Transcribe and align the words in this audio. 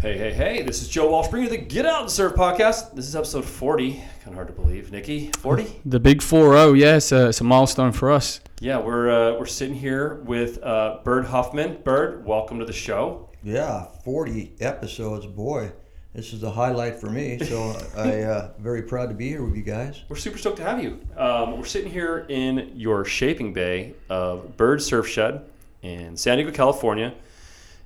Hey, 0.00 0.16
hey, 0.16 0.32
hey, 0.32 0.62
this 0.62 0.80
is 0.80 0.88
Joe 0.88 1.10
Walsh 1.10 1.28
bringing 1.28 1.52
you 1.52 1.58
the 1.58 1.62
Get 1.62 1.84
Out 1.84 2.00
and 2.00 2.10
Surf 2.10 2.32
podcast. 2.32 2.94
This 2.94 3.06
is 3.06 3.14
episode 3.14 3.44
40. 3.44 3.92
Kind 3.92 4.28
of 4.28 4.32
hard 4.32 4.46
to 4.46 4.54
believe. 4.54 4.90
Nikki, 4.90 5.30
40? 5.40 5.82
The 5.84 6.00
big 6.00 6.20
4-0, 6.20 6.78
yeah, 6.78 6.96
it's 6.96 7.12
a, 7.12 7.28
it's 7.28 7.42
a 7.42 7.44
milestone 7.44 7.92
for 7.92 8.10
us. 8.10 8.40
Yeah, 8.60 8.78
we're, 8.78 9.10
uh, 9.10 9.38
we're 9.38 9.44
sitting 9.44 9.74
here 9.74 10.22
with 10.24 10.58
uh, 10.62 11.00
Bird 11.04 11.26
Huffman. 11.26 11.82
Bird, 11.82 12.24
welcome 12.24 12.58
to 12.60 12.64
the 12.64 12.72
show. 12.72 13.28
Yeah, 13.42 13.88
40 14.02 14.54
episodes, 14.60 15.26
boy. 15.26 15.70
This 16.14 16.32
is 16.32 16.40
the 16.40 16.50
highlight 16.50 16.96
for 16.98 17.10
me, 17.10 17.38
so 17.38 17.76
I 17.94 18.22
uh, 18.22 18.52
very 18.58 18.80
proud 18.80 19.10
to 19.10 19.14
be 19.14 19.28
here 19.28 19.44
with 19.44 19.54
you 19.54 19.62
guys. 19.62 20.00
We're 20.08 20.16
super 20.16 20.38
stoked 20.38 20.56
to 20.56 20.64
have 20.64 20.82
you. 20.82 20.98
Um, 21.18 21.58
we're 21.58 21.66
sitting 21.66 21.92
here 21.92 22.24
in 22.30 22.72
your 22.74 23.04
shaping 23.04 23.52
bay 23.52 23.92
of 24.08 24.56
Bird 24.56 24.80
Surf 24.80 25.06
Shed 25.06 25.44
in 25.82 26.16
San 26.16 26.38
Diego, 26.38 26.52
California. 26.52 27.12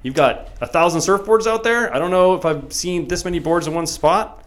You've 0.04 0.14
got 0.14 0.50
a 0.60 0.66
thousand 0.66 1.00
surfboards 1.00 1.46
out 1.46 1.64
there. 1.64 1.92
I 1.92 1.98
don't 1.98 2.10
know 2.10 2.34
if 2.34 2.44
I've 2.44 2.70
seen 2.70 3.08
this 3.08 3.24
many 3.24 3.38
boards 3.38 3.66
in 3.66 3.72
one 3.72 3.86
spot. 3.86 4.44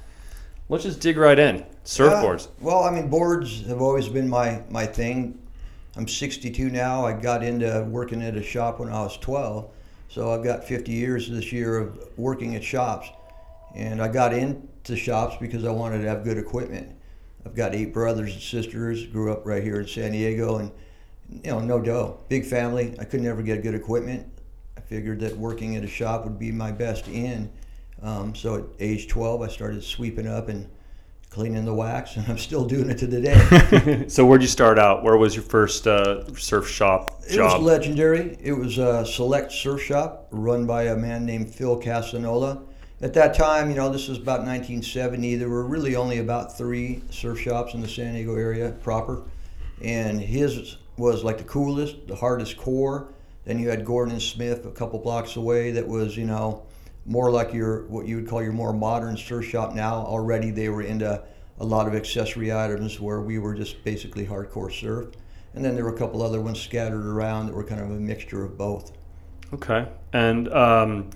Let's 0.69 0.83
just 0.83 0.99
dig 0.99 1.17
right 1.17 1.37
in. 1.37 1.65
Surfboards. 1.83 2.45
Yeah, 2.45 2.67
well, 2.67 2.83
I 2.83 2.91
mean, 2.91 3.09
boards 3.09 3.65
have 3.65 3.81
always 3.81 4.07
been 4.07 4.29
my, 4.29 4.61
my 4.69 4.85
thing. 4.85 5.39
I'm 5.95 6.07
62 6.07 6.69
now. 6.69 7.03
I 7.03 7.13
got 7.13 7.43
into 7.43 7.87
working 7.89 8.21
at 8.21 8.35
a 8.35 8.43
shop 8.43 8.79
when 8.79 8.89
I 8.89 9.01
was 9.01 9.17
12. 9.17 9.67
So 10.09 10.31
I've 10.31 10.43
got 10.43 10.63
50 10.63 10.91
years 10.91 11.27
this 11.27 11.51
year 11.51 11.79
of 11.79 12.07
working 12.17 12.55
at 12.55 12.63
shops. 12.63 13.09
And 13.75 13.99
I 13.99 14.09
got 14.09 14.33
into 14.33 14.95
shops 14.95 15.37
because 15.39 15.65
I 15.65 15.71
wanted 15.71 16.03
to 16.03 16.07
have 16.07 16.23
good 16.23 16.37
equipment. 16.37 16.95
I've 17.47 17.55
got 17.55 17.73
eight 17.73 17.93
brothers 17.93 18.31
and 18.31 18.41
sisters, 18.43 19.07
grew 19.07 19.31
up 19.31 19.43
right 19.43 19.63
here 19.63 19.79
in 19.79 19.87
San 19.87 20.11
Diego, 20.11 20.57
and 20.57 20.71
you 21.31 21.49
know, 21.49 21.61
no 21.61 21.81
dough. 21.81 22.19
Big 22.29 22.45
family. 22.45 22.95
I 22.99 23.05
could 23.05 23.21
never 23.21 23.41
get 23.41 23.63
good 23.63 23.73
equipment 23.73 24.36
figured 24.81 25.19
that 25.21 25.35
working 25.37 25.75
at 25.75 25.83
a 25.83 25.87
shop 25.87 26.23
would 26.23 26.39
be 26.39 26.51
my 26.51 26.71
best 26.71 27.07
in. 27.07 27.49
Um, 28.01 28.35
so 28.35 28.55
at 28.55 28.63
age 28.79 29.07
12, 29.07 29.41
I 29.41 29.47
started 29.47 29.83
sweeping 29.83 30.27
up 30.27 30.49
and 30.49 30.69
cleaning 31.29 31.65
the 31.65 31.73
wax, 31.73 32.15
and 32.15 32.25
I'm 32.29 32.37
still 32.37 32.65
doing 32.65 32.89
it 32.89 32.97
to 32.99 33.07
the 33.07 33.21
day. 33.21 34.05
so 34.07 34.25
where'd 34.25 34.41
you 34.41 34.47
start 34.47 34.79
out? 34.79 35.03
Where 35.03 35.17
was 35.17 35.35
your 35.35 35.43
first 35.43 35.87
uh, 35.87 36.25
surf 36.35 36.67
shop 36.67 37.21
job? 37.27 37.31
It 37.31 37.39
was 37.39 37.61
legendary. 37.61 38.37
It 38.41 38.53
was 38.53 38.77
a 38.77 39.05
select 39.05 39.51
surf 39.51 39.81
shop 39.81 40.27
run 40.31 40.65
by 40.65 40.83
a 40.83 40.95
man 40.95 41.25
named 41.25 41.53
Phil 41.53 41.79
Castagnola. 41.79 42.63
At 42.99 43.13
that 43.13 43.35
time, 43.35 43.69
you 43.69 43.75
know, 43.75 43.91
this 43.91 44.07
was 44.07 44.17
about 44.17 44.39
1970. 44.39 45.35
There 45.35 45.49
were 45.49 45.65
really 45.65 45.95
only 45.95 46.17
about 46.17 46.57
three 46.57 47.03
surf 47.11 47.39
shops 47.39 47.75
in 47.75 47.81
the 47.81 47.87
San 47.87 48.15
Diego 48.15 48.35
area 48.35 48.71
proper, 48.81 49.21
and 49.81 50.19
his 50.19 50.77
was 50.97 51.23
like 51.23 51.37
the 51.37 51.43
coolest, 51.43 52.07
the 52.07 52.15
hardest 52.15 52.57
core 52.57 53.13
then 53.47 53.57
you 53.59 53.69
had 53.69 53.85
Gordon 53.85 54.19
Smith 54.19 54.65
a 54.65 54.71
couple 54.71 54.99
blocks 54.99 55.37
away 55.37 55.71
that 55.71 55.87
was, 55.87 56.17
you 56.17 56.25
know, 56.25 56.65
more 57.05 57.31
like 57.31 57.53
your 57.53 57.87
what 57.87 58.05
you 58.05 58.17
would 58.17 58.27
call 58.27 58.43
your 58.43 58.51
more 58.51 58.73
modern 58.73 59.15
surf 59.15 59.45
shop 59.45 59.73
now. 59.73 59.95
Already 59.95 60.51
they 60.51 60.67
were 60.67 60.81
into 60.81 61.23
a 61.59 61.65
lot 61.65 61.87
of 61.87 61.95
accessory 61.95 62.53
items 62.53 62.99
where 62.99 63.21
we 63.21 63.39
were 63.39 63.55
just 63.55 63.81
basically 63.85 64.27
hardcore 64.27 64.69
surf. 64.69 65.15
And 65.55 65.63
then 65.63 65.75
there 65.75 65.85
were 65.85 65.95
a 65.95 65.97
couple 65.97 66.21
other 66.21 66.41
ones 66.41 66.59
scattered 66.59 67.05
around 67.05 67.47
that 67.47 67.55
were 67.55 67.63
kind 67.63 67.79
of 67.79 67.89
a 67.89 67.93
mixture 67.93 68.43
of 68.43 68.57
both. 68.57 68.91
Okay. 69.53 69.87
And 70.11 70.49
um, 70.49 71.09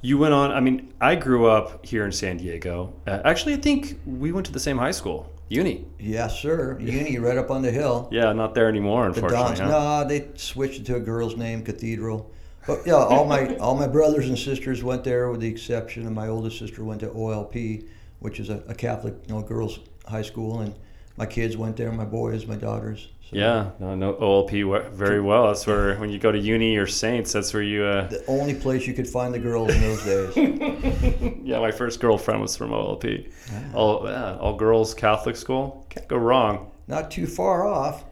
you 0.00 0.16
went 0.16 0.32
on, 0.32 0.52
I 0.52 0.60
mean, 0.60 0.94
I 1.02 1.16
grew 1.16 1.46
up 1.46 1.84
here 1.84 2.06
in 2.06 2.12
San 2.12 2.38
Diego. 2.38 2.94
Uh, 3.06 3.20
actually, 3.26 3.52
I 3.52 3.58
think 3.58 4.00
we 4.06 4.32
went 4.32 4.46
to 4.46 4.52
the 4.52 4.58
same 4.58 4.78
high 4.78 4.90
school. 4.90 5.30
Uni. 5.48 5.86
Yes, 5.98 6.38
sir. 6.40 6.78
Uni, 6.80 7.18
right 7.20 7.38
up 7.38 7.50
on 7.50 7.62
the 7.62 7.70
hill. 7.70 8.08
Yeah, 8.10 8.32
not 8.32 8.54
there 8.54 8.68
anymore, 8.68 9.06
unfortunately. 9.06 9.36
The 9.36 9.44
Dons, 9.44 9.58
huh? 9.60 10.02
no, 10.02 10.08
they 10.08 10.28
switched 10.36 10.80
it 10.80 10.86
to 10.86 10.96
a 10.96 11.00
girl's 11.00 11.36
name, 11.36 11.62
Cathedral. 11.62 12.30
But 12.66 12.86
yeah, 12.86 12.94
all 12.94 13.24
my 13.26 13.56
all 13.60 13.74
my 13.74 13.86
brothers 13.86 14.28
and 14.28 14.38
sisters 14.38 14.82
went 14.82 15.04
there, 15.04 15.30
with 15.30 15.40
the 15.40 15.48
exception 15.48 16.06
of 16.06 16.12
my 16.12 16.28
oldest 16.28 16.58
sister 16.58 16.82
went 16.82 17.00
to 17.00 17.08
OLP, 17.08 17.86
which 18.20 18.40
is 18.40 18.48
a, 18.48 18.62
a 18.68 18.74
Catholic, 18.74 19.14
you 19.26 19.34
know, 19.34 19.42
girls' 19.42 19.80
high 20.06 20.22
school, 20.22 20.60
and 20.60 20.74
my 21.16 21.26
kids 21.26 21.56
went 21.56 21.76
there, 21.76 21.92
my 21.92 22.04
boys, 22.04 22.46
my 22.46 22.56
daughters. 22.56 23.08
Yeah, 23.34 23.70
no, 23.80 23.94
no 23.94 24.14
OLP 24.14 24.90
very 24.92 25.20
well. 25.20 25.48
That's 25.48 25.66
where 25.66 25.96
when 25.96 26.10
you 26.10 26.18
go 26.18 26.30
to 26.30 26.38
uni 26.38 26.76
or 26.76 26.86
Saints, 26.86 27.32
that's 27.32 27.52
where 27.52 27.62
you. 27.62 27.84
Uh... 27.84 28.08
The 28.08 28.24
only 28.26 28.54
place 28.54 28.86
you 28.86 28.94
could 28.94 29.08
find 29.08 29.34
the 29.34 29.38
girls 29.38 29.74
in 29.74 29.80
those 29.80 30.04
days. 30.04 31.38
yeah, 31.42 31.58
my 31.58 31.70
first 31.70 32.00
girlfriend 32.00 32.40
was 32.40 32.56
from 32.56 32.70
OLP. 32.70 33.32
All 33.74 34.08
yeah, 34.08 34.36
all 34.38 34.54
girls 34.56 34.94
Catholic 34.94 35.36
school. 35.36 35.86
Can't 35.90 36.08
go 36.08 36.16
wrong. 36.16 36.70
Not 36.86 37.10
too 37.10 37.26
far 37.26 37.66
off. 37.66 38.04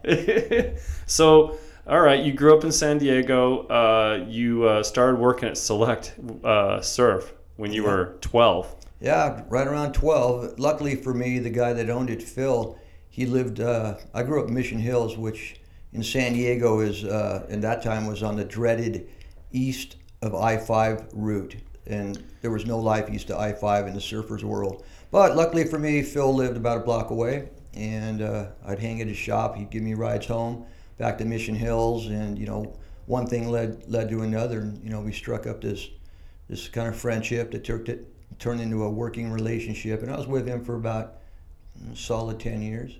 so, 1.05 1.57
all 1.87 2.01
right, 2.01 2.23
you 2.23 2.33
grew 2.33 2.57
up 2.57 2.63
in 2.63 2.71
San 2.71 2.97
Diego. 2.97 3.67
Uh, 3.67 4.25
you 4.27 4.63
uh, 4.63 4.83
started 4.83 5.19
working 5.19 5.49
at 5.49 5.57
Select 5.57 6.15
uh, 6.43 6.81
Surf 6.81 7.33
when 7.57 7.71
you 7.71 7.83
yeah. 7.83 7.89
were 7.89 8.17
12. 8.21 8.75
Yeah, 8.99 9.43
right 9.49 9.67
around 9.67 9.93
12. 9.93 10.57
Luckily 10.59 10.95
for 10.95 11.13
me, 11.13 11.37
the 11.39 11.49
guy 11.49 11.73
that 11.73 11.89
owned 11.89 12.09
it, 12.09 12.23
Phil 12.23 12.79
he 13.13 13.27
lived. 13.27 13.59
Uh, 13.59 13.97
I 14.11 14.23
grew 14.23 14.41
up 14.41 14.47
in 14.47 14.55
Mission 14.55 14.79
Hills, 14.79 15.15
which 15.15 15.57
in 15.91 16.01
San 16.01 16.33
Diego 16.33 16.79
is, 16.79 17.03
uh, 17.03 17.45
in 17.47 17.61
that 17.61 17.83
time, 17.83 18.07
was 18.07 18.23
on 18.23 18.35
the 18.35 18.43
dreaded 18.43 19.07
east 19.51 19.97
of 20.23 20.33
I-5 20.33 21.09
route, 21.13 21.55
and 21.85 22.23
there 22.41 22.49
was 22.49 22.65
no 22.65 22.79
life 22.79 23.11
east 23.11 23.29
of 23.29 23.37
I-5 23.37 23.87
in 23.87 23.93
the 23.93 23.99
surfers' 23.99 24.43
world. 24.43 24.83
But 25.11 25.35
luckily 25.35 25.63
for 25.63 25.77
me, 25.77 26.01
Phil 26.01 26.33
lived 26.33 26.57
about 26.57 26.79
a 26.79 26.79
block 26.79 27.11
away, 27.11 27.49
and 27.75 28.23
uh, 28.23 28.47
I'd 28.65 28.79
hang 28.79 28.99
at 28.99 29.07
his 29.07 29.17
shop. 29.17 29.57
He'd 29.57 29.69
give 29.69 29.83
me 29.83 29.93
rides 29.93 30.25
home 30.25 30.65
back 30.97 31.19
to 31.19 31.25
Mission 31.25 31.53
Hills, 31.53 32.07
and 32.07 32.35
you 32.39 32.47
know, 32.47 32.75
one 33.05 33.27
thing 33.27 33.51
led 33.51 33.83
led 33.87 34.09
to 34.09 34.23
another, 34.23 34.61
and 34.61 34.83
you 34.83 34.89
know, 34.89 35.01
we 35.01 35.13
struck 35.13 35.45
up 35.45 35.61
this 35.61 35.87
this 36.49 36.67
kind 36.67 36.87
of 36.87 36.95
friendship 36.95 37.51
that 37.51 37.63
turned 37.63 37.89
it 37.89 38.11
turned 38.39 38.59
into 38.59 38.85
a 38.85 38.89
working 38.89 39.31
relationship, 39.31 40.01
and 40.01 40.09
I 40.09 40.17
was 40.17 40.25
with 40.25 40.47
him 40.47 40.65
for 40.65 40.73
about 40.73 41.17
solid 41.95 42.39
10 42.39 42.61
years. 42.61 42.97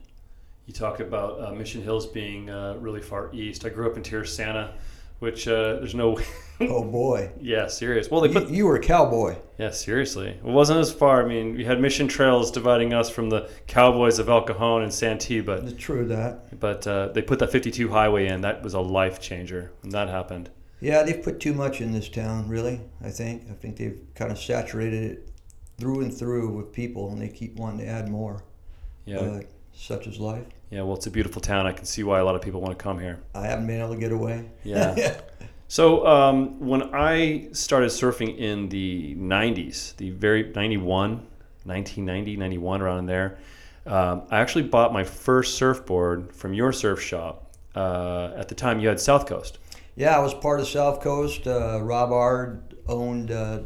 You 0.66 0.74
talk 0.74 1.00
about 1.00 1.42
uh, 1.42 1.52
Mission 1.54 1.84
Hills 1.84 2.08
being 2.08 2.50
uh, 2.50 2.78
really 2.80 3.02
far 3.02 3.30
east. 3.34 3.66
I 3.66 3.70
grew 3.70 3.90
up 3.90 3.98
in 3.98 4.04
Tierrasanta, 4.04 4.72
which 5.20 5.46
uh, 5.46 5.76
there's 5.76 5.94
no. 5.94 6.18
oh 6.62 6.84
boy. 6.86 7.32
Yeah, 7.42 7.68
serious. 7.68 8.10
Well, 8.10 8.22
they 8.22 8.30
put. 8.30 8.48
You, 8.48 8.56
you, 8.56 8.66
were 8.66 8.78
a 8.78 8.82
cowboy. 8.82 9.36
Yeah, 9.58 9.72
seriously. 9.72 10.30
It 10.30 10.44
wasn't 10.44 10.80
as 10.80 10.92
far. 10.94 11.22
I 11.22 11.28
mean, 11.28 11.56
we 11.56 11.66
had 11.66 11.82
mission 11.82 12.08
trails 12.08 12.50
dividing 12.50 12.94
us 12.94 13.10
from 13.10 13.30
the 13.30 13.50
cowboys 13.68 14.20
of 14.20 14.30
El 14.30 14.44
Cajon 14.44 14.84
and 14.84 14.94
Santee, 14.94 15.42
but. 15.42 15.66
It's 15.66 15.82
true 15.82 16.06
that. 16.08 16.58
But 16.62 16.88
uh, 16.88 17.10
they 17.10 17.22
put 17.22 17.40
that 17.40 17.52
52 17.52 17.90
highway 17.90 18.28
in. 18.28 18.40
That 18.40 18.64
was 18.64 18.74
a 18.74 18.80
life 18.80 19.20
changer 19.20 19.72
when 19.82 19.92
that 19.92 20.08
happened. 20.08 20.50
Yeah, 20.80 21.04
they've 21.04 21.22
put 21.22 21.42
too 21.42 21.54
much 21.54 21.82
in 21.82 21.92
this 21.92 22.08
town. 22.08 22.48
Really, 22.48 22.80
I 23.04 23.10
think. 23.10 23.50
I 23.50 23.54
think 23.54 23.76
they've 23.76 24.00
kind 24.16 24.32
of 24.32 24.40
saturated 24.40 25.04
it 25.04 25.30
through 25.78 26.02
and 26.02 26.14
through 26.14 26.50
with 26.56 26.72
people, 26.72 27.12
and 27.12 27.22
they 27.22 27.28
keep 27.28 27.58
wanting 27.58 27.86
to 27.86 27.88
add 27.88 28.08
more. 28.08 28.44
Yeah. 29.06 29.18
Uh, 29.18 29.42
such 29.74 30.08
is 30.08 30.20
life. 30.20 30.46
Yeah, 30.70 30.84
well, 30.84 30.96
it's 30.96 31.08
a 31.08 31.12
beautiful 31.12 31.42
town. 31.42 31.68
I 31.68 31.72
can 31.72 31.86
see 31.86 32.04
why 32.04 32.20
a 32.20 32.26
lot 32.26 32.36
of 32.36 32.42
people 32.42 32.62
want 32.62 32.78
to 32.78 32.82
come 32.82 33.00
here. 33.00 33.20
I 33.36 33.48
haven't 33.48 33.68
been 33.68 33.80
able 33.80 33.94
to 33.94 34.00
get 34.00 34.12
away. 34.12 34.50
Yeah. 34.64 35.20
so 35.68 36.06
um, 36.08 36.60
when 36.60 36.94
I 36.94 37.50
started 37.52 37.90
surfing 37.90 38.38
in 38.38 38.70
the 38.70 39.16
90s, 39.16 39.96
the 39.98 40.12
very 40.12 40.52
91, 40.52 41.12
1990, 41.66 42.38
91, 42.38 42.82
around 42.82 43.06
there, 43.08 43.38
um, 43.86 44.24
I 44.30 44.40
actually 44.40 44.64
bought 44.64 44.94
my 44.94 45.04
first 45.04 45.56
surfboard 45.56 46.34
from 46.34 46.54
your 46.54 46.72
surf 46.72 47.02
shop. 47.02 47.52
Uh, 47.76 48.32
at 48.36 48.48
the 48.48 48.56
time, 48.56 48.80
you 48.80 48.88
had 48.88 49.00
South 49.00 49.26
Coast. 49.26 49.60
Yeah, 49.96 50.16
I 50.16 50.20
was 50.20 50.34
part 50.34 50.60
of 50.60 50.68
South 50.68 51.02
Coast. 51.02 51.48
Uh, 51.48 51.80
Rob 51.82 52.12
Ard 52.12 52.76
owned 52.88 53.32
uh, 53.32 53.60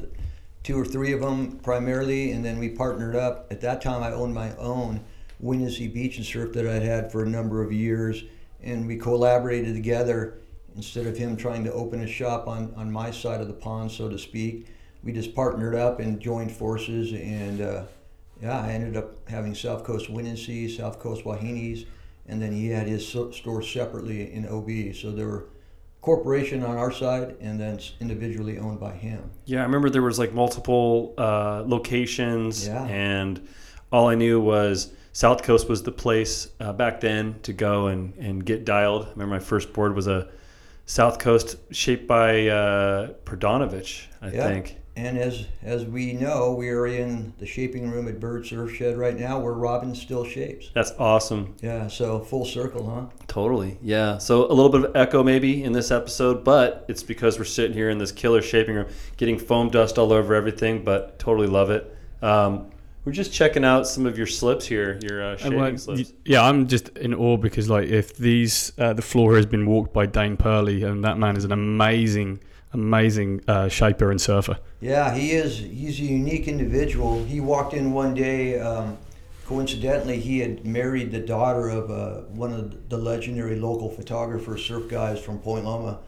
two 0.64 0.80
or 0.80 0.86
three 0.86 1.14
of 1.14 1.22
them 1.22 1.59
primarily, 1.64 2.31
and 2.31 2.44
then 2.44 2.59
we 2.59 2.69
partnered 2.69 3.16
up. 3.16 3.48
At 3.52 3.62
that 3.62 3.81
time, 3.81 4.04
I 4.04 4.12
owned 4.12 4.34
my 4.34 4.56
own 4.56 5.02
Windansea 5.44 5.94
Beach 5.94 6.18
and 6.18 6.25
Surf 6.25 6.53
that 6.53 6.68
I'd 6.68 6.81
had 6.81 7.12
for 7.12 7.24
a 7.24 7.30
number 7.30 7.64
of 7.64 7.72
years, 7.72 8.24
and 8.62 8.88
we 8.88 8.98
collaborated 8.98 9.74
together. 9.75 10.40
Instead 10.75 11.08
of 11.08 11.18
him 11.18 11.36
trying 11.36 11.64
to 11.64 11.74
open 11.74 12.02
a 12.02 12.08
shop 12.08 12.48
on, 12.48 12.72
on 12.75 12.92
my 12.92 13.09
side 13.09 13.42
of 13.42 13.48
the 13.48 13.53
pond, 13.53 13.92
so 13.92 14.08
to 14.08 14.18
speak, 14.20 14.68
we 15.03 15.12
just 15.12 15.34
partnered 15.34 15.74
up 15.74 16.00
and 16.00 16.20
joined 16.20 16.52
forces. 16.52 17.13
And 17.13 17.62
uh, 17.62 17.84
yeah, 18.42 18.62
I 18.62 18.69
ended 18.74 18.95
up 18.95 19.28
having 19.28 19.56
South 19.56 19.84
Coast 19.84 20.07
Windansea, 20.07 20.69
South 20.69 21.00
Coast 21.00 21.24
Wahinis, 21.24 21.88
and 22.28 22.40
then 22.40 22.51
he 22.51 22.68
had 22.68 22.88
his 22.88 23.07
store 23.07 23.63
separately 23.63 24.31
in 24.31 24.48
OB. 24.48 24.95
So 24.95 25.12
there 25.12 25.28
were 25.28 25.48
corporation 26.01 26.63
on 26.63 26.78
our 26.78 26.92
side 26.92 27.36
and 27.42 27.60
then 27.60 27.80
individually 28.00 28.60
owned 28.60 28.80
by 28.80 28.94
him. 28.94 29.30
Yeah, 29.45 29.62
I 29.62 29.63
remember 29.63 29.90
there 29.90 30.01
was 30.01 30.19
like 30.19 30.33
multiple 30.33 31.13
uh, 31.18 31.63
locations, 31.66 32.68
yeah. 32.68 32.86
and 32.86 33.48
all 33.92 34.07
I 34.07 34.16
knew 34.16 34.40
was 34.40 34.94
South 35.18 35.42
Coast 35.42 35.68
was 35.68 35.81
the 35.81 35.92
place 35.92 36.50
uh, 36.60 36.72
back 36.72 37.02
then 37.02 37.40
to 37.42 37.52
go 37.52 37.88
and, 37.88 38.14
and 38.19 38.46
get 38.46 38.66
dialed. 38.66 39.08
I 39.08 39.10
remember 39.14 39.34
my 39.34 39.40
first 39.40 39.74
board 39.74 39.96
was 39.96 40.06
a 40.06 40.30
South 40.86 41.18
Coast 41.18 41.56
shaped 41.72 42.06
by 42.06 42.50
uh, 42.50 43.14
Prodanovich, 43.25 44.06
I 44.22 44.30
yeah. 44.30 44.44
think. 44.44 44.78
And 44.96 45.18
as 45.18 45.48
as 45.64 45.86
we 45.86 46.14
know, 46.14 46.54
we 46.54 46.69
are 46.69 46.86
in 46.86 47.34
the 47.40 47.48
shaping 47.48 47.90
room 47.90 48.08
at 48.08 48.19
Bird 48.19 48.46
Surf 48.46 48.75
Shed 48.75 48.96
right 48.96 49.18
now, 49.18 49.40
where 49.40 49.54
Robin 49.54 49.96
still 49.96 50.24
shapes. 50.24 50.69
That's 50.75 50.92
awesome. 51.00 51.56
Yeah, 51.64 51.88
so 51.88 52.19
full 52.19 52.46
circle, 52.46 52.88
huh? 52.88 53.06
Totally. 53.25 53.80
Yeah. 53.81 54.19
So 54.19 54.46
a 54.46 54.54
little 54.54 54.69
bit 54.69 54.86
of 54.86 54.96
echo 54.96 55.24
maybe 55.24 55.64
in 55.64 55.72
this 55.72 55.90
episode, 55.90 56.44
but 56.44 56.86
it's 56.88 57.02
because 57.02 57.40
we're 57.40 57.46
sitting 57.46 57.75
here 57.75 57.90
in 57.90 57.98
this 57.98 58.12
killer 58.12 58.44
shaping 58.44 58.75
room, 58.75 58.88
getting 59.18 59.40
foam 59.40 59.72
dust 59.72 59.98
all 59.98 60.14
over 60.14 60.36
everything, 60.36 60.84
but 60.84 61.18
totally 61.18 61.48
love 61.48 61.72
it. 61.72 61.92
Um, 62.22 62.69
we're 63.07 63.13
just 63.13 63.31
checking 63.31 63.63
out 63.63 63.88
some 63.88 64.06
of 64.06 64.18
your 64.18 64.27
slips 64.27 64.65
here, 64.65 65.00
your 65.01 65.24
uh, 65.24 65.38
And, 65.42 65.56
like, 65.56 65.80
slips. 65.80 66.12
yeah, 66.25 66.44
I'm 66.44 66.68
just 66.68 66.89
in 66.98 67.13
awe 67.13 67.38
because 67.38 67.69
like 67.69 67.88
if 67.88 68.18
these 68.18 68.74
uh, 68.77 68.92
the 68.92 69.01
floor 69.01 69.38
has 69.38 69.45
been 69.45 69.65
walked 69.65 69.94
by 69.94 70.06
Dane 70.07 70.36
Perlee, 70.36 70.86
and 70.86 71.06
that 71.06 71.18
man 71.18 71.38
is 71.38 71.45
an 71.45 71.54
amazing, 71.54 72.42
amazing 72.74 73.45
uh, 73.48 73.69
shaper 73.69 74.12
and 74.12 74.19
surfer. 74.19 74.57
Yeah, 74.81 75.15
he 75.15 75.31
is. 75.31 75.57
He's 75.57 75.98
a 76.01 76.04
unique 76.04 76.50
individual. 76.50 77.24
He 77.24 77.39
walked 77.39 77.74
in 77.74 77.94
one 77.94 78.13
day. 78.13 78.59
Um, 78.59 78.98
coincidentally, 79.45 80.19
he 80.19 80.39
had 80.39 80.65
married 80.65 81.09
the 81.12 81.21
daughter 81.21 81.69
of 81.69 81.89
uh, 81.89 82.24
one 82.36 82.51
of 82.51 82.89
the 82.89 82.98
legendary 82.98 83.56
local 83.57 83.89
photographers, 83.89 84.65
surf 84.65 84.89
guys 84.89 85.18
from 85.18 85.39
Point 85.39 85.63
Loma, 85.63 86.00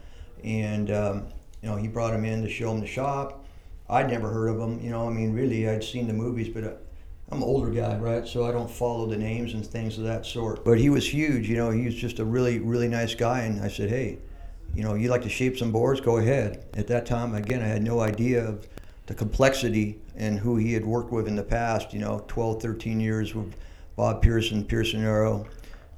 and 0.44 0.92
um, 0.92 1.28
you 1.62 1.69
know 1.69 1.78
he 1.78 1.88
brought 1.88 2.13
him 2.13 2.25
in 2.25 2.42
to 2.42 2.50
show 2.50 2.74
him 2.74 2.81
the 2.81 2.88
shop. 2.88 3.46
I'd 3.90 4.10
never 4.10 4.30
heard 4.30 4.50
of 4.50 4.60
him. 4.60 4.81
You 4.81 4.90
know, 4.90 5.07
I 5.07 5.12
mean, 5.12 5.31
really, 5.31 5.69
I'd 5.69 5.81
seen 5.81 6.06
the 6.06 6.13
movies, 6.13 6.50
but. 6.50 6.88
Uh, 7.30 7.36
I'm 7.36 7.42
an 7.42 7.48
older 7.48 7.70
guy, 7.70 7.98
right? 7.98 8.28
So 8.28 8.46
I 8.46 8.52
don't 8.52 8.70
follow 8.70 9.06
the 9.06 9.18
names 9.18 9.54
and 9.54 9.66
things 9.66 9.98
of 9.98 10.04
that 10.06 10.26
sort. 10.26 10.64
But 10.66 10.80
he 10.80 10.90
was 10.90 11.14
huge, 11.14 11.50
you 11.50 11.58
know. 11.58 11.72
He 11.72 11.86
was 11.86 11.96
just 11.96 12.20
a 12.20 12.26
really, 12.26 12.60
really 12.60 12.88
nice 12.88 13.16
guy, 13.16 13.42
and 13.42 13.62
I 13.62 13.68
said, 13.68 13.90
"Hey, 13.90 14.20
you 14.76 14.84
know, 14.84 14.96
you 14.96 15.10
like 15.10 15.24
to 15.24 15.30
shape 15.30 15.58
some 15.58 15.72
boards? 15.72 16.02
Go 16.02 16.18
ahead." 16.18 16.66
At 16.74 16.88
that 16.88 17.06
time, 17.06 17.36
again, 17.36 17.62
I 17.62 17.68
had 17.68 17.84
no 17.84 18.00
idea 18.00 18.46
of 18.46 18.68
the 19.08 19.16
complexity 19.16 20.00
and 20.16 20.40
who 20.40 20.58
he 20.58 20.74
had 20.74 20.86
worked 20.86 21.12
with 21.12 21.28
in 21.28 21.36
the 21.36 21.44
past. 21.44 21.94
You 21.94 22.00
know, 22.00 22.24
12, 22.28 22.62
13 22.62 23.00
years 23.00 23.34
with 23.36 23.56
Bob 23.96 24.22
Pearson, 24.22 24.64
Pearson 24.64 25.04
Arrow. 25.04 25.46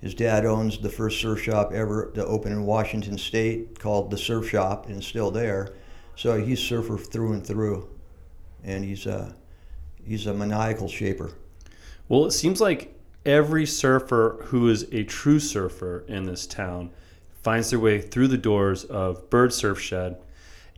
His 0.01 0.15
dad 0.15 0.45
owns 0.45 0.79
the 0.79 0.89
first 0.89 1.21
surf 1.21 1.41
shop 1.43 1.71
ever 1.73 2.11
to 2.15 2.25
open 2.25 2.51
in 2.51 2.65
Washington 2.65 3.19
State 3.19 3.77
called 3.77 4.09
the 4.09 4.17
Surf 4.17 4.49
Shop, 4.49 4.87
and 4.87 5.03
still 5.03 5.29
there. 5.29 5.73
So 6.15 6.43
he's 6.43 6.59
surfer 6.59 6.97
through 6.97 7.33
and 7.33 7.45
through, 7.45 7.87
and 8.63 8.83
he's 8.83 9.05
a 9.05 9.35
he's 10.05 10.27
a 10.27 10.33
maniacal 10.33 10.87
shaper. 10.87 11.31
Well, 12.09 12.25
it 12.25 12.31
seems 12.31 12.59
like 12.59 12.93
every 13.25 13.65
surfer 13.65 14.39
who 14.45 14.69
is 14.69 14.83
a 14.91 15.03
true 15.03 15.39
surfer 15.39 16.03
in 16.07 16.25
this 16.25 16.47
town 16.47 16.91
finds 17.43 17.69
their 17.69 17.79
way 17.79 18.01
through 18.01 18.27
the 18.27 18.37
doors 18.37 18.83
of 18.85 19.29
Bird 19.29 19.53
Surf 19.53 19.79
Shed, 19.79 20.17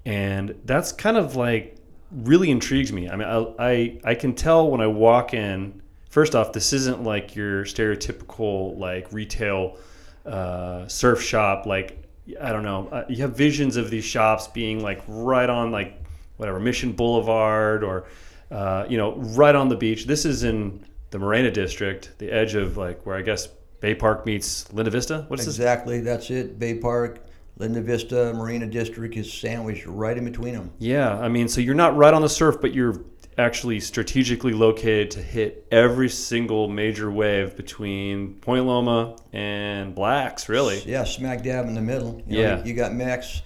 and 0.06 0.56
that's 0.66 0.92
kind 0.92 1.18
of 1.18 1.36
like 1.36 1.78
really 2.12 2.52
intrigues 2.52 2.92
me. 2.92 3.10
I 3.10 3.16
mean, 3.16 3.28
I 3.28 3.46
I, 3.60 4.00
I 4.04 4.16
can 4.16 4.36
tell 4.36 4.70
when 4.70 4.81
I 4.81 4.88
walk 4.88 5.34
in. 5.34 5.81
First 6.10 6.36
off, 6.36 6.54
this 6.54 6.74
isn't 6.74 7.04
like 7.04 7.36
your 7.36 7.66
stereotypical 7.66 8.78
like 8.78 9.12
retail 9.12 9.78
uh, 10.25 10.88
surf 10.88 11.22
shop. 11.22 11.66
Like 11.66 11.98
I 12.40 12.52
don't 12.52 12.64
know, 12.64 12.88
uh, 12.90 13.06
you 13.10 13.18
have 13.18 13.36
visions 13.36 13.75
of 13.75 13.90
these 13.90 14.06
shops 14.06 14.48
being 14.48 14.81
like 14.81 15.02
right 15.08 15.50
on 15.50 15.72
like 15.72 16.02
whatever 16.38 16.60
Mission 16.60 16.92
Boulevard 16.92 17.84
or 17.84 18.06
uh, 18.54 18.86
you 18.90 18.98
know 18.98 19.16
right 19.16 19.56
on 19.56 19.70
the 19.70 19.76
beach. 19.76 20.06
This 20.06 20.26
is 20.26 20.44
in 20.44 20.86
the 21.10 21.20
Morena 21.20 21.52
district, 21.52 22.12
the 22.20 22.32
edge 22.32 22.56
of 22.56 22.78
like 22.78 23.06
where 23.06 23.16
I 23.16 23.22
guess 23.22 23.48
Bay 23.80 23.96
Park 23.96 24.26
meets 24.26 24.72
Linda 24.72 24.92
Vista. 24.92 25.26
What 25.28 25.40
is 25.40 25.46
this? 25.46 25.56
Exactly, 25.56 26.00
that's 26.02 26.30
it. 26.30 26.58
Bay 26.60 26.76
Park, 26.76 27.20
Linda 27.58 27.82
Vista, 27.82 28.34
Morena 28.34 28.66
District 28.66 29.16
is 29.16 29.32
sandwiched 29.32 29.86
right 29.86 30.18
in 30.18 30.26
between 30.26 30.54
them. 30.54 30.72
Yeah, 30.80 31.20
I 31.20 31.28
mean, 31.30 31.48
so 31.48 31.62
you're 31.62 31.76
not 31.76 31.96
right 31.96 32.14
on 32.14 32.22
the 32.22 32.30
surf, 32.30 32.58
but 32.62 32.74
you're 32.74 33.04
actually 33.38 33.80
strategically 33.80 34.54
located 34.54 35.10
to 35.12 35.20
hit 35.22 35.66
every 35.72 36.08
single 36.10 36.68
major 36.68 37.12
wave 37.12 37.56
between 37.58 38.36
Point 38.36 38.66
Loma 38.66 39.16
and 39.34 39.96
Blacks, 39.96 40.50
really. 40.50 40.82
Yeah, 40.86 41.04
smack 41.04 41.44
dab 41.44 41.66
in 41.68 41.74
the 41.74 41.82
middle. 41.82 42.22
You 42.28 42.38
know, 42.38 42.42
Yeah. 42.44 42.64
you 42.64 42.74
got 42.76 42.94
Max 42.94 43.42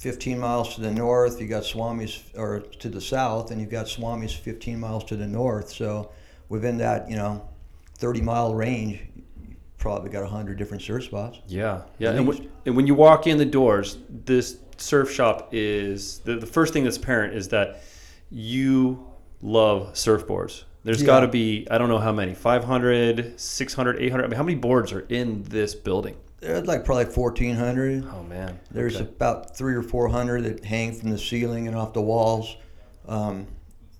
15 0.00 0.38
miles 0.38 0.74
to 0.74 0.80
the 0.80 0.90
north, 0.90 1.38
you 1.42 1.46
got 1.46 1.62
Swami's, 1.62 2.22
or 2.34 2.60
to 2.60 2.88
the 2.88 3.00
south, 3.02 3.50
and 3.50 3.60
you've 3.60 3.70
got 3.70 3.86
Swami's 3.86 4.32
15 4.32 4.80
miles 4.80 5.04
to 5.04 5.14
the 5.14 5.26
north. 5.26 5.68
So 5.70 6.10
within 6.48 6.78
that, 6.78 7.08
you 7.10 7.16
know, 7.16 7.46
30 7.98 8.22
mile 8.22 8.54
range, 8.54 8.98
you 9.46 9.56
probably 9.76 10.08
got 10.08 10.22
100 10.22 10.56
different 10.56 10.82
surf 10.82 11.04
spots. 11.04 11.40
Yeah, 11.46 11.82
yeah. 11.98 12.12
And, 12.12 12.26
w- 12.26 12.48
and 12.64 12.74
when 12.74 12.86
you 12.86 12.94
walk 12.94 13.26
in 13.26 13.36
the 13.36 13.44
doors, 13.44 13.98
this 14.08 14.56
surf 14.78 15.12
shop 15.12 15.50
is 15.52 16.20
the, 16.20 16.36
the 16.36 16.46
first 16.46 16.72
thing 16.72 16.84
that's 16.84 16.96
apparent 16.96 17.34
is 17.34 17.48
that 17.48 17.82
you 18.30 19.06
love 19.42 19.92
surfboards. 19.92 20.64
There's 20.82 21.02
Yeah. 21.02 21.06
got 21.08 21.20
to 21.20 21.28
be, 21.28 21.66
I 21.70 21.76
don't 21.76 21.90
know 21.90 21.98
how 21.98 22.12
many, 22.12 22.32
500, 22.32 23.38
600, 23.38 23.98
800. 24.00 24.24
I 24.24 24.28
mean, 24.28 24.36
how 24.38 24.42
many 24.44 24.56
boards 24.56 24.92
are 24.94 25.00
in 25.10 25.42
this 25.42 25.74
building? 25.74 26.16
There's 26.40 26.66
like 26.66 26.84
probably 26.84 27.04
1,400. 27.04 28.06
Oh, 28.12 28.22
man. 28.22 28.58
There's 28.70 28.96
Okay. 28.96 29.04
about 29.04 29.56
three 29.56 29.74
or 29.74 29.82
four 29.82 30.08
hundred 30.08 30.44
that 30.44 30.64
hang 30.64 30.92
from 30.94 31.10
the 31.10 31.18
ceiling 31.18 31.66
and 31.66 31.76
off 31.76 31.92
the 31.92 32.00
walls. 32.00 32.56
Um, 33.06 33.46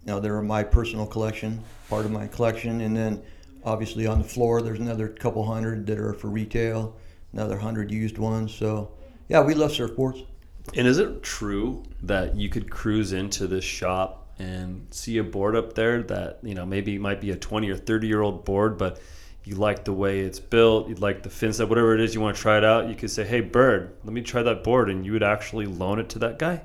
you 0.04 0.12
know, 0.12 0.20
they're 0.20 0.40
my 0.40 0.62
personal 0.62 1.06
collection, 1.06 1.62
part 1.90 2.06
of 2.06 2.10
my 2.10 2.26
collection, 2.26 2.80
and 2.80 2.96
then 2.96 3.22
obviously 3.64 4.06
on 4.06 4.18
the 4.18 4.24
floor 4.24 4.62
there's 4.62 4.80
another 4.80 5.08
couple 5.08 5.44
hundred 5.44 5.86
that 5.86 5.98
are 5.98 6.14
for 6.14 6.28
retail, 6.28 6.96
another 7.34 7.58
hundred 7.58 7.90
used 7.90 8.16
ones. 8.16 8.54
So, 8.54 8.90
yeah, 9.28 9.42
we 9.42 9.52
love 9.52 9.72
surfboards. 9.72 10.24
And 10.74 10.86
is 10.86 10.98
it 10.98 11.22
true 11.22 11.82
that 12.02 12.36
you 12.36 12.48
could 12.48 12.70
cruise 12.70 13.12
into 13.12 13.46
this 13.46 13.64
shop 13.64 14.32
and 14.38 14.86
see 14.90 15.18
a 15.18 15.24
board 15.24 15.54
up 15.54 15.74
there 15.74 16.02
that, 16.04 16.38
you 16.42 16.54
know, 16.54 16.64
maybe 16.64 16.96
might 16.96 17.20
be 17.20 17.30
a 17.32 17.36
20 17.36 17.68
or 17.68 17.76
30 17.76 18.06
year 18.06 18.22
old 18.22 18.46
board, 18.46 18.78
but 18.78 18.98
you 19.44 19.54
like 19.56 19.84
the 19.84 19.92
way 19.92 20.20
it's 20.20 20.38
built, 20.40 20.88
you 20.88 20.94
like 20.96 21.22
the 21.22 21.30
fin 21.30 21.52
set, 21.52 21.68
whatever 21.68 21.94
it 21.94 22.00
is 22.00 22.14
you 22.14 22.20
want 22.20 22.36
to 22.36 22.42
try 22.42 22.58
it 22.58 22.64
out, 22.64 22.88
you 22.88 22.94
could 22.94 23.10
say, 23.10 23.24
hey, 23.24 23.40
Bird, 23.40 23.94
let 24.04 24.12
me 24.12 24.20
try 24.22 24.42
that 24.42 24.62
board, 24.62 24.90
and 24.90 25.04
you 25.04 25.12
would 25.12 25.22
actually 25.22 25.66
loan 25.66 25.98
it 25.98 26.08
to 26.10 26.18
that 26.20 26.38
guy? 26.38 26.62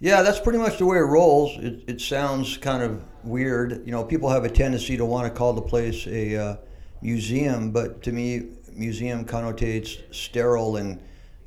Yeah, 0.00 0.22
that's 0.22 0.40
pretty 0.40 0.58
much 0.58 0.78
the 0.78 0.86
way 0.86 0.96
it 0.96 1.02
rolls. 1.02 1.56
It, 1.62 1.84
it 1.86 2.00
sounds 2.00 2.56
kind 2.56 2.82
of 2.82 3.02
weird. 3.22 3.82
You 3.84 3.92
know, 3.92 4.02
people 4.02 4.30
have 4.30 4.44
a 4.44 4.50
tendency 4.50 4.96
to 4.96 5.04
want 5.04 5.32
to 5.32 5.38
call 5.38 5.52
the 5.52 5.62
place 5.62 6.06
a 6.06 6.36
uh, 6.36 6.56
museum, 7.02 7.70
but 7.70 8.02
to 8.04 8.12
me, 8.12 8.48
museum 8.72 9.24
connotates 9.24 9.98
sterile 10.14 10.76
and 10.76 10.98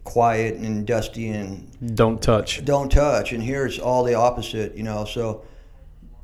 quiet 0.03 0.55
and 0.55 0.85
dusty 0.85 1.29
and 1.29 1.95
Don't 1.95 2.21
touch. 2.21 2.63
don't 2.63 2.91
touch. 2.91 3.31
And 3.33 3.41
here 3.41 3.65
it's 3.65 3.79
all 3.79 4.03
the 4.03 4.13
opposite, 4.13 4.75
you 4.75 4.83
know. 4.83 5.05
So 5.05 5.43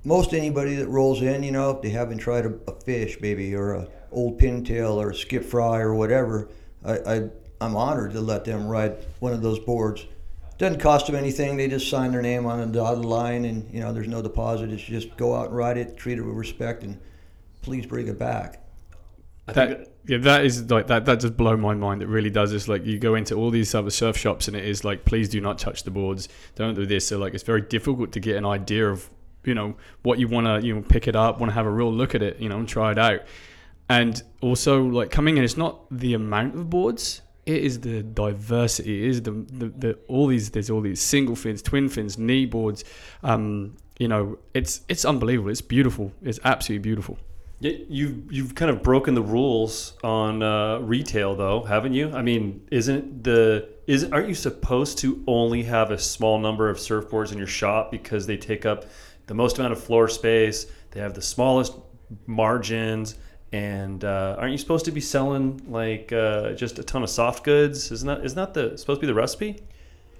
most 0.04 0.34
anybody 0.34 0.76
that 0.76 0.88
rolls 0.88 1.22
in, 1.22 1.44
you 1.44 1.52
know, 1.52 1.72
if 1.72 1.82
they 1.82 1.90
haven't 1.90 2.20
tried 2.20 2.46
a, 2.46 2.54
a 2.68 2.74
fish, 2.82 3.18
maybe, 3.22 3.56
or 3.56 3.74
a 3.74 3.88
old 4.12 4.40
pintail 4.40 4.96
or 4.96 5.14
skip 5.14 5.44
fry 5.44 5.80
or 5.80 5.94
whatever, 5.94 6.50
I, 6.86 6.94
I 6.98 7.30
I'm 7.62 7.76
honored 7.76 8.14
to 8.14 8.22
let 8.22 8.46
them 8.46 8.68
ride 8.68 8.96
one 9.20 9.34
of 9.34 9.42
those 9.42 9.60
boards. 9.60 10.06
Doesn't 10.58 10.80
cost 10.80 11.08
them 11.08 11.16
anything. 11.16 11.58
They 11.58 11.68
just 11.68 11.90
sign 11.90 12.12
their 12.12 12.22
name 12.22 12.46
on 12.46 12.60
a 12.60 12.66
dotted 12.66 13.06
line, 13.06 13.46
and 13.46 13.70
you 13.74 13.80
know, 13.80 13.94
there's 13.94 14.08
no 14.08 14.22
deposit. 14.22 14.72
It's 14.72 14.84
just 14.84 15.16
go 15.18 15.36
out 15.36 15.48
and 15.48 15.56
ride 15.56 15.78
it, 15.78 15.98
treat 15.98 16.18
it 16.18 16.22
with 16.22 16.36
respect, 16.36 16.84
and 16.84 17.00
please 17.62 17.86
bring 17.86 18.08
it 18.08 18.20
back. 18.20 18.62
I 19.48 19.54
think 19.54 19.70
That, 19.70 19.88
yeah, 20.06 20.18
that 20.18 20.46
is 20.46 20.70
like 20.70 20.88
that. 20.88 21.06
That 21.06 21.22
just 21.22 21.38
blow 21.38 21.56
my 21.56 21.74
mind. 21.74 22.02
It 22.02 22.08
really 22.08 22.30
does. 22.30 22.52
It's 22.52 22.68
like 22.68 22.86
you 22.86 23.00
go 23.00 23.16
into 23.16 23.36
all 23.36 23.52
these 23.52 23.74
other 23.74 23.90
surf 23.90 24.18
shops, 24.18 24.48
and 24.48 24.56
it 24.56 24.66
is 24.66 24.84
like, 24.84 25.06
please 25.06 25.30
do 25.30 25.40
not 25.40 25.60
touch 25.60 25.84
the 25.84 25.92
boards. 25.92 26.28
Don't 26.56 26.74
do 26.74 26.86
this. 26.86 27.08
So 27.08 27.18
like, 27.18 27.34
it's 27.34 27.44
very 27.44 27.62
difficult 27.62 28.12
to 28.14 28.20
get 28.20 28.36
an 28.36 28.46
idea 28.46 28.90
of 28.90 29.10
you 29.46 29.56
know 29.56 29.76
what 30.04 30.20
you 30.20 30.28
want 30.28 30.48
to 30.48 30.66
you 30.66 30.76
know 30.76 30.82
pick 30.82 31.08
it 31.08 31.16
up, 31.16 31.40
want 31.40 31.52
to 31.52 31.54
have 31.54 31.66
a 31.66 31.72
real 31.72 31.92
look 31.92 32.16
at 32.16 32.22
it, 32.22 32.38
you 32.40 32.50
know, 32.50 32.58
and 32.58 32.68
try 32.68 32.92
it 32.92 32.98
out. 32.98 33.22
And 33.90 34.22
also 34.42 34.84
like 34.84 35.10
coming 35.10 35.38
in, 35.38 35.44
it's 35.44 35.58
not 35.58 35.86
the 35.90 36.14
amount 36.14 36.56
of 36.56 36.70
boards. 36.70 37.22
It 37.46 37.64
is 37.64 37.80
the 37.80 38.04
diversity. 38.04 39.06
It 39.06 39.10
is 39.10 39.22
the, 39.24 39.32
the, 39.32 39.70
the 39.70 40.00
all 40.08 40.28
these. 40.28 40.52
There's 40.52 40.70
all 40.70 40.82
these 40.82 41.02
single 41.02 41.36
fins, 41.36 41.64
twin 41.64 41.90
fins, 41.90 42.18
knee 42.18 42.46
boards. 42.46 42.84
Um, 43.24 43.78
you 43.98 44.08
know, 44.08 44.38
it's 44.54 44.82
it's 44.88 45.06
unbelievable. 45.06 45.50
It's 45.50 45.62
beautiful. 45.62 46.12
It's 46.22 46.40
absolutely 46.44 46.84
beautiful. 46.84 47.18
Yeah, 47.62 47.74
you've 47.90 48.32
you've 48.32 48.56
kind 48.56 48.72
of 48.72 48.84
broken 48.84 49.16
the 49.16 49.22
rules 49.22 49.98
on 50.04 50.44
uh, 50.44 50.80
retail, 50.80 51.36
though, 51.36 51.64
haven't 51.64 51.94
you? 51.94 52.12
I 52.14 52.22
mean, 52.22 52.66
isn't 52.72 53.24
the 53.24 53.68
is 53.88 54.06
aren't 54.12 54.30
you 54.30 54.36
supposed 54.36 55.00
to 55.00 55.24
only 55.28 55.64
have 55.64 55.90
a 55.90 55.98
small 55.98 56.40
number 56.40 56.70
of 56.70 56.78
surfboards 56.78 57.32
in 57.32 57.38
your 57.38 57.48
shop 57.48 57.92
because 57.92 58.28
they 58.28 58.38
take 58.38 58.66
up 58.66 58.86
the 59.26 59.34
most 59.34 59.58
amount 59.58 59.74
of 59.74 59.84
floor 59.84 60.08
space, 60.08 60.68
they 60.92 61.00
have 61.00 61.14
the 61.14 61.22
smallest 61.22 61.74
margins, 62.26 63.16
and 63.52 64.04
uh, 64.04 64.36
aren't 64.38 64.52
you 64.52 64.58
supposed 64.58 64.86
to 64.86 64.92
be 64.92 65.02
selling 65.02 65.62
like 65.68 66.12
uh, 66.12 66.54
just 66.54 66.78
a 66.80 66.84
ton 66.84 67.04
of 67.04 67.10
soft 67.10 67.44
goods? 67.44 67.92
Isn't 67.92 68.08
that 68.08 68.24
isn't 68.26 68.36
that 68.36 68.54
the 68.54 68.78
supposed 68.78 69.02
to 69.02 69.08
be 69.08 69.08
the 69.08 69.14
recipe? 69.14 69.62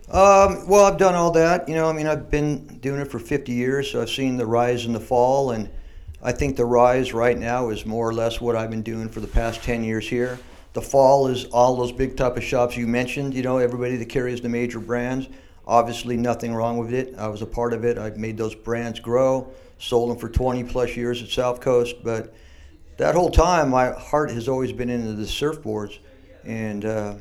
Um, 0.10 0.68
well, 0.68 0.86
I've 0.86 0.98
done 0.98 1.14
all 1.14 1.30
that. 1.32 1.70
You 1.70 1.76
know, 1.76 1.88
I 1.88 1.94
mean, 1.94 2.08
I've 2.08 2.32
been 2.32 2.80
doing 2.80 3.00
it 3.00 3.12
for 3.12 3.20
50 3.20 3.52
years, 3.52 3.92
so 3.92 4.02
I've 4.02 4.10
seen 4.10 4.38
the 4.38 4.46
rise 4.46 4.86
and 4.86 4.96
the 4.96 5.00
fall, 5.00 5.52
and 5.52 5.70
I 6.24 6.32
think 6.32 6.56
the 6.56 6.66
rise 6.66 7.14
right 7.14 7.38
now 7.38 7.70
is 7.70 7.86
more 7.86 8.10
or 8.10 8.14
less 8.14 8.42
what 8.42 8.56
I've 8.56 8.72
been 8.72 8.82
doing 8.82 9.08
for 9.10 9.20
the 9.20 9.28
past 9.28 9.62
10 9.64 9.84
years 9.84 10.10
here. 10.10 10.40
The 10.74 10.82
fall 10.82 11.28
is 11.28 11.46
all 11.46 11.76
those 11.76 11.92
big 11.92 12.18
type 12.18 12.38
of 12.38 12.44
shops 12.44 12.76
you 12.76 12.88
mentioned. 12.88 13.36
You 13.36 13.44
know, 13.44 13.60
everybody 13.60 13.98
that 13.98 14.10
carries 14.10 14.42
the 14.42 14.50
major 14.50 14.80
brands. 14.80 15.30
Obviously, 15.68 16.18
nothing 16.18 16.56
wrong 16.56 16.78
with 16.78 16.92
it. 16.92 17.14
I 17.16 17.28
was 17.28 17.44
a 17.44 17.46
part 17.46 17.74
of 17.74 17.86
it. 17.86 18.00
I've 18.00 18.18
made 18.18 18.36
those 18.36 18.56
brands 18.56 19.00
grow, 19.00 19.54
sold 19.78 20.10
them 20.10 20.18
for 20.18 20.30
20 20.30 20.64
plus 20.64 20.98
years 20.98 21.22
at 21.22 21.30
South 21.30 21.62
Coast. 21.62 21.98
But 22.04 22.34
that 23.00 23.16
whole 23.16 23.30
time, 23.30 23.70
my 23.70 23.92
heart 23.94 24.30
has 24.30 24.50
always 24.50 24.74
been 24.74 24.90
into 24.90 25.14
the 25.14 25.24
surfboards. 25.24 26.00
And 26.44 26.84
uh, 26.84 27.16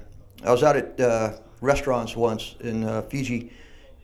I 0.45 0.51
was 0.51 0.65
out 0.65 0.77
at 0.77 1.01
uh, 1.01 1.39
restaurants 1.61 2.17
once 2.17 2.57
in 2.61 2.83
uh, 2.83 3.03
Fiji, 3.03 3.53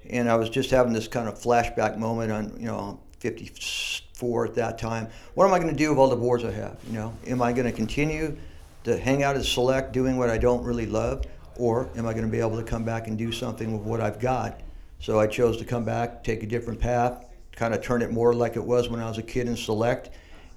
and 0.09 0.31
I 0.31 0.37
was 0.37 0.49
just 0.49 0.71
having 0.71 0.93
this 0.93 1.09
kind 1.09 1.29
of 1.29 1.37
flashback 1.37 1.99
moment 1.99 2.31
on, 2.31 2.57
you 2.61 2.67
know, 2.67 3.01
54 3.19 4.47
at 4.47 4.55
that 4.55 4.79
time. 4.79 5.09
What 5.35 5.47
am 5.47 5.53
I 5.53 5.59
going 5.59 5.71
to 5.71 5.77
do 5.77 5.91
with 5.91 5.99
all 5.99 6.09
the 6.09 6.17
boards 6.17 6.45
I 6.45 6.53
have? 6.53 6.79
You 6.87 6.93
know, 6.93 7.15
am 7.27 7.43
I 7.43 7.53
going 7.53 7.67
to 7.67 7.73
continue 7.73 8.37
to 8.85 8.97
hang 8.97 9.25
out 9.25 9.35
at 9.35 9.45
Select 9.45 9.93
doing 9.93 10.17
what 10.17 10.31
I 10.31 10.39
don't 10.39 10.63
really 10.63 10.87
love, 10.87 11.25
or 11.57 11.91
am 11.97 12.07
I 12.07 12.13
going 12.13 12.25
to 12.25 12.31
be 12.31 12.39
able 12.39 12.57
to 12.57 12.65
come 12.65 12.85
back 12.85 13.09
and 13.09 13.19
do 13.19 13.33
something 13.33 13.73
with 13.77 13.83
what 13.83 14.01
I've 14.01 14.21
got? 14.21 14.61
So 15.01 15.19
I 15.19 15.27
chose 15.27 15.57
to 15.57 15.65
come 15.65 15.85
back, 15.85 16.23
take 16.23 16.45
a 16.45 16.47
different 16.47 16.79
path, 16.79 17.27
kind 17.57 17.75
of 17.75 17.83
turn 17.83 18.01
it 18.01 18.13
more 18.13 18.33
like 18.33 18.55
it 18.55 18.65
was 18.65 18.89
when 18.89 19.01
I 19.01 19.09
was 19.09 19.19
a 19.19 19.23
kid 19.23 19.49
in 19.49 19.57
Select, 19.57 20.11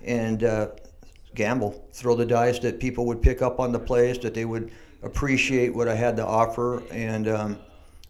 and 0.03 0.43
uh, 0.43 0.67
gamble, 1.37 1.87
throw 1.93 2.15
the 2.15 2.25
dice 2.25 2.59
that 2.59 2.79
people 2.79 3.05
would 3.05 3.21
pick 3.21 3.41
up 3.41 3.59
on 3.59 3.71
the 3.71 3.79
plays, 3.79 4.19
that 4.19 4.33
they 4.33 4.43
would 4.43 4.71
appreciate 5.03 5.73
what 5.73 5.87
I 5.87 5.95
had 5.95 6.17
to 6.17 6.25
offer, 6.25 6.83
and 6.91 7.27
um, 7.29 7.57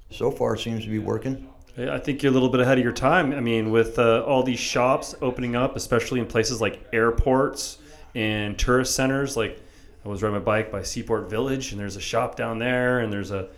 so 0.10 0.32
far 0.32 0.56
it 0.56 0.60
seems 0.60 0.84
to 0.86 0.90
be 0.90 0.98
working. 0.98 1.48
I 1.78 2.00
think 2.00 2.24
you're 2.24 2.32
a 2.32 2.34
little 2.34 2.50
bit 2.50 2.60
ahead 2.60 2.80
of 2.80 2.84
your 2.84 2.94
time. 2.94 3.34
I 3.34 3.40
mean, 3.40 3.70
with 3.70 4.00
uh, 4.00 4.24
all 4.24 4.42
these 4.42 4.60
shops 4.60 5.14
opening 5.22 5.56
up, 5.56 5.76
especially 5.76 6.20
in 6.20 6.26
places 6.26 6.60
like 6.60 6.80
airports 6.92 7.78
and 8.16 8.58
tourist 8.58 8.96
centers. 8.96 9.38
Like, 9.38 9.62
I 10.04 10.10
was 10.10 10.24
riding 10.24 10.40
my 10.40 10.44
bike 10.44 10.72
by 10.72 10.82
Seaport 10.82 11.30
Village, 11.30 11.72
and 11.72 11.80
there's 11.80 11.98
a 11.98 12.02
shop 12.02 12.36
down 12.36 12.58
there, 12.58 13.02
and 13.02 13.14
there's 13.14 13.30
a, 13.30 13.50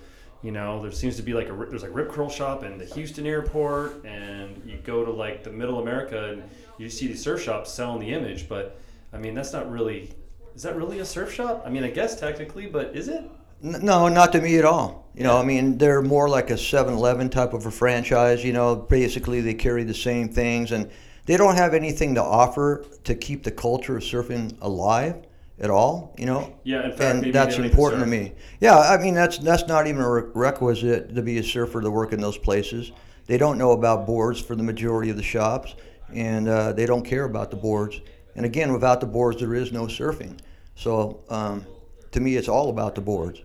you 0.43 0.51
know, 0.51 0.81
there 0.81 0.91
seems 0.91 1.15
to 1.15 1.21
be 1.21 1.33
like 1.33 1.47
a 1.47 1.53
there's 1.69 1.83
like 1.83 1.95
Rip 1.95 2.09
Curl 2.11 2.29
shop 2.29 2.63
in 2.63 2.77
the 2.77 2.85
Houston 2.85 3.25
airport, 3.25 4.03
and 4.03 4.61
you 4.65 4.79
go 4.83 5.05
to 5.05 5.11
like 5.11 5.43
the 5.43 5.51
Middle 5.51 5.79
America, 5.79 6.31
and 6.31 6.43
you 6.77 6.89
see 6.89 7.07
these 7.07 7.23
surf 7.23 7.41
shops 7.41 7.71
selling 7.71 8.01
the 8.01 8.13
image, 8.13 8.49
but 8.49 8.81
I 9.13 9.17
mean, 9.17 9.33
that's 9.33 9.53
not 9.53 9.69
really. 9.69 10.11
Is 10.55 10.63
that 10.63 10.75
really 10.75 10.99
a 10.99 11.05
surf 11.05 11.33
shop? 11.33 11.63
I 11.65 11.69
mean, 11.69 11.83
I 11.83 11.89
guess 11.89 12.19
technically, 12.19 12.67
but 12.67 12.95
is 12.95 13.07
it? 13.07 13.23
No, 13.61 14.07
not 14.07 14.31
to 14.33 14.41
me 14.41 14.57
at 14.57 14.65
all. 14.65 15.09
You 15.13 15.23
know, 15.23 15.37
I 15.37 15.43
mean, 15.43 15.77
they're 15.77 16.01
more 16.01 16.29
like 16.29 16.49
a 16.49 16.53
7-Eleven 16.53 17.29
type 17.29 17.53
of 17.53 17.65
a 17.65 17.71
franchise. 17.71 18.43
You 18.43 18.53
know, 18.53 18.75
basically 18.75 19.41
they 19.41 19.53
carry 19.53 19.83
the 19.83 19.93
same 19.93 20.29
things, 20.29 20.71
and 20.71 20.89
they 21.25 21.35
don't 21.35 21.55
have 21.55 21.73
anything 21.73 22.15
to 22.15 22.23
offer 22.23 22.85
to 23.03 23.15
keep 23.15 23.43
the 23.43 23.51
culture 23.51 23.97
of 23.97 24.03
surfing 24.03 24.57
alive 24.61 25.25
at 25.59 25.69
all. 25.69 26.15
You 26.17 26.25
know. 26.25 26.55
Yeah, 26.63 26.85
in 26.85 26.91
fact, 26.91 27.25
and 27.25 27.33
that's 27.33 27.57
important 27.57 28.03
to 28.03 28.09
me. 28.09 28.33
Yeah, 28.61 28.77
I 28.77 28.97
mean 28.97 29.13
that's 29.13 29.37
that's 29.39 29.67
not 29.67 29.87
even 29.87 30.01
a 30.01 30.09
requisite 30.09 31.13
to 31.13 31.21
be 31.21 31.37
a 31.37 31.43
surfer 31.43 31.81
to 31.81 31.91
work 31.91 32.13
in 32.13 32.21
those 32.21 32.37
places. 32.37 32.93
They 33.27 33.37
don't 33.37 33.57
know 33.57 33.71
about 33.71 34.07
boards 34.07 34.39
for 34.39 34.55
the 34.55 34.63
majority 34.63 35.09
of 35.09 35.17
the 35.17 35.23
shops, 35.23 35.75
and 36.13 36.47
uh, 36.47 36.73
they 36.73 36.85
don't 36.85 37.03
care 37.03 37.25
about 37.25 37.51
the 37.51 37.57
boards. 37.57 38.01
And 38.39 38.45
again, 38.45 38.71
without 38.71 39.01
the 39.01 39.05
boards, 39.05 39.41
there 39.41 39.53
is 39.53 39.73
no 39.73 39.87
surfing. 39.87 40.39
So 40.75 41.19
um, 41.29 41.65
to 42.11 42.21
me, 42.21 42.37
it's 42.37 42.47
all 42.47 42.69
about 42.69 42.95
the 42.95 43.01
boards. 43.01 43.41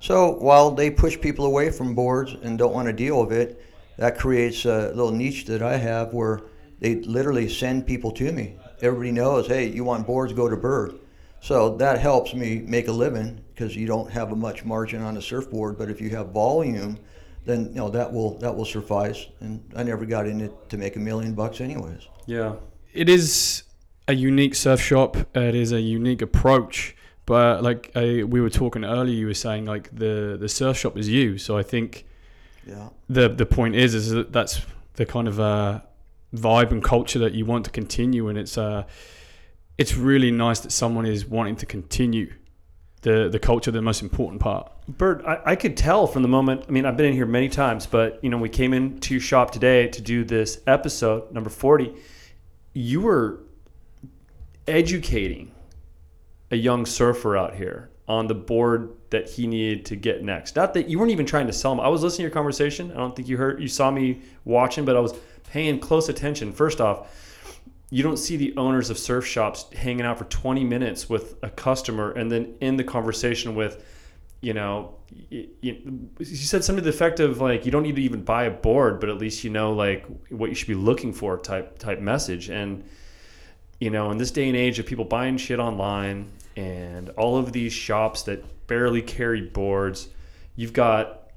So 0.00 0.36
while 0.36 0.70
they 0.70 0.90
push 0.90 1.20
people 1.20 1.44
away 1.44 1.70
from 1.70 1.94
boards 1.94 2.34
and 2.42 2.56
don't 2.56 2.72
want 2.72 2.86
to 2.86 2.94
deal 2.94 3.20
with 3.20 3.30
it, 3.30 3.62
that 3.98 4.16
creates 4.16 4.64
a 4.64 4.88
little 4.94 5.12
niche 5.12 5.44
that 5.48 5.60
I 5.60 5.76
have 5.76 6.14
where 6.14 6.40
they 6.78 6.94
literally 6.94 7.46
send 7.46 7.86
people 7.86 8.10
to 8.12 8.32
me. 8.32 8.56
Everybody 8.80 9.12
knows, 9.12 9.48
hey, 9.48 9.68
you 9.68 9.84
want 9.84 10.06
boards, 10.06 10.32
go 10.32 10.48
to 10.48 10.56
Bird. 10.56 10.98
So 11.42 11.76
that 11.76 11.98
helps 11.98 12.32
me 12.32 12.60
make 12.60 12.88
a 12.88 12.92
living 12.92 13.42
because 13.54 13.76
you 13.76 13.86
don't 13.86 14.10
have 14.10 14.32
a 14.32 14.36
much 14.36 14.64
margin 14.64 15.02
on 15.02 15.18
a 15.18 15.20
surfboard. 15.20 15.76
But 15.76 15.90
if 15.90 16.00
you 16.00 16.08
have 16.16 16.28
volume, 16.28 16.98
then 17.44 17.66
you 17.66 17.74
know 17.74 17.90
that 17.90 18.10
will 18.10 18.38
that 18.38 18.56
will 18.56 18.64
suffice. 18.64 19.26
And 19.40 19.62
I 19.76 19.82
never 19.82 20.06
got 20.06 20.26
in 20.26 20.40
it 20.40 20.70
to 20.70 20.78
make 20.78 20.96
a 20.96 21.00
million 21.00 21.34
bucks, 21.34 21.60
anyways. 21.60 22.08
Yeah. 22.24 22.54
it 22.94 23.10
is 23.10 23.64
a 24.08 24.14
unique 24.14 24.54
surf 24.54 24.80
shop. 24.80 25.16
It 25.36 25.54
is 25.54 25.72
a 25.72 25.80
unique 25.80 26.22
approach. 26.22 26.96
But 27.26 27.62
like 27.62 27.92
I, 27.94 28.22
we 28.24 28.40
were 28.40 28.50
talking 28.50 28.84
earlier, 28.84 29.14
you 29.14 29.26
were 29.26 29.34
saying 29.34 29.66
like 29.66 29.94
the 29.94 30.36
the 30.40 30.48
surf 30.48 30.76
shop 30.78 30.96
is 30.96 31.08
you. 31.08 31.38
So 31.38 31.58
I 31.58 31.62
think 31.62 32.06
Yeah. 32.66 32.88
the 33.08 33.28
the 33.28 33.46
point 33.46 33.74
is 33.76 33.94
is 33.94 34.10
that 34.10 34.32
that's 34.32 34.62
the 34.94 35.04
kind 35.06 35.28
of 35.28 35.38
uh, 35.38 35.80
vibe 36.34 36.70
and 36.70 36.82
culture 36.82 37.18
that 37.20 37.34
you 37.34 37.44
want 37.44 37.64
to 37.66 37.70
continue, 37.70 38.28
and 38.28 38.38
it's 38.38 38.56
uh, 38.56 38.84
it's 39.76 39.94
really 39.94 40.30
nice 40.30 40.60
that 40.60 40.72
someone 40.72 41.06
is 41.06 41.26
wanting 41.26 41.56
to 41.56 41.66
continue 41.66 42.32
the 43.02 43.28
the 43.28 43.38
culture, 43.38 43.70
the 43.70 43.82
most 43.82 44.02
important 44.02 44.40
part. 44.40 44.72
Bird, 44.88 45.22
I, 45.26 45.52
I 45.52 45.56
could 45.56 45.76
tell 45.76 46.06
from 46.06 46.22
the 46.22 46.28
moment. 46.28 46.64
I 46.68 46.72
mean, 46.72 46.86
I've 46.86 46.96
been 46.96 47.06
in 47.06 47.12
here 47.12 47.26
many 47.26 47.48
times, 47.50 47.86
but 47.86 48.18
you 48.22 48.30
know, 48.30 48.38
we 48.38 48.48
came 48.48 48.72
into 48.72 49.14
your 49.14 49.20
shop 49.20 49.50
today 49.50 49.86
to 49.88 50.00
do 50.00 50.24
this 50.24 50.60
episode 50.66 51.30
number 51.30 51.50
forty. 51.50 51.92
You 52.72 53.02
were 53.02 53.40
educating 54.68 55.52
a 56.50 56.56
young 56.56 56.86
surfer 56.86 57.36
out 57.36 57.54
here 57.54 57.90
on 58.06 58.26
the 58.26 58.34
board 58.34 58.90
that 59.10 59.28
he 59.28 59.46
needed 59.46 59.84
to 59.84 59.96
get 59.96 60.22
next. 60.22 60.56
Not 60.56 60.72
that 60.74 60.88
you 60.88 60.98
weren't 60.98 61.10
even 61.10 61.26
trying 61.26 61.46
to 61.46 61.52
sell 61.52 61.72
him. 61.72 61.80
I 61.80 61.88
was 61.88 62.02
listening 62.02 62.18
to 62.18 62.22
your 62.22 62.30
conversation. 62.30 62.90
I 62.92 62.94
don't 62.94 63.14
think 63.14 63.28
you 63.28 63.36
heard, 63.36 63.60
you 63.60 63.68
saw 63.68 63.90
me 63.90 64.22
watching, 64.44 64.84
but 64.84 64.96
I 64.96 65.00
was 65.00 65.14
paying 65.50 65.78
close 65.78 66.08
attention. 66.08 66.52
First 66.52 66.80
off, 66.80 67.06
you 67.90 68.02
don't 68.02 68.18
see 68.18 68.36
the 68.36 68.54
owners 68.56 68.90
of 68.90 68.98
surf 68.98 69.26
shops 69.26 69.66
hanging 69.74 70.04
out 70.04 70.18
for 70.18 70.24
20 70.24 70.64
minutes 70.64 71.08
with 71.08 71.36
a 71.42 71.50
customer 71.50 72.12
and 72.12 72.30
then 72.30 72.54
in 72.60 72.76
the 72.76 72.84
conversation 72.84 73.54
with 73.54 73.84
you 74.40 74.52
know 74.52 74.94
you, 75.30 75.48
you, 75.62 76.08
you 76.18 76.24
said 76.24 76.62
something 76.62 76.84
to 76.84 76.90
the 76.90 76.94
effect 76.94 77.18
of 77.18 77.40
like 77.40 77.64
you 77.64 77.72
don't 77.72 77.82
need 77.82 77.96
to 77.96 78.02
even 78.02 78.22
buy 78.22 78.44
a 78.44 78.50
board 78.50 79.00
but 79.00 79.08
at 79.08 79.16
least 79.16 79.42
you 79.42 79.50
know 79.50 79.72
like 79.72 80.06
what 80.28 80.50
you 80.50 80.54
should 80.54 80.68
be 80.68 80.74
looking 80.74 81.12
for 81.12 81.38
type 81.38 81.78
type 81.78 81.98
message 81.98 82.50
and 82.50 82.84
you 83.78 83.90
know 83.90 84.10
in 84.10 84.18
this 84.18 84.30
day 84.30 84.48
and 84.48 84.56
age 84.56 84.78
of 84.78 84.86
people 84.86 85.04
buying 85.04 85.36
shit 85.36 85.58
online 85.58 86.30
and 86.56 87.10
all 87.10 87.36
of 87.36 87.52
these 87.52 87.72
shops 87.72 88.22
that 88.22 88.44
barely 88.66 89.02
carry 89.02 89.42
boards 89.42 90.08
you've 90.56 90.72
got 90.72 91.30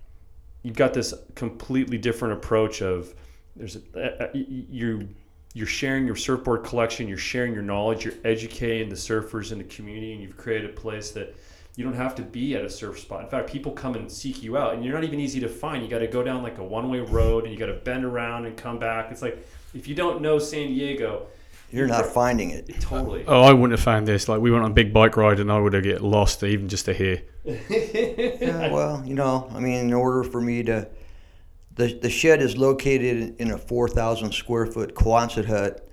you've 0.63 0.75
got 0.75 0.93
this 0.93 1.13
completely 1.35 1.97
different 1.97 2.33
approach 2.33 2.81
of 2.81 3.13
there's 3.55 3.77
a, 3.95 4.29
you 4.33 5.07
you're 5.53 5.67
sharing 5.67 6.05
your 6.05 6.15
surfboard 6.15 6.63
collection 6.63 7.07
you're 7.07 7.17
sharing 7.17 7.53
your 7.53 7.63
knowledge 7.63 8.05
you're 8.05 8.13
educating 8.23 8.89
the 8.89 8.95
surfers 8.95 9.51
in 9.51 9.57
the 9.57 9.63
community 9.65 10.13
and 10.13 10.21
you've 10.21 10.37
created 10.37 10.69
a 10.69 10.73
place 10.73 11.11
that 11.11 11.35
you 11.75 11.85
don't 11.85 11.95
have 11.95 12.15
to 12.15 12.21
be 12.21 12.55
at 12.55 12.65
a 12.65 12.69
surf 12.69 12.99
spot. 12.99 13.23
In 13.23 13.29
fact 13.29 13.49
people 13.49 13.71
come 13.71 13.95
and 13.95 14.11
seek 14.11 14.43
you 14.43 14.57
out 14.57 14.73
and 14.73 14.83
you're 14.83 14.93
not 14.93 15.03
even 15.03 15.19
easy 15.19 15.39
to 15.39 15.47
find. 15.47 15.81
You 15.81 15.89
got 15.89 15.99
to 15.99 16.07
go 16.07 16.21
down 16.21 16.43
like 16.43 16.57
a 16.57 16.63
one-way 16.63 16.99
road 16.99 17.45
and 17.45 17.53
you 17.53 17.59
got 17.59 17.67
to 17.67 17.73
bend 17.73 18.03
around 18.03 18.45
and 18.45 18.57
come 18.57 18.77
back. 18.77 19.11
It's 19.11 19.21
like 19.21 19.47
if 19.73 19.87
you 19.87 19.95
don't 19.95 20.21
know 20.21 20.37
san 20.37 20.67
diego 20.67 21.27
You're 21.71 21.87
not 21.87 22.05
finding 22.05 22.51
it. 22.51 22.67
totally 22.81 23.23
Oh, 23.27 23.41
I 23.41 23.53
wouldn't 23.53 23.71
have 23.71 23.83
found 23.83 24.07
this. 24.07 24.27
Like 24.27 24.41
we 24.41 24.51
went 24.51 24.63
on 24.63 24.71
a 24.71 24.73
big 24.73 24.93
bike 24.93 25.17
ride, 25.17 25.39
and 25.39 25.51
I 25.51 25.59
would 25.59 25.73
have 25.73 25.83
get 25.83 26.01
lost 26.01 26.43
even 26.43 26.69
just 26.69 26.85
to 26.85 26.93
hear. 26.93 27.21
Yeah, 28.41 28.71
well, 28.71 29.03
you 29.05 29.13
know, 29.13 29.49
I 29.53 29.59
mean, 29.59 29.85
in 29.85 29.93
order 29.93 30.23
for 30.23 30.41
me 30.41 30.63
to, 30.63 30.87
the, 31.75 31.93
the 31.93 32.09
shed 32.09 32.41
is 32.41 32.57
located 32.57 33.35
in 33.39 33.51
a 33.51 33.57
4,000 33.57 34.31
square 34.33 34.65
foot 34.65 34.95
Quonset 34.95 35.45
hut 35.45 35.87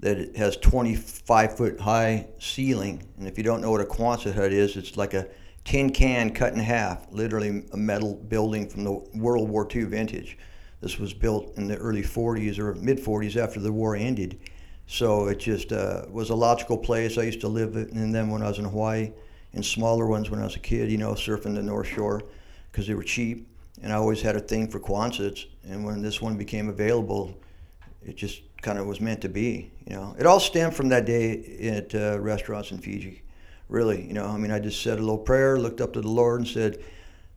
that 0.00 0.36
has 0.36 0.56
25 0.56 1.56
foot 1.56 1.80
high 1.80 2.26
ceiling. 2.38 3.02
And 3.16 3.28
if 3.28 3.38
you 3.38 3.44
don't 3.44 3.60
know 3.60 3.70
what 3.70 3.80
a 3.80 3.84
Quonset 3.84 4.34
hut 4.34 4.52
is, 4.52 4.76
it's 4.76 4.96
like 4.96 5.14
a 5.14 5.28
tin 5.64 5.90
can 5.90 6.34
cut 6.34 6.52
in 6.52 6.58
half, 6.58 7.06
literally 7.10 7.64
a 7.72 7.76
metal 7.76 8.16
building 8.16 8.68
from 8.68 8.84
the 8.84 8.92
World 9.14 9.48
War 9.48 9.66
II 9.72 9.84
vintage. 9.84 10.36
This 10.80 10.98
was 10.98 11.14
built 11.14 11.56
in 11.56 11.68
the 11.68 11.76
early 11.76 12.02
40s 12.02 12.58
or 12.58 12.74
mid 12.74 12.98
40s 12.98 13.36
after 13.36 13.60
the 13.60 13.72
war 13.72 13.94
ended. 13.94 14.40
So 14.92 15.28
it 15.28 15.38
just 15.38 15.72
uh, 15.72 16.02
was 16.10 16.28
a 16.28 16.34
logical 16.34 16.76
place. 16.76 17.16
I 17.16 17.22
used 17.22 17.40
to 17.40 17.48
live 17.48 17.76
in 17.76 18.12
them 18.12 18.30
when 18.30 18.42
I 18.42 18.48
was 18.48 18.58
in 18.58 18.66
Hawaii, 18.66 19.10
and 19.54 19.64
smaller 19.64 20.06
ones 20.06 20.28
when 20.28 20.38
I 20.38 20.44
was 20.44 20.54
a 20.54 20.58
kid. 20.58 20.90
You 20.90 20.98
know, 20.98 21.12
surfing 21.12 21.54
the 21.54 21.62
North 21.62 21.86
Shore 21.86 22.24
because 22.70 22.86
they 22.86 22.92
were 22.92 23.02
cheap, 23.02 23.48
and 23.82 23.90
I 23.90 23.96
always 23.96 24.20
had 24.20 24.36
a 24.36 24.40
thing 24.40 24.68
for 24.68 24.78
Quonsets. 24.78 25.46
And 25.66 25.82
when 25.82 26.02
this 26.02 26.20
one 26.20 26.36
became 26.36 26.68
available, 26.68 27.34
it 28.04 28.16
just 28.16 28.42
kind 28.60 28.78
of 28.78 28.86
was 28.86 29.00
meant 29.00 29.22
to 29.22 29.30
be. 29.30 29.70
You 29.86 29.96
know, 29.96 30.14
it 30.18 30.26
all 30.26 30.38
stemmed 30.38 30.74
from 30.74 30.90
that 30.90 31.06
day 31.06 31.70
at 31.74 31.94
uh, 31.94 32.20
restaurants 32.20 32.70
in 32.70 32.76
Fiji. 32.76 33.22
Really, 33.70 34.06
you 34.06 34.12
know, 34.12 34.26
I 34.26 34.36
mean, 34.36 34.50
I 34.50 34.58
just 34.58 34.82
said 34.82 34.98
a 34.98 35.00
little 35.00 35.16
prayer, 35.16 35.58
looked 35.58 35.80
up 35.80 35.94
to 35.94 36.02
the 36.02 36.08
Lord, 36.08 36.40
and 36.40 36.48
said, 36.48 36.84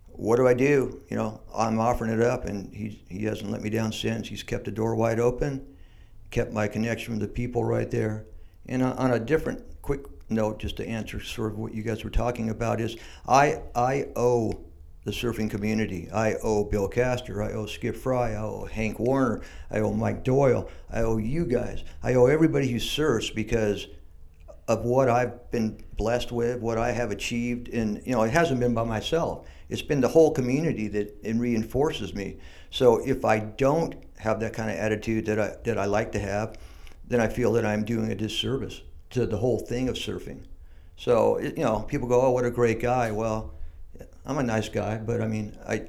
"What 0.07 0.35
do 0.35 0.45
I 0.45 0.55
do?" 0.55 1.01
You 1.07 1.15
know, 1.15 1.39
I'm 1.55 1.79
offering 1.79 2.11
it 2.11 2.21
up, 2.21 2.43
and 2.43 2.75
he 2.75 3.01
he 3.07 3.23
hasn't 3.23 3.49
let 3.49 3.61
me 3.61 3.69
down 3.69 3.93
since. 3.93 4.27
He's 4.27 4.43
kept 4.43 4.65
the 4.65 4.71
door 4.71 4.93
wide 4.95 5.21
open 5.21 5.65
kept 6.35 6.51
my 6.51 6.67
connection 6.67 7.13
with 7.13 7.21
the 7.21 7.27
people 7.29 7.63
right 7.63 7.89
there. 7.89 8.25
And 8.65 8.83
on 8.83 9.11
a 9.11 9.19
different 9.19 9.63
quick 9.81 10.01
note, 10.29 10.59
just 10.59 10.75
to 10.77 10.85
answer 10.85 11.21
sort 11.21 11.53
of 11.53 11.57
what 11.57 11.73
you 11.73 11.81
guys 11.81 12.03
were 12.03 12.09
talking 12.09 12.49
about, 12.49 12.81
is 12.81 12.97
I 13.25 13.61
I 13.73 14.07
owe 14.17 14.59
the 15.05 15.11
surfing 15.11 15.49
community. 15.49 16.09
I 16.11 16.33
owe 16.43 16.65
Bill 16.65 16.89
Caster. 16.89 17.41
I 17.41 17.53
owe 17.53 17.67
Skip 17.67 17.95
Fry. 17.95 18.33
I 18.33 18.37
owe 18.37 18.65
Hank 18.65 18.99
Warner. 18.99 19.43
I 19.71 19.79
owe 19.79 19.93
Mike 19.93 20.25
Doyle. 20.25 20.67
I 20.91 21.03
owe 21.03 21.17
you 21.17 21.45
guys. 21.45 21.85
I 22.03 22.15
owe 22.15 22.25
everybody 22.25 22.67
who 22.67 22.79
surfs 22.79 23.29
because 23.29 23.87
of 24.67 24.83
what 24.83 25.07
I've 25.07 25.51
been 25.51 25.81
blessed 25.95 26.33
with, 26.33 26.59
what 26.59 26.77
I 26.77 26.91
have 26.91 27.11
achieved, 27.11 27.69
and 27.69 28.01
you 28.05 28.11
know, 28.11 28.23
it 28.23 28.31
hasn't 28.31 28.59
been 28.59 28.73
by 28.73 28.83
myself. 28.83 29.47
it's 29.69 29.81
been 29.81 30.01
the 30.01 30.09
whole 30.09 30.31
community 30.31 30.89
that 30.89 31.15
it 31.23 31.35
reinforces 31.35 32.13
me. 32.13 32.37
So 32.71 32.97
if 33.05 33.23
I 33.23 33.39
don't 33.39 33.95
have 34.25 34.39
that 34.41 34.53
kind 34.53 34.69
of 34.69 34.75
attitude 34.77 35.25
that 35.27 35.39
I 35.39 35.55
that 35.63 35.77
I 35.77 35.85
like 35.85 36.11
to 36.13 36.19
have, 36.19 36.57
then 37.07 37.19
I 37.21 37.27
feel 37.27 37.53
that 37.53 37.65
I'm 37.65 37.85
doing 37.85 38.11
a 38.11 38.15
disservice 38.15 38.81
to 39.11 39.25
the 39.25 39.37
whole 39.37 39.59
thing 39.59 39.87
of 39.87 39.95
surfing. 39.95 40.41
So 40.97 41.39
you 41.39 41.63
know, 41.63 41.79
people 41.87 42.07
go, 42.07 42.21
"Oh, 42.21 42.31
what 42.31 42.43
a 42.45 42.51
great 42.51 42.79
guy." 42.81 43.11
Well, 43.11 43.53
I'm 44.25 44.37
a 44.37 44.43
nice 44.43 44.67
guy, 44.69 44.97
but 44.97 45.21
I 45.21 45.27
mean, 45.27 45.55
I 45.67 45.83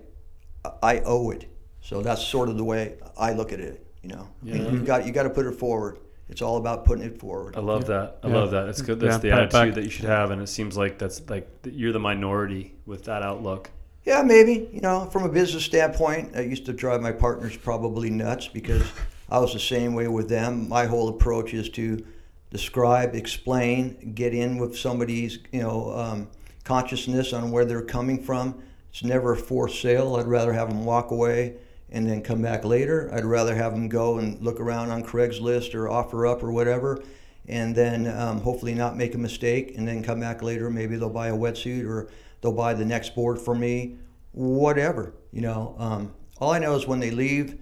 I 0.82 1.00
owe 1.00 1.30
it. 1.30 1.46
So 1.80 2.02
that's 2.02 2.22
sort 2.22 2.48
of 2.48 2.56
the 2.56 2.64
way 2.64 2.96
I 3.16 3.32
look 3.32 3.52
at 3.52 3.60
it. 3.60 3.86
You 4.02 4.10
know, 4.10 4.28
I 4.42 4.44
mean, 4.44 4.64
you 4.74 4.80
got 4.80 5.06
you 5.06 5.12
got 5.12 5.24
to 5.24 5.30
put 5.30 5.46
it 5.46 5.52
forward. 5.56 5.98
It's 6.28 6.42
all 6.42 6.56
about 6.56 6.84
putting 6.84 7.04
it 7.04 7.18
forward. 7.20 7.56
I 7.56 7.60
love 7.60 7.86
that. 7.86 8.18
I 8.22 8.28
Yeah. 8.28 8.34
love 8.34 8.50
that. 8.50 8.64
That's 8.66 8.82
good. 8.82 8.98
That's 8.98 9.22
Yeah, 9.24 9.30
the 9.30 9.42
attitude 9.42 9.74
that 9.76 9.84
you 9.84 9.90
should 9.90 10.06
have, 10.06 10.32
and 10.32 10.42
it 10.42 10.48
seems 10.48 10.76
like 10.76 10.98
that's 10.98 11.22
like 11.30 11.48
you're 11.64 11.92
the 11.92 12.00
minority 12.00 12.74
with 12.84 13.04
that 13.04 13.22
outlook. 13.22 13.70
Yeah, 14.06 14.22
maybe. 14.22 14.70
You 14.72 14.80
know, 14.82 15.06
from 15.06 15.24
a 15.24 15.28
business 15.28 15.64
standpoint, 15.64 16.36
I 16.36 16.42
used 16.42 16.64
to 16.66 16.72
drive 16.72 17.02
my 17.02 17.10
partners 17.10 17.56
probably 17.56 18.08
nuts 18.08 18.46
because 18.46 18.84
I 19.28 19.40
was 19.40 19.52
the 19.52 19.58
same 19.58 19.94
way 19.94 20.06
with 20.06 20.28
them. 20.28 20.68
My 20.68 20.86
whole 20.86 21.08
approach 21.08 21.52
is 21.52 21.68
to 21.70 22.06
describe, 22.52 23.16
explain, 23.16 24.12
get 24.14 24.32
in 24.32 24.58
with 24.58 24.78
somebody's, 24.78 25.40
you 25.50 25.60
know, 25.60 25.90
um, 25.90 26.28
consciousness 26.62 27.32
on 27.32 27.50
where 27.50 27.64
they're 27.64 27.82
coming 27.82 28.22
from. 28.22 28.62
It's 28.90 29.02
never 29.02 29.32
a 29.32 29.36
forced 29.36 29.82
sale. 29.82 30.14
I'd 30.14 30.28
rather 30.28 30.52
have 30.52 30.68
them 30.68 30.84
walk 30.84 31.10
away 31.10 31.56
and 31.90 32.08
then 32.08 32.22
come 32.22 32.40
back 32.40 32.64
later. 32.64 33.10
I'd 33.12 33.24
rather 33.24 33.56
have 33.56 33.72
them 33.72 33.88
go 33.88 34.18
and 34.18 34.40
look 34.40 34.60
around 34.60 34.92
on 34.92 35.02
Craigslist 35.02 35.74
or 35.74 35.86
OfferUp 35.86 36.44
or 36.44 36.52
whatever, 36.52 37.02
and 37.48 37.74
then 37.74 38.06
um, 38.06 38.40
hopefully 38.40 38.74
not 38.74 38.96
make 38.96 39.16
a 39.16 39.18
mistake 39.18 39.76
and 39.76 39.86
then 39.86 40.04
come 40.04 40.20
back 40.20 40.42
later. 40.42 40.70
Maybe 40.70 40.94
they'll 40.96 41.10
buy 41.10 41.28
a 41.28 41.36
wetsuit 41.36 41.84
or 41.88 42.08
they'll 42.40 42.52
buy 42.52 42.74
the 42.74 42.84
next 42.84 43.14
board 43.14 43.38
for 43.38 43.54
me, 43.54 43.96
whatever. 44.32 45.14
You 45.32 45.42
know, 45.42 45.74
um, 45.78 46.12
all 46.38 46.52
I 46.52 46.58
know 46.58 46.74
is 46.74 46.86
when 46.86 47.00
they 47.00 47.10
leave, 47.10 47.58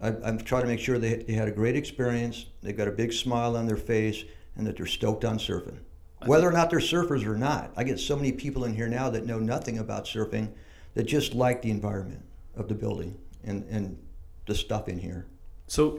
I, 0.00 0.08
I'm 0.24 0.38
trying 0.38 0.62
to 0.62 0.68
make 0.68 0.80
sure 0.80 0.98
they, 0.98 1.16
they 1.16 1.32
had 1.32 1.48
a 1.48 1.52
great 1.52 1.76
experience, 1.76 2.46
they've 2.62 2.76
got 2.76 2.88
a 2.88 2.92
big 2.92 3.12
smile 3.12 3.56
on 3.56 3.66
their 3.66 3.76
face, 3.76 4.24
and 4.56 4.66
that 4.66 4.76
they're 4.76 4.86
stoked 4.86 5.24
on 5.24 5.38
surfing. 5.38 5.78
Whether 6.24 6.48
or 6.48 6.52
not 6.52 6.70
they're 6.70 6.78
surfers 6.78 7.26
or 7.26 7.36
not, 7.36 7.72
I 7.76 7.82
get 7.82 7.98
so 7.98 8.14
many 8.14 8.30
people 8.30 8.64
in 8.64 8.74
here 8.74 8.88
now 8.88 9.10
that 9.10 9.26
know 9.26 9.40
nothing 9.40 9.78
about 9.78 10.04
surfing 10.04 10.52
that 10.94 11.04
just 11.04 11.34
like 11.34 11.62
the 11.62 11.70
environment 11.70 12.24
of 12.54 12.68
the 12.68 12.74
building 12.74 13.18
and, 13.42 13.64
and 13.68 13.98
the 14.46 14.54
stuff 14.54 14.88
in 14.88 14.98
here. 14.98 15.26
So 15.66 15.98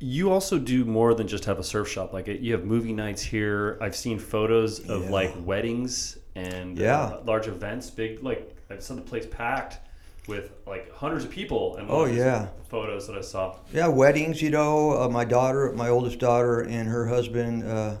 you 0.00 0.30
also 0.30 0.58
do 0.58 0.84
more 0.84 1.14
than 1.14 1.26
just 1.26 1.44
have 1.44 1.58
a 1.58 1.64
surf 1.64 1.88
shop. 1.88 2.12
Like 2.12 2.26
you 2.26 2.52
have 2.52 2.64
movie 2.64 2.92
nights 2.92 3.22
here. 3.22 3.78
I've 3.80 3.96
seen 3.96 4.18
photos 4.18 4.80
of 4.88 5.04
Yeah. 5.04 5.10
like 5.10 5.34
weddings 5.44 6.18
and 6.34 6.76
Yeah. 6.78 7.04
uh, 7.04 7.20
large 7.24 7.46
events. 7.48 7.90
Big 7.90 8.22
like 8.22 8.54
I 8.70 8.78
saw 8.78 8.94
the 8.94 9.00
place 9.00 9.26
packed 9.26 9.78
with 10.26 10.50
like 10.66 10.90
hundreds 10.92 11.24
of 11.24 11.30
people. 11.30 11.76
And 11.76 11.86
Oh, 11.90 12.06
yeah. 12.06 12.48
photos 12.68 13.06
that 13.06 13.16
I 13.16 13.20
saw. 13.20 13.56
Yeah, 13.72 13.88
weddings, 13.88 14.40
you 14.42 14.50
know, 14.50 15.02
uh, 15.02 15.08
my 15.08 15.24
daughter, 15.24 15.72
my 15.76 15.88
oldest 15.90 16.18
daughter, 16.18 16.60
and 16.60 16.88
her 16.88 17.06
husband, 17.06 17.62
uh, 17.64 17.96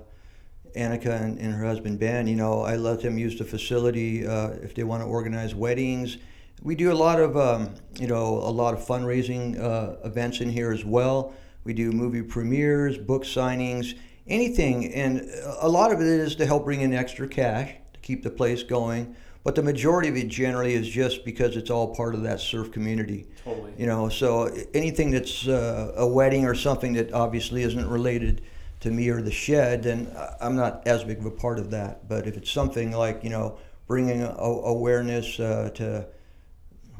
Annika, 0.74 1.20
and, 1.22 1.38
and 1.38 1.52
her 1.54 1.64
husband, 1.64 2.00
Ben, 2.00 2.26
you 2.26 2.34
know, 2.34 2.62
I 2.62 2.76
let 2.76 3.00
them 3.00 3.16
use 3.18 3.38
the 3.38 3.44
facility 3.44 4.26
uh, 4.26 4.48
if 4.62 4.74
they 4.74 4.82
want 4.82 5.02
to 5.02 5.06
organize 5.06 5.54
weddings. 5.54 6.16
We 6.62 6.74
do 6.74 6.90
a 6.90 6.94
lot 6.94 7.20
of, 7.20 7.36
um, 7.36 7.74
you 8.00 8.08
know, 8.08 8.38
a 8.38 8.50
lot 8.50 8.74
of 8.74 8.80
fundraising 8.84 9.60
uh, 9.60 9.96
events 10.04 10.40
in 10.40 10.48
here 10.50 10.72
as 10.72 10.84
well. 10.84 11.34
We 11.64 11.72
do 11.72 11.90
movie 11.92 12.22
premieres, 12.22 12.98
book 12.98 13.24
signings, 13.24 13.98
anything. 14.26 14.92
And 14.94 15.28
a 15.60 15.68
lot 15.68 15.92
of 15.92 16.00
it 16.00 16.06
is 16.06 16.36
to 16.36 16.46
help 16.46 16.64
bring 16.64 16.82
in 16.82 16.94
extra 16.94 17.26
cash 17.26 17.74
to 17.94 18.00
keep 18.00 18.22
the 18.22 18.30
place 18.30 18.62
going. 18.62 19.16
But 19.42 19.54
the 19.54 19.62
majority 19.62 20.08
of 20.08 20.16
it 20.16 20.28
generally 20.28 20.72
is 20.72 20.88
just 20.88 21.24
because 21.24 21.56
it's 21.56 21.70
all 21.70 21.94
part 21.94 22.14
of 22.14 22.22
that 22.22 22.40
surf 22.40 22.72
community. 22.72 23.26
Totally. 23.44 23.72
You 23.76 23.86
know, 23.86 24.08
so 24.08 24.54
anything 24.72 25.10
that's 25.10 25.46
uh, 25.46 25.92
a 25.96 26.06
wedding 26.06 26.46
or 26.46 26.54
something 26.54 26.94
that 26.94 27.12
obviously 27.12 27.62
isn't 27.62 27.88
related 27.88 28.40
to 28.80 28.90
me 28.90 29.08
or 29.10 29.20
the 29.20 29.30
shed, 29.30 29.82
then 29.82 30.10
I'm 30.40 30.56
not 30.56 30.86
as 30.86 31.04
big 31.04 31.18
of 31.18 31.26
a 31.26 31.30
part 31.30 31.58
of 31.58 31.70
that. 31.72 32.08
But 32.08 32.26
if 32.26 32.38
it's 32.38 32.50
something 32.50 32.92
like, 32.92 33.22
you 33.22 33.30
know, 33.30 33.58
bringing 33.86 34.22
a, 34.22 34.32
awareness 34.32 35.38
uh, 35.38 35.70
to 35.74 36.06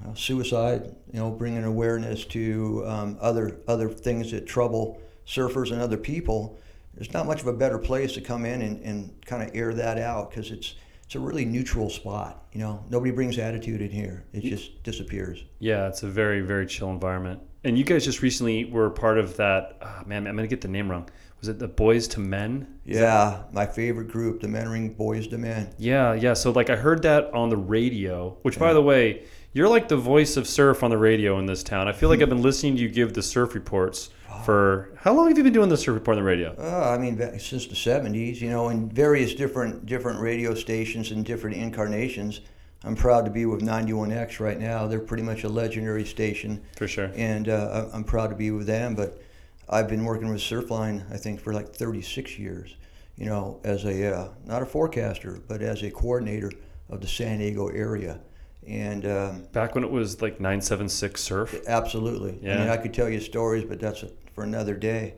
uh, 0.05 0.15
suicide, 0.15 0.95
you 1.13 1.19
know, 1.19 1.31
bringing 1.31 1.65
awareness 1.65 2.25
to 2.27 2.85
um, 2.87 3.19
other 3.21 3.61
other 3.69 3.89
things 3.89 4.31
that 4.33 4.47
trouble 4.47 5.01
surfers 5.27 5.73
and 5.73 5.81
other 5.81 5.97
people, 5.97 6.59
there's 6.95 7.13
not 7.13 7.27
much 7.27 7.41
of 7.41 7.47
a 7.47 7.53
better 7.53 7.79
place 7.79 8.13
to 8.13 8.21
come 8.21 8.45
in 8.45 8.63
and, 8.63 8.83
and 8.83 9.27
kind 9.27 9.43
of 9.43 9.55
air 9.55 9.73
that 9.75 9.99
out 9.99 10.31
because 10.31 10.51
it's 10.51 10.75
it's 11.05 11.15
a 11.15 11.21
really 11.21 11.45
neutral 11.45 11.91
spot. 11.91 12.47
You 12.53 12.61
know, 12.61 12.85
nobody 12.89 13.11
brings 13.11 13.39
attitude 13.39 13.81
in 13.81 13.91
here; 13.91 14.25
it 14.33 14.43
just 14.43 14.83
disappears. 14.83 15.45
Yeah, 15.59 15.89
it's 15.89 16.03
a 16.03 16.09
very 16.09 16.41
very 16.41 16.67
chill 16.67 16.91
environment. 16.91 17.41
And 17.65 17.79
you 17.79 17.85
guys 17.85 18.05
just 18.05 18.21
recently 18.21 18.67
were 18.67 18.91
part 18.91 19.17
of 19.17 19.37
that. 19.39 19.79
ah, 19.81 20.03
man, 20.07 20.27
I'm 20.27 20.37
gonna 20.37 20.49
get 20.49 20.61
the 20.61 20.69
name 20.69 20.91
wrong. 20.91 21.09
Was 21.41 21.49
it 21.49 21.59
the 21.59 21.69
Boys 21.69 22.09
to 22.09 22.21
Men? 22.21 22.79
Yeah, 22.85 23.43
my 23.53 23.67
favorite 23.67 24.09
group, 24.09 24.41
the 24.41 24.47
Mentoring 24.47 24.97
Boys 24.97 25.27
to 25.29 25.39
Men. 25.39 25.75
Yeah, 25.79 26.15
yeah. 26.15 26.35
So 26.35 26.51
like 26.53 26.71
I 26.71 26.77
heard 26.77 27.03
that 27.03 27.33
on 27.35 27.49
the 27.49 27.57
radio, 27.57 28.37
which 28.43 28.59
by 28.59 28.73
the 28.73 28.83
way, 28.83 29.25
you're 29.55 29.69
like 29.69 29.89
the 29.89 29.97
voice 29.97 30.37
of 30.37 30.47
surf 30.47 30.83
on 30.83 30.91
the 30.91 30.99
radio 30.99 31.39
in 31.39 31.47
this 31.47 31.63
town. 31.63 31.89
I 31.89 31.93
feel 31.93 32.09
like 32.11 32.21
I've 32.21 32.29
been 32.29 32.43
listening 32.43 32.77
to 32.77 32.83
you 32.83 32.89
give 32.89 33.15
the 33.15 33.23
surf 33.23 33.55
reports 33.55 34.11
for 34.45 34.91
how 34.99 35.15
long 35.15 35.29
have 35.29 35.39
you 35.39 35.45
been 35.45 35.53
doing 35.53 35.69
the 35.71 35.77
surf 35.77 35.95
report 35.95 36.19
on 36.19 36.23
the 36.23 36.29
radio? 36.29 36.55
Uh, 36.59 36.91
I 36.91 36.99
mean, 36.99 37.17
since 37.39 37.67
the 37.67 37.75
'70s, 37.75 38.41
you 38.41 38.51
know, 38.51 38.69
in 38.69 38.91
various 38.91 39.33
different 39.35 39.87
different 39.87 40.21
radio 40.21 40.55
stations 40.55 41.13
and 41.13 41.25
different 41.25 41.57
incarnations. 41.57 42.41
I'm 42.87 42.95
proud 42.97 43.25
to 43.25 43.31
be 43.31 43.47
with 43.47 43.63
91X 43.63 44.41
right 44.41 44.61
now. 44.61 44.87
They're 44.87 45.01
pretty 45.01 45.23
much 45.23 45.45
a 45.45 45.49
legendary 45.49 46.05
station, 46.05 46.61
For 46.77 46.87
sure. 46.87 47.11
and 47.15 47.49
uh, 47.49 47.87
I'm 47.95 48.05
proud 48.05 48.29
to 48.29 48.37
be 48.37 48.51
with 48.51 48.67
them. 48.67 48.95
But 48.95 49.23
I've 49.71 49.89
been 49.89 50.05
working 50.05 50.29
with 50.29 50.43
Surfline, 50.43 51.11
I 51.11 51.17
think, 51.17 51.41
for 51.41 51.55
like 51.55 51.75
36 51.75 52.39
years. 52.39 52.77
You 53.17 53.25
know, 53.27 53.61
as 53.65 53.87
a 53.87 54.15
uh, 54.15 54.29
not 54.45 54.61
a 54.61 54.67
forecaster, 54.67 55.41
but 55.49 55.63
as 55.63 55.83
a 55.83 55.91
coordinator 55.91 56.51
of 56.91 57.01
the 57.01 57.07
San 57.07 57.39
Diego 57.39 57.69
area, 57.69 58.21
and 58.67 59.07
um, 59.07 59.47
Back 59.53 59.75
when 59.75 59.85
it 59.85 59.91
was 59.91 60.23
like 60.23 60.41
976 60.41 61.21
surf. 61.21 61.63
Absolutely. 61.67 62.39
I 62.51 62.57
mean, 62.59 62.69
I 62.69 62.77
could 62.77 62.95
tell 62.95 63.09
you 63.09 63.21
stories, 63.21 63.65
but 63.65 63.81
that's 63.81 64.05
for 64.35 64.45
another 64.45 64.75
day. 64.75 65.15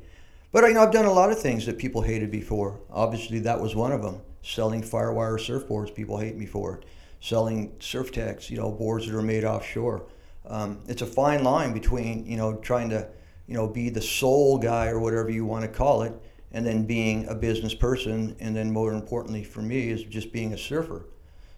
But 0.53 0.65
you 0.65 0.75
know, 0.75 0.83
I've 0.83 0.93
done 0.93 1.05
a 1.05 1.13
lot 1.13 1.31
of 1.31 1.39
things 1.41 1.67
that 1.67 1.79
people 1.79 2.03
hated 2.03 2.31
before. 2.31 2.81
Obviously, 2.91 3.41
that 3.41 3.61
was 3.61 3.75
one 3.75 3.93
of 3.93 4.03
them. 4.03 4.21
Selling 4.43 4.83
firewire 4.83 5.39
surfboards, 5.39 5.95
people 5.95 6.19
hate 6.19 6.37
me 6.37 6.47
for 6.47 6.77
it. 6.77 6.85
Selling 7.21 7.75
surf 7.79 8.13
techs, 8.13 8.51
you 8.51 8.57
know, 8.57 8.71
boards 8.71 9.07
that 9.07 9.17
are 9.17 9.23
made 9.23 9.45
offshore. 9.45 10.07
Um, 10.47 10.81
it's 10.87 11.03
a 11.03 11.07
fine 11.07 11.43
line 11.43 11.73
between 11.73 12.25
you 12.27 12.37
know 12.37 12.57
trying 12.57 12.89
to 12.91 13.09
you 13.47 13.55
know 13.55 13.67
be 13.67 13.91
the 13.91 14.01
soul 14.01 14.59
guy 14.59 14.89
or 14.89 14.99
whatever 14.99 15.31
you 15.31 15.45
want 15.45 15.65
to 15.65 15.69
call 15.69 16.03
it, 16.03 16.13
and 16.53 16.65
then 16.65 16.87
being 16.87 17.27
a 17.27 17.35
business 17.35 17.75
person, 17.75 18.37
and 18.41 18.55
then 18.55 18.71
more 18.71 18.93
importantly 18.93 19.43
for 19.43 19.63
me 19.63 19.91
is 19.91 20.05
just 20.05 20.33
being 20.33 20.53
a 20.53 20.59
surfer. 20.59 21.07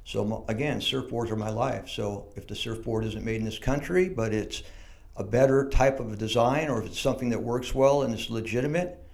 So 0.08 0.46
again, 0.48 0.80
surfboards 0.80 1.30
are 1.30 1.36
my 1.36 1.50
life. 1.50 1.90
So 1.90 2.28
if 2.34 2.46
the 2.46 2.56
surfboard 2.56 3.04
isn't 3.04 3.22
made 3.22 3.36
in 3.36 3.44
this 3.44 3.58
country, 3.58 4.08
but 4.08 4.32
it's 4.32 4.62
a 5.18 5.22
better 5.22 5.68
type 5.68 6.00
of 6.00 6.14
a 6.14 6.16
design, 6.16 6.70
or 6.70 6.80
if 6.80 6.86
it's 6.86 6.98
something 6.98 7.28
that 7.28 7.42
works 7.42 7.74
well 7.74 8.00
and 8.00 8.14
it's 8.14 8.30
legitimate, 8.30 9.04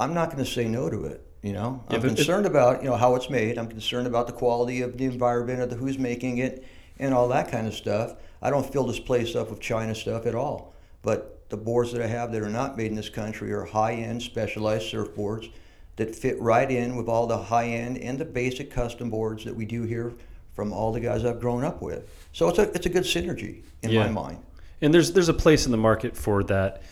I'm 0.00 0.14
not 0.14 0.32
going 0.32 0.44
to 0.44 0.50
say 0.50 0.66
no 0.66 0.90
to 0.90 1.04
it. 1.04 1.24
You 1.42 1.52
know, 1.52 1.84
I'm 1.86 2.02
Yeah, 2.02 2.08
concerned 2.08 2.44
about 2.44 2.82
you 2.82 2.90
know 2.90 2.96
how 2.96 3.14
it's 3.14 3.30
made. 3.30 3.56
I'm 3.56 3.68
concerned 3.68 4.08
about 4.08 4.26
the 4.26 4.32
quality 4.32 4.80
of 4.80 4.98
the 4.98 5.04
environment, 5.04 5.60
of 5.60 5.70
the 5.70 5.76
who's 5.76 5.96
making 5.96 6.38
it, 6.38 6.66
and 6.98 7.14
all 7.14 7.28
that 7.28 7.48
kind 7.48 7.68
of 7.68 7.74
stuff. 7.74 8.14
I 8.42 8.50
don't 8.50 8.68
fill 8.72 8.88
this 8.88 8.98
place 8.98 9.36
up 9.36 9.50
with 9.50 9.60
China 9.60 9.94
stuff 9.94 10.26
at 10.26 10.34
all. 10.34 10.74
But 11.02 11.48
the 11.50 11.56
boards 11.56 11.92
that 11.92 12.02
I 12.02 12.08
have 12.08 12.32
that 12.32 12.42
are 12.42 12.50
not 12.50 12.76
made 12.76 12.88
in 12.88 12.96
this 12.96 13.08
country 13.08 13.52
are 13.52 13.64
high-end, 13.64 14.22
specialized 14.22 14.92
surfboards 14.92 15.52
that 15.96 16.14
fit 16.14 16.40
right 16.40 16.70
in 16.70 16.96
with 16.96 17.08
all 17.08 17.26
the 17.26 17.36
high-end 17.38 17.98
and 17.98 18.18
the 18.18 18.24
basic 18.24 18.70
custom 18.70 19.10
boards 19.10 19.44
that 19.44 19.54
we 19.54 19.64
do 19.64 19.82
here 19.82 20.12
from 20.54 20.72
all 20.72 20.92
the 20.92 21.00
guys 21.00 21.24
I've 21.24 21.40
grown 21.40 21.64
up 21.64 21.82
with. 21.82 22.08
So 22.32 22.48
it's 22.48 22.58
a 22.58 22.70
it's 22.72 22.86
a 22.86 22.90
good 22.90 23.04
synergy 23.04 23.62
in 23.82 23.90
Yeah. 23.90 24.04
my 24.06 24.10
mind. 24.10 24.38
And 24.80 24.92
there's 24.92 25.12
there's 25.12 25.28
a 25.28 25.34
place 25.34 25.64
in 25.66 25.72
the 25.72 25.78
market 25.78 26.16
for 26.16 26.42
that 26.44 26.82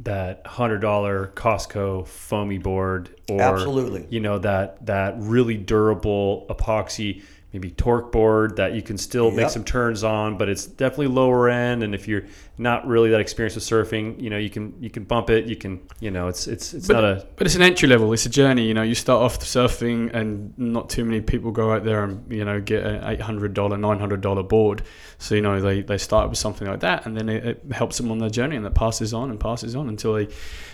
that 0.00 0.44
hundred 0.46 0.78
dollar 0.80 1.32
Costco 1.36 2.06
foamy 2.08 2.58
board 2.58 3.10
or 3.30 3.40
Absolutely. 3.40 4.06
you 4.10 4.18
know 4.20 4.38
that 4.40 4.84
that 4.86 5.14
really 5.18 5.56
durable 5.56 6.46
epoxy 6.50 7.22
maybe 7.54 7.70
torque 7.70 8.12
board 8.12 8.56
that 8.56 8.74
you 8.74 8.82
can 8.82 8.98
still 8.98 9.30
make 9.30 9.48
some 9.48 9.64
turns 9.64 10.04
on 10.04 10.36
but 10.36 10.50
it's 10.50 10.66
definitely 10.66 11.06
lower 11.06 11.48
end 11.48 11.82
and 11.82 11.94
if 11.94 12.06
you're 12.06 12.24
not 12.58 12.86
really 12.86 13.10
that 13.10 13.20
experienced 13.20 13.56
with 13.56 13.64
surfing 13.64 14.20
you 14.20 14.28
know 14.28 14.36
you 14.36 14.50
can 14.50 14.74
you 14.80 14.90
can 14.90 15.04
bump 15.04 15.30
it 15.30 15.46
you 15.46 15.56
can 15.56 15.80
you 16.00 16.10
know 16.10 16.28
it's 16.28 16.46
it's 16.46 16.74
it's 16.74 16.86
But, 16.86 16.94
not 16.94 17.04
a 17.04 17.26
but 17.36 17.46
it's 17.46 17.56
an 17.56 17.62
entry 17.62 17.88
level. 17.88 18.12
It's 18.12 18.26
a 18.26 18.30
journey. 18.30 18.66
You 18.66 18.74
know, 18.74 18.82
you 18.82 18.94
start 18.94 19.22
off 19.22 19.38
surfing, 19.40 20.12
and 20.14 20.56
not 20.58 20.90
too 20.90 21.04
many 21.04 21.20
people 21.20 21.50
go 21.50 21.72
out 21.72 21.84
there 21.84 22.04
and 22.04 22.30
you 22.32 22.44
know 22.44 22.60
get 22.60 22.84
an 22.84 23.04
eight 23.04 23.20
hundred 23.20 23.54
dollar, 23.54 23.76
nine 23.76 23.98
hundred 23.98 24.20
dollar 24.20 24.42
board. 24.42 24.82
So 25.18 25.34
you 25.34 25.40
know 25.40 25.60
they, 25.60 25.82
they 25.82 25.98
start 25.98 26.28
with 26.30 26.38
something 26.38 26.66
like 26.66 26.80
that, 26.80 27.06
and 27.06 27.16
then 27.16 27.28
it, 27.28 27.44
it 27.44 27.72
helps 27.72 27.98
them 27.98 28.10
on 28.10 28.18
their 28.18 28.30
journey, 28.30 28.56
and 28.56 28.64
that 28.64 28.74
passes 28.74 29.14
on 29.14 29.30
and 29.30 29.38
passes 29.38 29.74
on 29.76 29.88
until 29.88 30.14
they, 30.14 30.28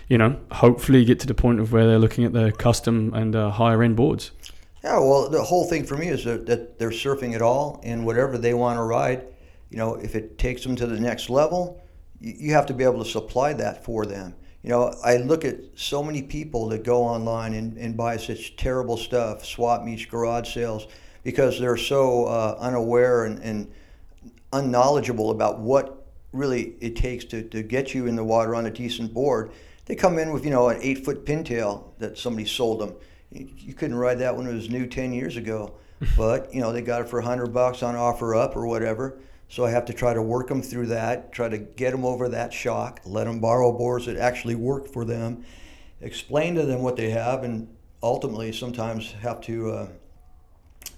you 0.08 0.18
know, 0.18 0.38
hopefully 0.52 1.04
get 1.04 1.20
to 1.20 1.26
the 1.26 1.34
point 1.34 1.60
of 1.60 1.72
where 1.72 1.86
they're 1.86 1.98
looking 1.98 2.24
at 2.24 2.32
their 2.32 2.52
custom 2.52 3.12
and 3.14 3.34
uh, 3.36 3.50
higher 3.50 3.82
end 3.82 3.96
boards. 3.96 4.30
Yeah, 4.82 4.98
well, 4.98 5.28
the 5.28 5.42
whole 5.42 5.66
thing 5.66 5.84
for 5.84 5.96
me 5.96 6.08
is 6.08 6.24
that, 6.24 6.78
they're 6.78 6.90
surfing 6.90 7.34
it 7.34 7.42
all, 7.42 7.80
and 7.84 8.06
whatever 8.06 8.38
they 8.38 8.54
want 8.54 8.78
to 8.78 8.82
ride, 8.82 9.26
you 9.68 9.76
know, 9.76 9.96
if 9.96 10.14
it 10.14 10.38
takes 10.38 10.62
them 10.62 10.74
to 10.76 10.86
the 10.86 10.98
next 10.98 11.28
level, 11.28 11.82
you, 12.18 12.34
you 12.38 12.52
have 12.52 12.66
to 12.66 12.74
be 12.74 12.84
able 12.84 13.04
to 13.04 13.10
supply 13.10 13.52
that 13.52 13.84
for 13.84 14.06
them. 14.06 14.34
You 14.62 14.70
know, 14.70 14.94
I 15.04 15.18
look 15.18 15.44
at 15.44 15.56
so 15.74 16.02
many 16.02 16.22
people 16.22 16.68
that 16.68 16.82
go 16.82 17.02
online 17.02 17.54
and, 17.54 17.76
and 17.76 17.96
buy 17.96 18.16
such 18.16 18.56
terrible 18.56 18.96
stuff, 18.96 19.44
swap 19.44 19.84
meets, 19.84 20.04
garage 20.06 20.52
sales, 20.52 20.86
because 21.24 21.60
they're 21.60 21.76
so 21.76 22.24
uh, 22.26 22.56
unaware 22.58 23.24
and, 23.24 23.38
and 23.40 23.70
unknowledgeable 24.52 25.30
about 25.30 25.60
what 25.60 26.06
really 26.32 26.74
it 26.80 26.96
takes 26.96 27.24
to, 27.26 27.42
to 27.42 27.62
get 27.62 27.94
you 27.94 28.06
in 28.06 28.16
the 28.16 28.24
water 28.24 28.54
on 28.54 28.66
a 28.66 28.70
decent 28.70 29.12
board. 29.12 29.50
They 29.84 29.94
come 29.94 30.18
in 30.18 30.32
with, 30.32 30.44
you 30.44 30.50
know, 30.50 30.68
an 30.68 30.78
eight 30.82 31.04
foot 31.04 31.26
pintail 31.26 31.92
that 31.98 32.16
somebody 32.16 32.46
sold 32.46 32.80
them. 32.80 32.94
You, 33.32 33.74
couldn't 33.74 33.96
ride 33.96 34.18
that 34.18 34.36
when 34.36 34.46
it 34.46 34.52
was 34.52 34.68
new 34.68 34.86
10 34.86 35.12
years 35.12 35.36
ago. 35.36 35.74
but, 36.16 36.52
you 36.54 36.60
know, 36.60 36.72
they 36.72 36.82
got 36.82 37.02
it 37.02 37.08
for 37.08 37.20
100 37.20 37.52
bucks 37.52 37.82
on 37.82 37.94
OfferUp 37.94 38.56
or 38.56 38.66
whatever. 38.66 39.18
So 39.48 39.64
I 39.64 39.70
have 39.70 39.84
to 39.86 39.92
try 39.92 40.14
to 40.14 40.22
work 40.22 40.48
them 40.48 40.62
through 40.62 40.86
that, 40.86 41.32
try 41.32 41.48
to 41.48 41.58
get 41.58 41.90
them 41.90 42.04
over 42.04 42.28
that 42.28 42.52
shock, 42.52 43.00
let 43.04 43.24
them 43.24 43.40
borrow 43.40 43.72
boards 43.72 44.06
that 44.06 44.16
actually 44.16 44.54
work 44.54 44.86
for 44.86 45.04
them, 45.04 45.44
explain 46.00 46.54
to 46.54 46.64
them 46.64 46.82
what 46.82 46.96
they 46.96 47.10
have, 47.10 47.42
and 47.42 47.68
ultimately 48.02 48.52
sometimes 48.52 49.10
have 49.12 49.40
to 49.42 49.70
uh, 49.70 49.88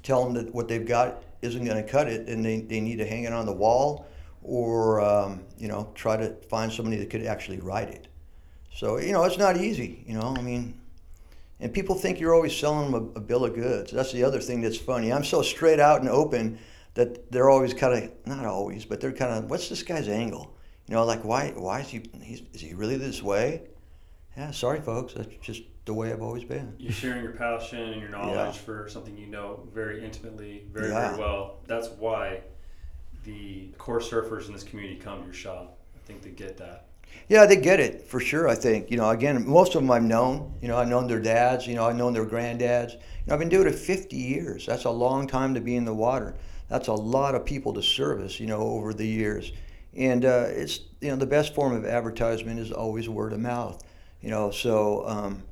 tell 0.02 0.24
them 0.24 0.34
that 0.34 0.54
what 0.54 0.68
they've 0.68 0.86
got 0.86 1.22
isn't 1.40 1.64
going 1.64 1.82
to 1.82 1.90
cut 1.90 2.08
it 2.08 2.28
and 2.28 2.44
they, 2.44 2.60
they 2.60 2.80
need 2.80 2.96
to 2.96 3.06
hang 3.06 3.24
it 3.24 3.32
on 3.32 3.46
the 3.46 3.52
wall 3.52 4.06
or, 4.42 5.00
um, 5.00 5.42
you 5.58 5.68
know, 5.68 5.90
try 5.94 6.16
to 6.16 6.34
find 6.48 6.72
somebody 6.72 6.98
that 6.98 7.08
could 7.08 7.24
actually 7.24 7.58
ride 7.58 7.88
it. 7.88 8.08
So, 8.74 8.98
you 8.98 9.12
know, 9.12 9.24
it's 9.24 9.38
not 9.38 9.56
easy, 9.56 10.04
you 10.06 10.14
know, 10.14 10.34
I 10.36 10.42
mean, 10.42 10.74
and 11.62 11.72
people 11.72 11.94
think 11.94 12.18
you're 12.18 12.34
always 12.34 12.54
selling 12.54 12.90
them 12.90 13.12
a, 13.14 13.18
a 13.18 13.20
bill 13.20 13.44
of 13.44 13.54
goods. 13.54 13.92
That's 13.92 14.10
the 14.10 14.24
other 14.24 14.40
thing 14.40 14.60
that's 14.60 14.76
funny. 14.76 15.12
I'm 15.12 15.24
so 15.24 15.42
straight 15.42 15.78
out 15.78 16.00
and 16.00 16.10
open 16.10 16.58
that 16.94 17.30
they're 17.30 17.48
always 17.48 17.72
kind 17.72 18.02
of 18.02 18.10
not 18.26 18.44
always, 18.44 18.84
but 18.84 19.00
they're 19.00 19.12
kind 19.12 19.32
of 19.32 19.48
what's 19.48 19.68
this 19.68 19.82
guy's 19.84 20.08
angle? 20.08 20.54
You 20.88 20.96
know, 20.96 21.04
like 21.04 21.24
why 21.24 21.52
why 21.54 21.80
is 21.80 21.88
he 21.88 22.02
he's, 22.20 22.42
is 22.52 22.60
he 22.60 22.74
really 22.74 22.96
this 22.96 23.22
way? 23.22 23.62
Yeah, 24.36 24.50
sorry 24.50 24.80
folks, 24.80 25.14
that's 25.14 25.34
just 25.40 25.62
the 25.84 25.94
way 25.94 26.12
I've 26.12 26.22
always 26.22 26.44
been. 26.44 26.74
You're 26.78 26.92
sharing 26.92 27.22
your 27.22 27.32
passion 27.32 27.78
and 27.78 28.00
your 28.00 28.10
knowledge 28.10 28.34
yeah. 28.34 28.52
for 28.52 28.88
something 28.88 29.16
you 29.16 29.26
know 29.26 29.68
very 29.72 30.04
intimately, 30.04 30.64
very 30.72 30.88
yeah. 30.88 31.10
very 31.10 31.20
well. 31.20 31.60
That's 31.68 31.88
why 31.90 32.40
the 33.22 33.68
core 33.78 34.00
surfers 34.00 34.48
in 34.48 34.52
this 34.52 34.64
community 34.64 34.98
come 34.98 35.20
to 35.20 35.24
your 35.26 35.34
shop. 35.34 35.78
I 35.94 36.06
think 36.06 36.22
they 36.22 36.30
get 36.30 36.56
that. 36.56 36.86
Yeah, 37.28 37.46
they 37.46 37.56
get 37.56 37.80
it 37.80 38.06
for 38.06 38.20
sure. 38.20 38.48
I 38.48 38.54
think 38.54 38.90
you 38.90 38.96
know. 38.96 39.10
Again, 39.10 39.46
most 39.48 39.74
of 39.74 39.82
them 39.82 39.90
I've 39.90 40.02
known. 40.02 40.54
You 40.60 40.68
know, 40.68 40.76
I've 40.76 40.88
known 40.88 41.06
their 41.06 41.20
dads. 41.20 41.66
You 41.66 41.74
know, 41.74 41.86
I've 41.86 41.96
known 41.96 42.12
their 42.12 42.26
granddads. 42.26 42.92
You 42.92 42.98
know, 43.26 43.34
I've 43.34 43.38
been 43.38 43.48
doing 43.48 43.68
it 43.68 43.74
50 43.74 44.16
years. 44.16 44.66
That's 44.66 44.84
a 44.84 44.90
long 44.90 45.26
time 45.26 45.54
to 45.54 45.60
be 45.60 45.76
in 45.76 45.84
the 45.84 45.94
water 45.94 46.34
that's 46.72 46.88
a 46.88 46.94
lot 46.94 47.34
of 47.34 47.44
people 47.44 47.74
to 47.74 47.82
service, 47.82 48.40
you 48.40 48.46
know, 48.46 48.62
over 48.62 48.94
the 48.94 49.06
years. 49.06 49.52
And 49.94 50.24
uh, 50.24 50.46
it's, 50.48 50.80
you 51.02 51.10
know, 51.10 51.16
the 51.16 51.26
best 51.26 51.54
form 51.54 51.74
of 51.74 51.84
advertisement 51.84 52.58
is 52.58 52.72
always 52.72 53.10
word 53.10 53.34
of 53.34 53.40
mouth, 53.40 53.84
you 54.22 54.30
know. 54.30 54.50
So, 54.50 55.06
um, 55.06 55.42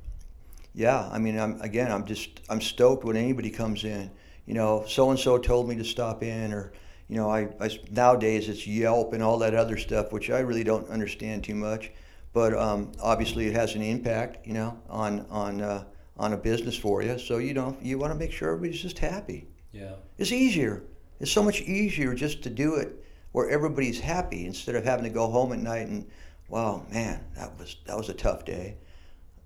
yeah, 0.73 1.07
I 1.11 1.19
mean, 1.19 1.39
I'm, 1.39 1.61
again, 1.61 1.91
I'm 1.91 2.07
just, 2.07 2.41
I'm 2.49 2.59
stoked 2.59 3.03
when 3.03 3.15
anybody 3.15 3.51
comes 3.51 3.83
in, 3.83 4.09
you 4.47 4.55
know, 4.55 4.83
so 4.87 5.11
and 5.11 5.19
so 5.19 5.37
told 5.37 5.69
me 5.69 5.75
to 5.75 5.83
stop 5.83 6.23
in, 6.23 6.53
or, 6.53 6.73
you 7.11 7.17
know, 7.17 7.29
I, 7.29 7.49
I, 7.59 7.69
nowadays 7.91 8.47
it's 8.47 8.65
Yelp 8.65 9.11
and 9.11 9.21
all 9.21 9.37
that 9.39 9.53
other 9.53 9.75
stuff, 9.75 10.13
which 10.13 10.29
I 10.29 10.39
really 10.39 10.63
don't 10.63 10.89
understand 10.89 11.43
too 11.43 11.55
much. 11.55 11.91
But 12.31 12.57
um, 12.57 12.93
obviously, 13.01 13.47
it 13.47 13.53
has 13.53 13.75
an 13.75 13.81
impact, 13.81 14.47
you 14.47 14.53
know, 14.53 14.79
on 14.89 15.25
on 15.29 15.59
uh, 15.59 15.83
on 16.15 16.31
a 16.31 16.37
business 16.37 16.77
for 16.77 17.03
you. 17.03 17.19
So 17.19 17.37
you 17.39 17.53
know, 17.53 17.75
you 17.81 17.99
want 17.99 18.13
to 18.13 18.17
make 18.17 18.31
sure 18.31 18.53
everybody's 18.53 18.81
just 18.81 18.97
happy. 18.97 19.49
Yeah, 19.73 19.95
it's 20.17 20.31
easier. 20.31 20.83
It's 21.19 21.31
so 21.31 21.43
much 21.43 21.59
easier 21.63 22.15
just 22.15 22.43
to 22.43 22.49
do 22.49 22.75
it 22.75 23.03
where 23.33 23.49
everybody's 23.49 23.99
happy 23.99 24.45
instead 24.45 24.75
of 24.75 24.85
having 24.85 25.03
to 25.03 25.09
go 25.09 25.27
home 25.27 25.51
at 25.51 25.59
night 25.59 25.87
and, 25.87 26.09
wow, 26.47 26.85
man, 26.89 27.25
that 27.35 27.59
was 27.59 27.75
that 27.87 27.97
was 27.97 28.07
a 28.07 28.13
tough 28.13 28.45
day. 28.45 28.77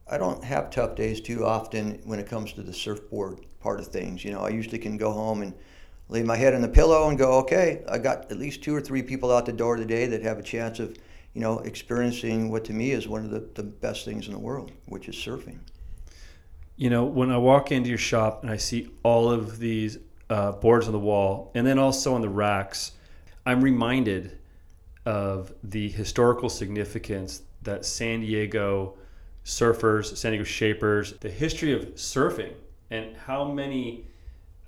I 0.08 0.20
don't 0.20 0.44
have 0.44 0.70
tough 0.70 0.96
days 0.96 1.20
too 1.20 1.44
often 1.44 2.00
when 2.04 2.20
it 2.20 2.28
comes 2.28 2.54
to 2.54 2.62
the 2.62 2.74
surfboard 2.74 3.44
part 3.60 3.80
of 3.80 3.88
things. 3.88 4.24
You 4.24 4.34
know, 4.34 4.42
I 4.42 4.50
usually 4.50 4.78
can 4.78 4.98
go 4.98 5.12
home 5.12 5.42
and 5.42 5.56
lay 6.10 6.24
my 6.24 6.36
head 6.36 6.54
on 6.54 6.62
the 6.62 6.68
pillow 6.68 7.10
and 7.10 7.18
go, 7.18 7.40
okay, 7.40 7.84
I 7.90 7.98
got 7.98 8.32
at 8.32 8.38
least 8.38 8.64
two 8.64 8.76
or 8.76 8.82
three 8.82 9.02
people 9.02 9.32
out 9.32 9.46
the 9.46 9.54
door 9.54 9.76
today 9.76 10.06
that 10.08 10.22
have 10.22 10.38
a 10.38 10.44
chance 10.44 10.80
of, 10.80 10.96
you 11.34 11.42
know, 11.42 11.60
experiencing 11.60 12.52
what 12.52 12.64
to 12.66 12.74
me 12.74 12.92
is 12.92 13.08
one 13.08 13.26
of 13.26 13.32
the, 13.32 13.48
the 13.56 13.64
best 13.64 14.06
things 14.06 14.28
in 14.28 14.34
the 14.34 14.40
world, 14.40 14.72
which 14.86 15.10
is 15.10 15.16
surfing. 15.16 15.60
You 16.78 16.90
know, 16.90 17.06
when 17.06 17.32
I 17.32 17.38
walk 17.38 17.72
into 17.72 17.90
your 17.90 17.98
shop 17.98 18.44
and 18.44 18.52
I 18.52 18.58
see 18.58 18.90
all 19.04 19.32
of 19.32 19.60
these 19.60 19.98
uh, 20.30 20.52
boards 20.54 20.88
on 20.88 20.94
the 20.94 21.00
wall, 21.00 21.52
and 21.56 21.66
then 21.66 21.80
also 21.80 22.14
on 22.16 22.22
the 22.22 22.30
racks, 22.30 22.92
I'm 23.46 23.64
reminded 23.64 24.38
of 25.06 25.54
the 25.64 25.88
historical 25.90 26.50
significance 26.50 27.44
that 27.62 27.86
San 27.86 28.22
Diego 28.22 28.96
surfers, 29.44 30.18
San 30.18 30.32
Diego 30.32 30.44
shapers, 30.44 31.14
the 31.14 31.30
history 31.30 31.74
of 31.74 31.96
surfing, 31.96 32.54
and 32.90 33.16
how 33.16 33.46
many 33.46 34.06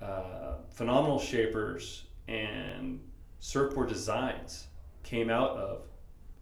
uh, 0.00 0.37
phenomenal 0.78 1.18
shapers 1.18 2.04
and 2.28 3.00
surfboard 3.40 3.88
designs 3.88 4.68
came 5.02 5.28
out 5.28 5.50
of 5.56 5.80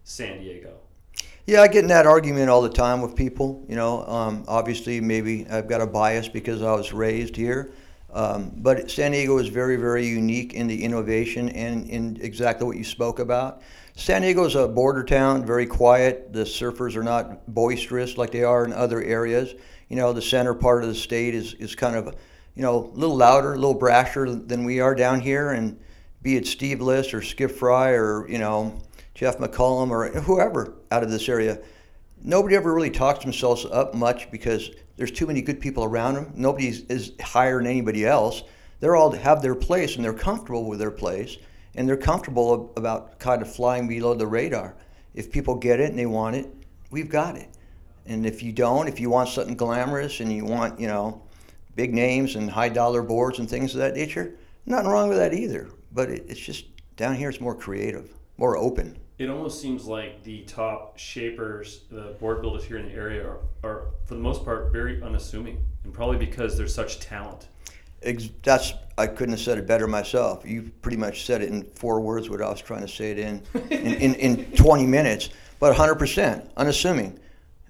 San 0.03 0.39
Diego. 0.39 0.77
Yeah, 1.47 1.63
I 1.63 1.67
get 1.67 1.81
in 1.81 1.87
that 1.87 2.05
argument 2.05 2.47
all 2.47 2.61
the 2.61 2.69
time 2.69 3.01
with 3.01 3.15
people. 3.15 3.65
You 3.67 3.75
know, 3.75 4.05
um, 4.05 4.45
obviously, 4.47 5.01
maybe 5.01 5.47
I've 5.49 5.67
got 5.67 5.81
a 5.81 5.87
bias 5.87 6.27
because 6.27 6.61
I 6.61 6.71
was 6.73 6.93
raised 6.93 7.35
here. 7.35 7.71
Um, 8.13 8.51
but 8.57 8.91
San 8.91 9.11
Diego 9.11 9.39
is 9.39 9.47
very, 9.47 9.75
very 9.75 10.05
unique 10.05 10.53
in 10.53 10.67
the 10.67 10.83
innovation 10.83 11.49
and 11.49 11.89
in 11.89 12.19
exactly 12.21 12.67
what 12.67 12.77
you 12.77 12.83
spoke 12.83 13.17
about. 13.17 13.63
San 13.95 14.21
Diego 14.21 14.45
is 14.45 14.53
a 14.53 14.67
border 14.67 15.03
town, 15.03 15.47
very 15.47 15.65
quiet. 15.65 16.31
The 16.31 16.43
surfers 16.43 16.95
are 16.95 17.03
not 17.03 17.51
boisterous 17.51 18.17
like 18.17 18.29
they 18.29 18.43
are 18.43 18.65
in 18.65 18.71
other 18.71 19.01
areas. 19.01 19.55
You 19.89 19.95
know, 19.95 20.13
the 20.13 20.21
center 20.21 20.53
part 20.53 20.83
of 20.83 20.89
the 20.89 20.95
state 20.95 21.33
is, 21.33 21.55
is 21.55 21.73
kind 21.73 21.95
of, 21.95 22.15
you 22.57 22.63
know, 22.63 22.91
a 22.91 22.97
little 22.97 23.15
louder, 23.15 23.53
a 23.53 23.55
little 23.55 23.79
brasher 23.79 24.47
than 24.47 24.65
we 24.65 24.79
are 24.79 24.95
down 24.95 25.21
here. 25.21 25.51
And 25.51 25.79
be 26.23 26.37
it 26.37 26.47
Steve 26.47 26.81
Lis 26.81 27.13
or 27.13 27.21
Skip 27.21 27.51
Fry 27.51 27.91
or, 27.91 28.27
you 28.27 28.39
know, 28.39 28.81
Jeff 29.13 29.37
McCallum 29.37 29.91
or 29.91 30.09
whoever 30.21 30.73
out 30.89 31.03
of 31.03 31.11
this 31.11 31.29
area, 31.29 31.59
nobody 32.19 32.55
ever 32.55 32.73
really 32.73 32.89
talks 32.89 33.23
themselves 33.23 33.63
up 33.65 33.93
much 33.93 34.31
because 34.31 34.71
there's 34.95 35.11
too 35.11 35.27
many 35.27 35.39
good 35.39 35.61
people 35.61 35.83
around 35.83 36.15
them. 36.15 36.33
Nobody 36.35 36.69
is 36.89 37.11
higher 37.21 37.59
than 37.59 37.67
anybody 37.67 38.07
else. 38.07 38.41
They're 38.79 38.95
all 38.95 39.11
have 39.11 39.43
their 39.43 39.53
place 39.53 39.95
and 39.95 40.03
they're 40.03 40.11
comfortable 40.11 40.67
with 40.67 40.79
their 40.79 40.89
place 40.89 41.37
and 41.75 41.87
they're 41.87 41.95
comfortable 41.95 42.73
about 42.75 43.19
kind 43.19 43.43
of 43.43 43.53
flying 43.53 43.87
below 43.87 44.15
the 44.15 44.25
radar. 44.25 44.75
If 45.13 45.31
people 45.31 45.53
get 45.53 45.79
it 45.79 45.91
and 45.91 45.99
they 45.99 46.07
want 46.07 46.35
it, 46.35 46.51
we've 46.89 47.09
got 47.09 47.35
it. 47.35 47.49
And 48.07 48.25
if 48.25 48.41
you 48.41 48.51
don't, 48.51 48.87
if 48.87 48.99
you 48.99 49.11
want 49.11 49.29
something 49.29 49.55
glamorous 49.55 50.21
and 50.21 50.33
you 50.33 50.43
want, 50.43 50.79
you 50.79 50.87
know, 50.87 51.21
big 51.77 51.93
names 51.93 52.35
and 52.35 52.49
high 52.51 52.67
dollar 52.67 53.01
boards 53.01 53.39
and 53.39 53.49
things 53.49 53.73
of 53.73 53.79
that 53.79 53.95
nature, 53.95 54.33
nothing 54.65 54.89
wrong 54.89 55.07
with 55.07 55.17
that 55.17 55.33
either. 55.33 55.69
But 55.93 56.09
it, 56.09 56.25
it's 56.27 56.41
just 56.41 56.65
down 56.97 57.15
here, 57.15 57.29
it's 57.29 57.39
more 57.39 57.55
creative, 57.55 58.13
more 58.37 58.57
open 58.57 58.99
it 59.17 59.29
almost 59.29 59.59
seems 59.59 59.85
like 59.85 60.23
the 60.23 60.41
top 60.43 60.97
shapers, 60.97 61.81
the 61.89 62.15
board 62.19 62.41
builders 62.41 62.63
here 62.63 62.77
in 62.77 62.85
the 62.85 62.93
area 62.93 63.25
are, 63.25 63.39
are 63.63 63.87
for 64.05 64.13
the 64.13 64.19
most 64.19 64.45
part, 64.45 64.71
very 64.71 65.01
unassuming, 65.01 65.63
and 65.83 65.93
probably 65.93 66.17
because 66.17 66.55
there's 66.55 66.73
such 66.73 66.99
talent. 66.99 67.47
That's 68.43 68.73
I 68.99 69.07
couldn't 69.07 69.33
have 69.33 69.39
said 69.41 69.57
it 69.57 69.65
better 69.65 69.87
myself. 69.87 70.45
You 70.45 70.71
pretty 70.81 70.97
much 70.97 71.25
said 71.25 71.41
it 71.41 71.49
in 71.49 71.63
four 71.63 71.99
words 71.99 72.29
what 72.29 72.43
I 72.43 72.49
was 72.49 72.61
trying 72.61 72.81
to 72.81 72.87
say 72.87 73.11
it 73.11 73.19
in 73.19 73.41
in, 73.71 73.93
in, 73.95 74.15
in 74.15 74.51
20 74.55 74.85
minutes. 74.85 75.29
But 75.59 75.75
100% 75.75 76.49
unassuming. 76.55 77.19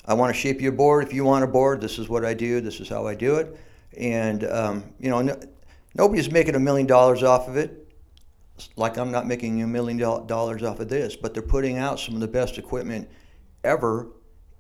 I 0.04 0.14
want 0.14 0.36
to 0.36 0.40
shape 0.40 0.60
your 0.60 0.74
board. 0.74 1.06
If 1.06 1.14
you 1.14 1.24
want 1.24 1.46
a 1.46 1.48
board, 1.48 1.80
this 1.80 1.98
is 1.98 2.10
what 2.10 2.26
I 2.26 2.34
do. 2.34 2.60
This 2.60 2.82
is 2.82 2.90
how 2.90 3.08
I 3.08 3.16
do 3.16 3.36
it. 3.36 3.58
And 3.98 4.44
um, 4.46 4.84
you 5.00 5.10
know, 5.10 5.22
no, 5.22 5.40
nobody's 5.96 6.32
making 6.32 6.56
a 6.56 6.60
million 6.60 6.88
dollars 6.88 7.24
off 7.24 7.48
of 7.48 7.58
it 7.58 7.88
like 8.76 8.98
I'm 8.98 9.12
not 9.12 9.28
making 9.28 9.62
a 9.62 9.68
million 9.68 9.98
dollars 9.98 10.64
off 10.64 10.80
of 10.80 10.90
this, 10.90 11.16
but 11.16 11.34
they're 11.34 11.44
putting 11.44 11.78
out 11.78 12.00
some 12.00 12.16
of 12.16 12.22
the 12.22 12.28
best 12.28 12.58
equipment 12.58 13.10
ever. 13.64 14.08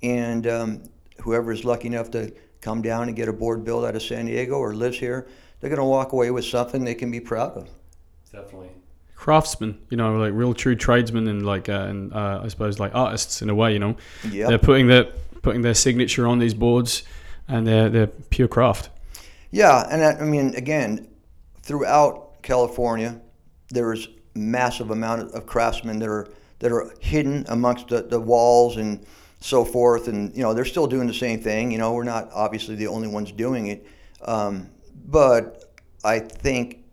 And 0.04 0.46
um, 0.48 0.84
whoever 1.22 1.52
is 1.52 1.66
lucky 1.66 1.88
enough 1.88 2.12
to 2.12 2.34
come 2.62 2.82
down 2.82 3.08
and 3.08 3.16
get 3.16 3.28
a 3.28 3.34
board 3.34 3.64
built 3.64 3.86
out 3.86 3.96
of 3.96 4.02
San 4.02 4.26
Diego 4.26 4.56
or 4.56 4.74
lives 4.74 4.98
here, 4.98 5.28
they're 5.60 5.70
going 5.70 5.80
to 5.80 5.86
walk 5.86 6.12
away 6.12 6.32
with 6.32 6.46
something 6.46 6.84
they 6.84 6.96
can 6.96 7.10
be 7.12 7.20
proud 7.20 7.58
of. 7.58 7.70
Definitely. 8.32 8.70
Craftsmen, 9.16 9.80
you 9.90 9.98
know, 9.98 10.16
like 10.18 10.34
real 10.34 10.54
true 10.54 10.76
tradesmen 10.76 11.28
and 11.28 11.46
like, 11.46 11.70
uh, 11.70 11.88
and 11.90 12.14
uh, 12.14 12.42
I 12.44 12.48
suppose 12.50 12.80
like 12.80 12.94
artists 12.94 13.42
in 13.42 13.50
a 13.50 13.56
way, 13.56 13.74
you 13.74 13.80
know, 13.80 13.98
yep. 14.30 14.50
they're 14.50 14.60
putting 14.60 14.88
their 14.88 15.06
putting 15.42 15.62
their 15.62 15.74
signature 15.74 16.28
on 16.28 16.38
these 16.38 16.54
boards, 16.54 17.02
and 17.48 17.66
they're 17.66 17.90
they're 17.90 18.08
pure 18.08 18.48
craft. 18.48 18.90
Yeah, 19.52 19.88
and 19.90 20.04
I, 20.04 20.22
I 20.22 20.26
mean, 20.26 20.56
again, 20.56 21.08
throughout 21.62 22.42
California, 22.42 23.20
there's 23.70 24.10
massive 24.36 24.92
amount 24.92 25.32
of 25.32 25.46
craftsmen 25.46 26.00
that 26.00 26.10
are 26.10 26.28
that 26.60 26.72
are 26.72 26.94
hidden 27.00 27.46
amongst 27.50 27.88
the, 27.88 28.02
the 28.04 28.20
walls 28.20 28.78
and 28.78 29.06
so 29.40 29.66
forth 29.66 30.08
and 30.08 30.36
you 30.36 30.42
know 30.42 30.54
they're 30.54 30.66
still 30.66 30.88
doing 30.88 31.08
the 31.08 31.14
same 31.14 31.40
thing 31.40 31.72
you 31.72 31.78
know 31.78 31.94
we're 31.94 32.04
not 32.04 32.30
obviously 32.34 32.76
the 32.76 32.88
only 32.88 33.08
ones 33.08 33.32
doing 33.32 33.68
it 33.68 33.86
um, 34.26 34.70
But 35.06 35.74
I 36.04 36.20
think 36.20 36.84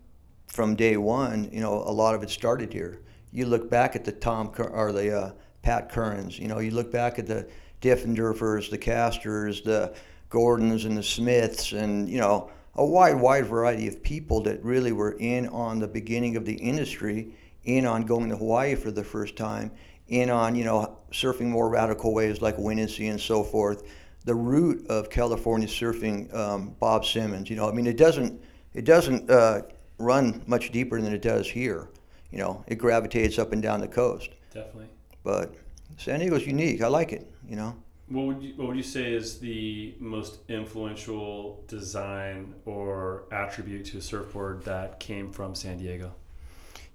from 0.47 0.75
day 0.75 0.97
one, 0.97 1.49
you 1.51 1.59
know, 1.59 1.73
a 1.73 1.91
lot 1.91 2.15
of 2.15 2.23
it 2.23 2.29
started 2.29 2.71
here. 2.71 3.01
You 3.31 3.45
look 3.45 3.69
back 3.69 3.95
at 3.95 4.05
the 4.05 4.11
Tom 4.11 4.51
or 4.57 4.91
the 4.91 5.17
uh, 5.17 5.31
Pat 5.61 5.91
Currens. 5.91 6.39
You 6.39 6.47
know, 6.47 6.59
you 6.59 6.71
look 6.71 6.91
back 6.91 7.19
at 7.19 7.27
the 7.27 7.47
Diffenderfers, 7.81 8.69
the 8.69 8.77
Casters, 8.77 9.61
the 9.61 9.93
Gordons, 10.35 10.83
and 10.83 10.97
the 10.97 11.01
Smiths, 11.01 11.71
and 11.71 12.09
you 12.09 12.19
know, 12.19 12.51
a 12.75 12.85
wide, 12.85 13.15
wide 13.15 13.45
variety 13.45 13.87
of 13.87 14.03
people 14.03 14.41
that 14.41 14.61
really 14.65 14.91
were 14.91 15.13
in 15.13 15.47
on 15.47 15.79
the 15.79 15.87
beginning 15.87 16.35
of 16.35 16.43
the 16.43 16.55
industry, 16.55 17.33
in 17.63 17.85
on 17.85 18.01
going 18.03 18.29
to 18.29 18.35
Hawaii 18.35 18.75
for 18.75 18.91
the 18.91 19.03
first 19.03 19.37
time, 19.37 19.71
in 20.09 20.29
on 20.29 20.53
you 20.53 20.65
know 20.65 20.97
surfing 21.09 21.47
more 21.47 21.69
radical 21.69 22.13
waves 22.13 22.41
like 22.41 22.57
Windansea 22.57 23.09
and 23.09 23.19
so 23.19 23.43
forth. 23.43 23.83
The 24.25 24.35
root 24.35 24.85
of 24.87 25.09
California 25.09 25.69
surfing, 25.69 26.33
um, 26.35 26.75
Bob 26.81 27.05
Simmons. 27.05 27.49
You 27.49 27.55
know, 27.55 27.69
I 27.69 27.71
mean, 27.71 27.87
it 27.87 27.95
doesn't 27.95 28.41
it 28.73 28.83
doesn't 28.83 29.29
uh, 29.29 29.61
run 29.99 30.43
much 30.47 30.73
deeper 30.73 30.99
than 30.99 31.13
it 31.13 31.21
does 31.21 31.49
here. 31.49 31.87
You 32.29 32.39
know, 32.39 32.65
it 32.67 32.75
gravitates 32.75 33.39
up 33.39 33.53
and 33.53 33.61
down 33.61 33.79
the 33.79 33.87
coast. 33.87 34.31
Definitely. 34.53 34.89
But 35.23 35.55
San 35.95 36.19
Diego's 36.19 36.45
unique. 36.45 36.81
I 36.81 36.87
like 36.87 37.13
it. 37.13 37.25
You 37.47 37.55
know. 37.55 37.75
What 38.07 38.25
would 38.27 38.43
you 38.43 38.53
What 38.55 38.67
would 38.67 38.77
you 38.77 38.83
say 38.83 39.13
is 39.13 39.39
the 39.39 39.95
most 39.99 40.37
influential 40.47 41.63
design 41.67 42.53
or 42.65 43.23
attribute 43.31 43.85
to 43.87 43.97
a 43.97 44.01
surfboard 44.01 44.63
that 44.65 44.99
came 44.99 45.31
from 45.31 45.55
San 45.55 45.77
Diego? 45.77 46.13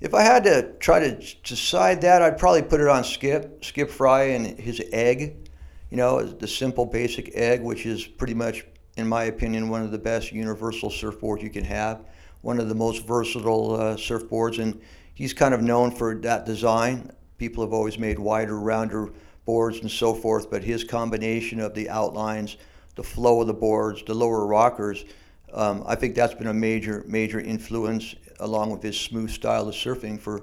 If 0.01 0.14
I 0.14 0.23
had 0.23 0.44
to 0.44 0.73
try 0.79 1.01
to 1.01 1.20
decide 1.42 2.01
that, 2.03 2.23
I'd 2.23 2.38
probably 2.38 2.62
put 2.62 2.81
it 2.81 2.88
on 2.88 3.05
Skip, 3.05 3.64
Skip 3.64 3.90
Fry 3.90 4.23
and 4.23 4.59
his 4.59 4.81
egg. 4.92 5.49
You 5.90 5.96
know, 5.96 6.23
the 6.23 6.46
simple 6.46 6.87
basic 6.87 7.35
egg, 7.35 7.61
which 7.61 7.85
is 7.85 8.07
pretty 8.07 8.35
much, 8.35 8.64
in 8.96 9.09
my 9.09 9.25
opinion, 9.25 9.68
one 9.68 9.83
of 9.83 9.90
the 9.90 9.99
best 9.99 10.33
universal 10.33 10.90
surfboards 10.90 11.42
you 11.42 11.51
can 11.51 11.64
have. 11.64 12.07
One 12.42 12.61
of 12.61 12.68
the 12.68 12.75
most 12.75 13.05
versatile 13.05 13.75
uh, 13.75 13.96
surfboards, 13.96 14.62
and 14.62 14.81
he's 15.12 15.35
kind 15.35 15.53
of 15.53 15.61
known 15.61 15.90
for 15.90 16.14
that 16.14 16.46
design. 16.46 17.11
People 17.37 17.64
have 17.64 17.73
always 17.73 17.99
made 17.99 18.18
wider, 18.18 18.59
rounder 18.59 19.11
boards 19.44 19.81
and 19.81 19.90
so 19.90 20.14
forth, 20.14 20.50
but 20.50 20.62
his 20.62 20.85
combination 20.85 21.61
of 21.61 21.74
the 21.74 21.88
outlines, 21.88 22.57
the 22.96 23.03
flow 23.03 23.40
of 23.40 23.46
the 23.46 23.55
boards, 23.55 24.03
the 24.05 24.14
lower 24.14 24.46
rockers, 24.46 25.05
um, 25.53 25.83
I 25.87 25.94
think 25.96 26.14
that's 26.14 26.35
been 26.35 26.46
a 26.46 26.55
major, 26.55 27.05
major 27.07 27.40
influence 27.40 28.14
along 28.38 28.70
with 28.70 28.83
his 28.83 28.98
smooth 28.98 29.31
style 29.31 29.68
of 29.68 29.74
surfing 29.74 30.18
for 30.18 30.42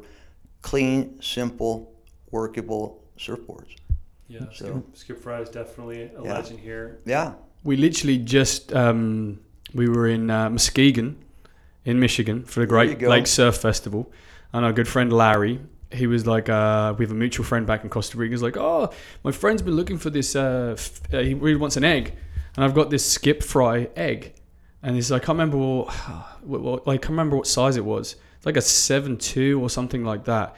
clean, 0.62 1.22
simple, 1.22 1.94
workable 2.32 3.04
surfboards. 3.18 3.76
Yeah, 4.28 4.42
So- 4.54 4.84
Skip, 4.94 4.98
Skip 4.98 5.24
Fry 5.24 5.40
is 5.42 5.50
definitely 5.50 6.04
a 6.16 6.24
Yeah. 6.24 6.34
legend 6.34 6.60
here. 6.60 7.00
Yeah, 7.06 7.34
We 7.64 7.78
literally 7.78 8.18
just 8.18 8.74
um, 8.74 9.40
we 9.74 9.88
were 9.90 10.08
in 10.08 10.30
uh, 10.30 10.50
Muskegon, 10.50 11.16
in 11.86 12.00
Michigan, 12.00 12.44
for 12.44 12.60
the 12.62 12.66
Great. 12.68 13.02
Lake 13.02 13.28
Surf 13.28 13.58
Festival, 13.58 14.12
and 14.54 14.66
our 14.66 14.74
good 14.74 14.88
friend 14.88 15.12
Larry. 15.12 15.60
He 15.92 16.06
was 16.08 16.28
like, 16.28 16.50
uh, 16.50 16.94
we 16.98 17.06
have 17.06 17.12
a 17.12 17.16
mutual 17.16 17.46
friend 17.46 17.66
back 17.66 17.84
in 17.84 17.90
Costa 17.90 18.18
Rica. 18.18 18.32
He's 18.32 18.42
like, 18.44 18.58
oh, 18.58 18.92
my 19.24 19.32
friend's 19.32 19.62
been 19.62 19.76
looking 19.76 19.98
for 19.98 20.10
this. 20.10 20.36
Uh, 20.36 20.76
f- 20.78 21.02
uh, 21.14 21.20
he 21.20 21.34
really 21.34 21.56
wants 21.56 21.78
an 21.78 21.84
egg, 21.86 22.14
and 22.56 22.66
I've 22.66 22.74
got 22.76 22.90
this 22.90 23.10
skip 23.10 23.42
fry 23.42 23.88
egg, 23.96 24.34
and 24.84 24.96
he's 24.96 25.10
like, 25.12 25.24
I 25.24 25.26
can't 25.26 25.38
remember 25.38 25.58
what, 25.58 25.94
what, 26.44 26.62
what 26.62 26.88
like, 26.88 26.96
I 27.00 27.02
can't 27.02 27.12
remember 27.12 27.38
what 27.38 27.48
size 27.48 27.78
it 27.78 27.86
was. 27.86 28.18
It's 28.36 28.46
like 28.46 28.58
a 28.58 28.62
seven 28.62 29.18
two 29.18 29.62
or 29.62 29.70
something 29.70 30.04
like 30.04 30.26
that. 30.26 30.56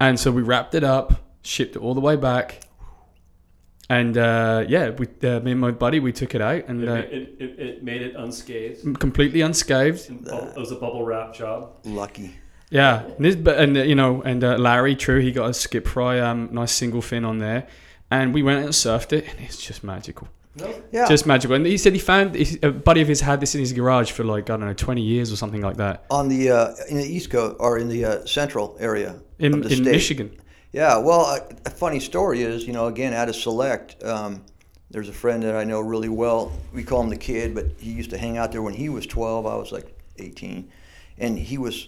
And 0.00 0.18
so 0.18 0.30
we 0.32 0.42
wrapped 0.42 0.74
it 0.74 0.82
up, 0.82 1.12
shipped 1.42 1.76
it 1.76 1.78
all 1.82 1.94
the 1.94 2.00
way 2.00 2.16
back, 2.16 2.62
and 3.90 4.16
uh, 4.16 4.64
yeah, 4.66 4.90
we, 4.90 5.06
uh, 5.22 5.40
me 5.40 5.52
and 5.52 5.60
my 5.60 5.70
buddy, 5.72 6.00
we 6.00 6.10
took 6.12 6.34
it 6.34 6.40
out 6.40 6.64
and 6.68 6.82
It, 6.82 6.88
uh, 6.88 6.94
it, 6.94 7.36
it, 7.38 7.60
it 7.60 7.84
made 7.84 8.00
it 8.02 8.16
unscathed. 8.16 8.98
completely 8.98 9.42
unscathed. 9.42 10.08
It 10.10 10.56
was 10.56 10.72
a 10.72 10.76
bubble 10.76 11.04
wrap 11.04 11.34
job. 11.34 11.76
lucky. 11.84 12.34
Yeah, 12.74 13.04
and, 13.04 13.24
this, 13.24 13.36
and 13.36 13.76
uh, 13.76 13.82
you 13.82 13.94
know, 13.94 14.20
and 14.22 14.42
uh, 14.42 14.56
Larry, 14.58 14.96
true, 14.96 15.20
he 15.20 15.30
got 15.30 15.48
a 15.48 15.54
skip 15.54 15.86
fry, 15.86 16.18
um, 16.18 16.48
nice 16.50 16.72
single 16.72 17.00
fin 17.02 17.24
on 17.24 17.38
there, 17.38 17.68
and 18.10 18.34
we 18.34 18.42
went 18.42 18.64
and 18.64 18.70
surfed 18.70 19.12
it, 19.12 19.28
and 19.30 19.38
it's 19.46 19.58
just 19.62 19.84
magical, 19.84 20.26
No, 20.56 20.74
Yeah. 20.90 21.06
just 21.08 21.24
magical. 21.24 21.54
And 21.54 21.64
he 21.66 21.78
said 21.78 21.92
he 21.92 22.00
found 22.00 22.34
he- 22.34 22.58
a 22.62 22.72
buddy 22.72 23.00
of 23.00 23.06
his 23.06 23.20
had 23.20 23.40
this 23.40 23.54
in 23.54 23.60
his 23.60 23.72
garage 23.72 24.10
for 24.10 24.24
like 24.24 24.50
I 24.50 24.56
don't 24.56 24.66
know, 24.66 24.72
twenty 24.74 25.02
years 25.02 25.32
or 25.32 25.36
something 25.36 25.62
like 25.62 25.76
that 25.76 26.04
on 26.10 26.28
the 26.28 26.50
uh, 26.50 26.74
in 26.90 26.96
the 26.96 27.04
East 27.04 27.30
Coast 27.30 27.56
or 27.60 27.78
in 27.78 27.88
the 27.88 28.04
uh, 28.04 28.26
central 28.26 28.76
area 28.80 29.20
in 29.38 29.54
of 29.54 29.62
the 29.62 29.68
in 29.68 29.76
state. 29.76 29.92
Michigan. 29.92 30.30
Yeah, 30.72 30.96
well, 30.98 31.20
a, 31.36 31.40
a 31.66 31.70
funny 31.70 32.00
story 32.00 32.42
is, 32.42 32.66
you 32.66 32.72
know, 32.72 32.86
again, 32.88 33.12
at 33.12 33.28
a 33.28 33.32
select, 33.32 34.02
um, 34.02 34.42
there's 34.90 35.08
a 35.08 35.12
friend 35.12 35.40
that 35.44 35.54
I 35.54 35.62
know 35.62 35.78
really 35.78 36.08
well. 36.08 36.50
We 36.72 36.82
call 36.82 37.00
him 37.04 37.10
the 37.10 37.16
kid, 37.16 37.54
but 37.54 37.66
he 37.78 37.90
used 37.92 38.10
to 38.10 38.18
hang 38.18 38.36
out 38.38 38.50
there 38.50 38.62
when 38.62 38.74
he 38.74 38.88
was 38.88 39.06
12. 39.06 39.46
I 39.46 39.54
was 39.54 39.70
like 39.70 39.86
18, 40.18 40.68
and 41.18 41.38
he 41.38 41.58
was 41.58 41.86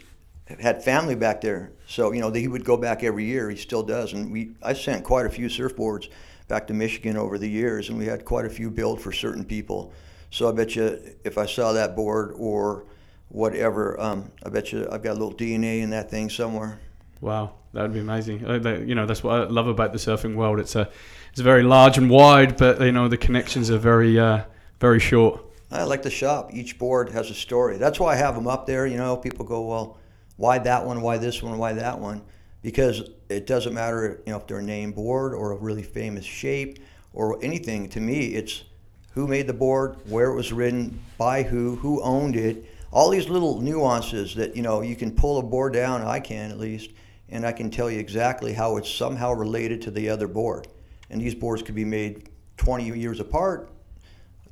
had 0.61 0.83
family 0.83 1.15
back 1.15 1.41
there. 1.41 1.73
So 1.87 2.13
you 2.13 2.21
know, 2.21 2.31
he 2.31 2.49
would 2.49 2.65
go 2.65 2.77
back 2.77 3.03
every 3.03 3.25
year. 3.25 3.51
He 3.51 3.57
still 3.57 3.83
does, 3.83 4.13
and 4.13 4.31
we 4.31 4.53
I 4.63 4.73
sent 4.73 5.05
quite 5.05 5.27
a 5.27 5.31
few 5.31 5.49
surfboards 5.49 6.09
back 6.49 6.67
to 6.69 6.75
Michigan 6.75 7.17
over 7.17 7.39
the 7.39 7.49
years, 7.49 7.89
and 7.89 7.99
we 7.99 8.07
had 8.07 8.25
quite 8.25 8.45
a 8.45 8.51
few 8.51 8.71
built 8.71 9.01
for 9.01 9.13
certain 9.13 9.45
people. 9.45 9.93
So 10.31 10.49
I 10.49 10.53
bet 10.53 10.77
you, 10.77 10.99
if 11.25 11.39
I 11.39 11.47
saw 11.47 11.73
that 11.73 11.97
board 11.97 12.35
or 12.37 12.85
whatever, 13.29 14.01
um, 14.01 14.31
I 14.45 14.49
bet 14.49 14.73
you 14.73 14.87
I've 14.91 15.03
got 15.03 15.13
a 15.13 15.19
little 15.19 15.35
DNA 15.35 15.81
in 15.83 15.91
that 15.91 16.11
thing 16.11 16.31
somewhere. 16.31 16.79
Wow, 17.21 17.55
that 17.73 17.83
would 17.83 17.95
be 17.95 18.01
amazing. 18.01 18.45
Uh, 18.45 18.85
you 18.87 18.95
know, 18.95 19.07
that's 19.07 19.23
what 19.23 19.41
I 19.41 19.45
love 19.45 19.67
about 19.67 19.93
the 19.93 19.99
surfing 19.99 20.37
world. 20.37 20.61
It's 20.61 20.77
a 20.77 20.89
it's 21.33 21.41
very 21.41 21.63
large 21.63 21.99
and 21.99 22.09
wide, 22.09 22.57
but 22.57 22.81
you 22.81 22.93
know 22.93 23.09
the 23.09 23.17
connections 23.17 23.71
are 23.71 23.79
very 23.79 24.19
uh, 24.19 24.45
very 24.81 25.01
short. 25.01 25.43
I 25.71 25.83
like 25.83 26.03
the 26.03 26.11
shop. 26.11 26.51
Each 26.53 26.79
board 26.79 27.11
has 27.11 27.31
a 27.31 27.35
story. 27.35 27.77
That's 27.77 27.99
why 27.99 28.13
I 28.13 28.17
have 28.17 28.37
them 28.37 28.47
up 28.47 28.67
there. 28.67 28.87
You 28.87 28.97
know, 28.97 29.17
people 29.17 29.45
go, 29.45 29.63
well, 29.63 29.99
why 30.37 30.59
that 30.59 30.85
one? 30.85 31.01
Why 31.01 31.19
this 31.19 31.43
one? 31.43 31.59
Why 31.59 31.73
that 31.73 31.99
one? 31.99 32.23
Because 32.63 33.11
it 33.29 33.47
doesn't 33.47 33.75
matter, 33.75 34.21
you 34.27 34.33
know, 34.33 34.39
if 34.39 34.47
they're 34.47 34.59
a 34.59 34.63
name 34.63 34.93
board 34.93 35.35
or 35.35 35.53
a 35.53 35.57
really 35.57 35.83
famous 35.83 36.25
shape 36.25 36.79
or 37.13 37.43
anything. 37.43 37.89
To 37.91 38.01
me, 38.01 38.35
it's 38.35 38.65
who 39.13 39.27
made 39.27 39.47
the 39.47 39.55
board, 39.55 39.97
where 40.09 40.31
it 40.31 40.35
was 40.35 40.53
written, 40.53 41.01
by 41.17 41.43
who, 41.43 41.77
who 41.77 42.03
owned 42.03 42.37
it. 42.37 42.67
All 42.93 43.09
these 43.11 43.29
little 43.29 43.61
nuances 43.61 44.35
that 44.35 44.55
you 44.55 44.63
know 44.63 44.83
you 44.83 44.95
can 44.95 45.11
pull 45.11 45.39
a 45.39 45.43
board 45.43 45.73
down. 45.73 46.03
I 46.03 46.21
can 46.21 46.51
at 46.51 46.59
least, 46.59 46.91
and 47.29 47.47
I 47.47 47.53
can 47.53 47.71
tell 47.71 47.91
you 47.91 47.99
exactly 47.99 48.53
how 48.53 48.77
it's 48.77 48.91
somehow 48.91 49.33
related 49.33 49.83
to 49.83 49.91
the 49.91 50.09
other 50.11 50.29
board. 50.29 50.69
And 51.09 51.21
these 51.21 51.35
boards 51.35 51.63
could 51.63 51.75
be 51.75 51.85
made 51.85 52.29
20 52.59 52.99
years 52.99 53.21
apart, 53.21 53.71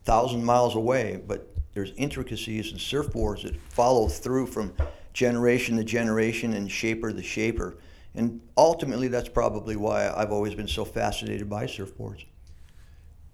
thousand 0.05 0.45
miles 0.45 0.77
away, 0.77 1.21
but 1.27 1.49
there's 1.75 1.93
intricacies 1.97 2.71
in 2.71 2.79
surfboards 2.79 3.43
that 3.43 3.61
follow 3.61 4.09
through 4.09 4.47
from 4.47 4.73
generation 5.15 5.77
to 5.79 5.85
generation 5.85 6.53
and 6.53 6.71
shaper 6.71 7.13
to 7.13 7.23
shaper. 7.23 7.79
And 8.15 8.41
ultimately, 8.57 9.09
that's 9.09 9.29
probably 9.29 9.77
why 9.77 10.13
I've 10.15 10.31
always 10.31 10.55
been 10.55 10.69
so 10.69 10.85
fascinated 10.85 11.49
by 11.49 11.65
surfboards. 11.67 12.27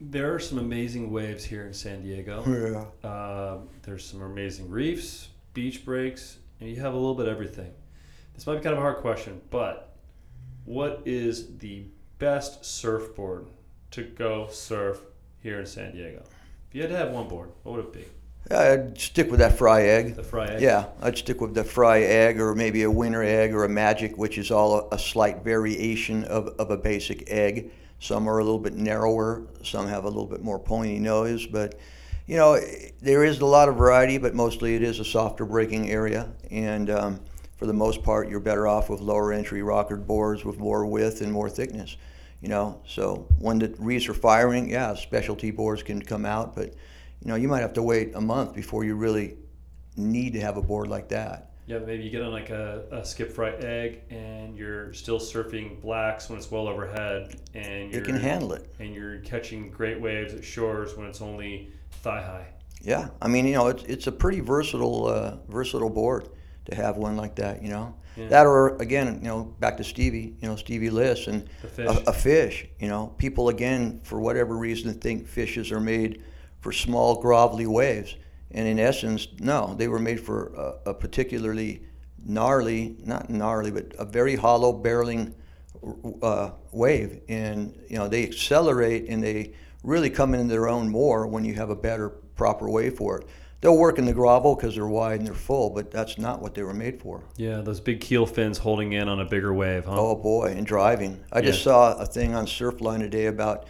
there 0.00 0.32
are 0.34 0.38
some 0.38 0.58
amazing 0.58 1.10
waves 1.10 1.44
here 1.44 1.66
in 1.66 1.74
San 1.74 2.02
Diego. 2.02 2.42
Yeah. 3.04 3.08
Uh, 3.08 3.58
there's 3.82 4.04
some 4.06 4.22
amazing 4.22 4.70
reefs, 4.70 5.28
beach 5.52 5.84
breaks, 5.84 6.38
and 6.60 6.70
you 6.70 6.76
have 6.76 6.94
a 6.94 6.96
little 6.96 7.14
bit 7.14 7.26
of 7.26 7.32
everything. 7.32 7.72
This 8.34 8.46
might 8.46 8.56
be 8.56 8.60
kind 8.62 8.72
of 8.72 8.78
a 8.78 8.82
hard 8.82 8.98
question, 8.98 9.40
but 9.50 9.94
what 10.64 11.02
is 11.04 11.58
the 11.58 11.84
best 12.18 12.64
surfboard 12.64 13.48
to 13.90 14.04
go 14.04 14.48
surf 14.50 15.02
here 15.42 15.60
in 15.60 15.66
San 15.66 15.92
Diego? 15.92 16.22
If 16.68 16.74
you 16.74 16.80
had 16.82 16.90
to 16.90 16.96
have 16.96 17.10
one 17.10 17.28
board, 17.28 17.50
what 17.64 17.76
would 17.76 17.84
it 17.86 17.92
be? 17.92 18.04
I'd 18.50 18.98
stick 18.98 19.30
with 19.30 19.40
that 19.40 19.56
fry 19.56 19.82
egg. 19.82 20.16
The 20.16 20.24
Fry 20.24 20.46
Egg? 20.46 20.60
Yeah, 20.60 20.86
I'd 21.00 21.16
stick 21.16 21.40
with 21.40 21.54
the 21.54 21.62
fry 21.62 22.00
egg 22.00 22.40
or 22.40 22.54
maybe 22.54 22.82
a 22.82 22.90
winter 22.90 23.22
egg 23.22 23.54
or 23.54 23.64
a 23.64 23.68
magic, 23.68 24.18
which 24.18 24.38
is 24.38 24.50
all 24.50 24.88
a, 24.90 24.94
a 24.96 24.98
slight 24.98 25.44
variation 25.44 26.24
of, 26.24 26.48
of 26.58 26.70
a 26.70 26.76
basic 26.76 27.30
egg. 27.30 27.70
Some 28.00 28.28
are 28.28 28.38
a 28.38 28.44
little 28.44 28.58
bit 28.58 28.74
narrower, 28.74 29.46
some 29.62 29.86
have 29.86 30.04
a 30.04 30.08
little 30.08 30.26
bit 30.26 30.42
more 30.42 30.58
pointy 30.58 30.98
nose, 30.98 31.46
but 31.46 31.78
you 32.26 32.36
know, 32.36 32.60
there 33.02 33.24
is 33.24 33.40
a 33.40 33.46
lot 33.46 33.68
of 33.68 33.76
variety, 33.76 34.16
but 34.16 34.34
mostly 34.34 34.74
it 34.74 34.82
is 34.82 35.00
a 35.00 35.04
softer 35.04 35.44
breaking 35.44 35.90
area. 35.90 36.30
And 36.50 36.88
um, 36.88 37.20
for 37.56 37.66
the 37.66 37.72
most 37.72 38.02
part, 38.02 38.28
you're 38.28 38.40
better 38.40 38.66
off 38.66 38.88
with 38.88 39.00
lower 39.00 39.32
entry 39.32 39.62
rockered 39.62 40.06
boards 40.06 40.44
with 40.44 40.58
more 40.58 40.86
width 40.86 41.22
and 41.22 41.32
more 41.32 41.50
thickness. 41.50 41.96
You 42.40 42.48
know, 42.48 42.80
so 42.86 43.26
when 43.38 43.58
the 43.58 43.74
reefs 43.78 44.08
are 44.08 44.14
firing, 44.14 44.70
yeah, 44.70 44.94
specialty 44.94 45.50
boards 45.50 45.82
can 45.82 46.00
come 46.00 46.24
out, 46.24 46.54
but 46.54 46.74
you 47.22 47.28
know, 47.28 47.34
you 47.36 47.48
might 47.48 47.60
have 47.60 47.72
to 47.74 47.82
wait 47.82 48.14
a 48.14 48.20
month 48.20 48.54
before 48.54 48.84
you 48.84 48.94
really 48.96 49.36
need 49.96 50.32
to 50.34 50.40
have 50.40 50.56
a 50.56 50.62
board 50.62 50.88
like 50.88 51.08
that. 51.10 51.50
Yeah, 51.66 51.78
maybe 51.78 52.02
you 52.02 52.10
get 52.10 52.22
on 52.22 52.32
like 52.32 52.50
a, 52.50 52.84
a 52.90 53.04
skip 53.04 53.30
fry 53.30 53.50
egg 53.50 54.00
and 54.10 54.56
you're 54.56 54.92
still 54.92 55.20
surfing 55.20 55.80
blacks 55.80 56.28
when 56.28 56.36
it's 56.38 56.50
well 56.50 56.66
overhead 56.66 57.36
and 57.54 57.92
you're 57.92 58.02
can 58.02 58.16
handle 58.16 58.52
it. 58.54 58.72
and 58.80 58.92
you're 58.94 59.18
catching 59.20 59.70
great 59.70 60.00
waves 60.00 60.34
at 60.34 60.42
shores 60.44 60.96
when 60.96 61.06
it's 61.06 61.20
only 61.20 61.70
thigh 62.02 62.22
high. 62.22 62.46
Yeah, 62.82 63.10
I 63.22 63.28
mean, 63.28 63.46
you 63.46 63.54
know, 63.54 63.68
it's 63.68 63.84
it's 63.84 64.06
a 64.08 64.12
pretty 64.12 64.40
versatile 64.40 65.06
uh, 65.06 65.36
versatile 65.48 65.90
board 65.90 66.28
to 66.64 66.74
have 66.74 66.96
one 66.96 67.16
like 67.16 67.36
that. 67.36 67.62
You 67.62 67.68
know, 67.68 67.94
Yeah. 68.16 68.28
that 68.28 68.46
or 68.46 68.76
again, 68.78 69.18
you 69.22 69.28
know, 69.28 69.54
back 69.60 69.76
to 69.76 69.84
Stevie, 69.84 70.34
you 70.40 70.48
know, 70.48 70.56
Stevie 70.56 70.90
Lis 70.90 71.26
and 71.28 71.48
fish. 71.72 71.86
a, 71.88 72.02
a 72.10 72.12
fish. 72.12 72.66
You 72.80 72.88
know, 72.88 73.14
people 73.18 73.48
again 73.50 74.00
for 74.02 74.18
whatever 74.18 74.56
reason 74.56 74.92
think 74.94 75.28
fishes 75.28 75.70
are 75.70 75.80
made 75.80 76.22
for 76.60 76.72
small 76.72 77.22
grovelly 77.22 77.66
waves, 77.66 78.16
And 78.52 78.66
in 78.66 78.78
essence, 78.78 79.28
no, 79.38 79.74
they 79.74 79.88
were 79.88 79.98
made 79.98 80.20
for 80.20 80.52
a, 80.84 80.90
a 80.90 80.94
particularly 80.94 81.82
gnarly, 82.24 82.96
not 83.04 83.30
gnarly, 83.30 83.70
but 83.70 83.94
a 83.98 84.04
very 84.04 84.36
hollow 84.36 84.72
barreling 84.72 85.34
uh, 86.22 86.50
wave. 86.72 87.20
And, 87.28 87.78
you 87.88 87.96
know, 87.96 88.08
they 88.08 88.24
accelerate 88.24 89.08
and 89.08 89.22
they 89.22 89.54
really 89.82 90.10
come 90.10 90.34
into 90.34 90.48
their 90.48 90.68
own 90.68 90.88
more 90.88 91.26
when 91.26 91.44
you 91.44 91.54
have 91.54 91.70
a 91.70 91.76
better, 91.76 92.10
proper 92.36 92.68
wave 92.68 92.94
for 92.94 93.20
it. 93.20 93.26
They'll 93.60 93.76
work 93.76 93.98
in 93.98 94.06
the 94.06 94.14
gravel 94.14 94.56
because 94.56 94.74
they're 94.74 94.86
wide 94.86 95.18
and 95.18 95.26
they're 95.26 95.34
full, 95.34 95.70
but 95.70 95.90
that's 95.90 96.16
not 96.18 96.40
what 96.40 96.54
they 96.54 96.62
were 96.62 96.74
made 96.74 97.00
for. 97.00 97.22
Yeah, 97.36 97.60
those 97.60 97.78
big 97.78 98.00
keel 98.00 98.24
fins 98.24 98.56
holding 98.56 98.94
in 98.94 99.06
on 99.06 99.20
a 99.20 99.24
bigger 99.26 99.52
wave, 99.52 99.84
huh? 99.84 100.00
Oh 100.00 100.16
boy, 100.16 100.54
and 100.56 100.66
driving. 100.66 101.22
I 101.30 101.42
just 101.42 101.62
saw 101.62 101.92
a 101.98 102.06
thing 102.06 102.34
on 102.34 102.46
Surfline 102.46 103.00
today 103.00 103.26
about 103.26 103.66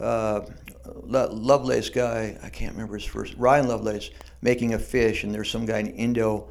uh, 0.00 0.40
Lovelace 0.84 1.90
guy. 1.90 2.36
I 2.42 2.48
can't 2.48 2.72
remember 2.72 2.94
his 2.94 3.04
first. 3.04 3.34
Ryan 3.36 3.68
Lovelace 3.68 4.10
making 4.42 4.74
a 4.74 4.78
fish, 4.78 5.24
and 5.24 5.34
there's 5.34 5.50
some 5.50 5.66
guy 5.66 5.78
in 5.78 5.88
Indo 5.88 6.48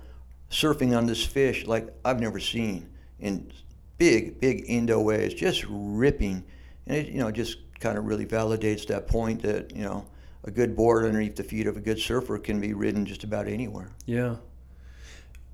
surfing 0.50 0.96
on 0.96 1.06
this 1.08 1.26
fish 1.26 1.66
like 1.66 1.92
I've 2.06 2.20
never 2.20 2.40
seen 2.40 2.90
in 3.20 3.52
big, 3.98 4.40
big 4.40 4.66
Indo 4.68 5.02
waves, 5.02 5.34
just 5.34 5.66
ripping, 5.68 6.44
and 6.88 6.98
it 6.98 7.08
you 7.08 7.20
know 7.20 7.32
just 7.32 7.58
kind 7.80 7.98
of 7.98 8.06
really 8.06 8.26
validates 8.26 8.88
that 8.88 9.08
point 9.08 9.42
that 9.42 9.76
you 9.76 9.84
know 9.84 10.06
a 10.46 10.52
good 10.52 10.76
board 10.76 11.06
underneath 11.06 11.36
the 11.36 11.44
feet 11.44 11.68
of 11.68 11.78
a 11.78 11.80
good 11.80 12.00
surfer 12.00 12.38
can 12.38 12.60
be 12.60 12.74
ridden 12.74 13.06
just 13.06 13.24
about 13.24 13.48
anywhere. 13.48 13.92
Yeah. 14.06 14.38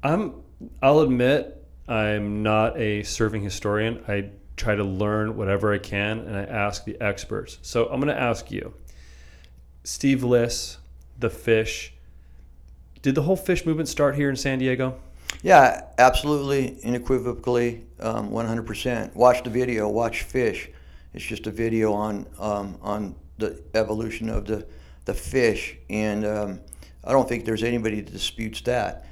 I'm 0.02 0.42
I'll 0.82 1.02
admit 1.02 1.56
I'm 1.88 2.44
not 2.44 2.78
a 2.78 3.02
surfing 3.02 3.44
historian. 3.44 4.04
I 4.08 4.32
try 4.60 4.76
to 4.76 4.84
learn 4.84 5.38
whatever 5.38 5.74
I 5.74 5.78
can 5.78 6.20
and 6.20 6.36
I 6.36 6.44
ask 6.44 6.84
the 6.84 7.00
experts. 7.02 7.58
So 7.62 7.86
I'm 7.86 8.00
going 8.00 8.14
to 8.14 8.22
ask 8.22 8.52
you. 8.52 8.74
Steve 9.84 10.24
Lis, 10.24 10.78
the 11.18 11.30
fish. 11.30 11.94
Did 13.02 13.16
the 13.16 13.22
whole 13.22 13.38
fish 13.38 13.66
movement 13.66 13.88
start 13.88 14.16
here 14.16 14.30
in 14.30 14.36
San 14.36 14.60
Diego? 14.60 15.00
Yeah, 15.42 15.86
absolutely, 15.98 16.78
unequivocally, 16.84 17.86
um, 18.00 18.32
100%. 18.32 19.16
Watch 19.16 19.44
the 19.44 19.50
video, 19.50 19.88
watch 19.88 20.24
Fish. 20.24 20.70
It's 21.14 21.24
just 21.24 21.48
a 21.48 21.52
video 21.52 21.94
on 21.94 22.28
um, 22.38 22.78
on 22.82 23.16
the 23.38 23.62
evolution 23.74 24.30
of 24.30 24.46
the 24.46 24.68
the 25.06 25.14
fish, 25.14 25.76
and 25.90 26.24
um, 26.24 26.60
I 27.04 27.14
don't 27.14 27.28
think 27.28 27.46
there's 27.46 27.64
anybody 27.64 28.02
that 28.02 28.12
disputes 28.12 28.62
that. 28.62 29.08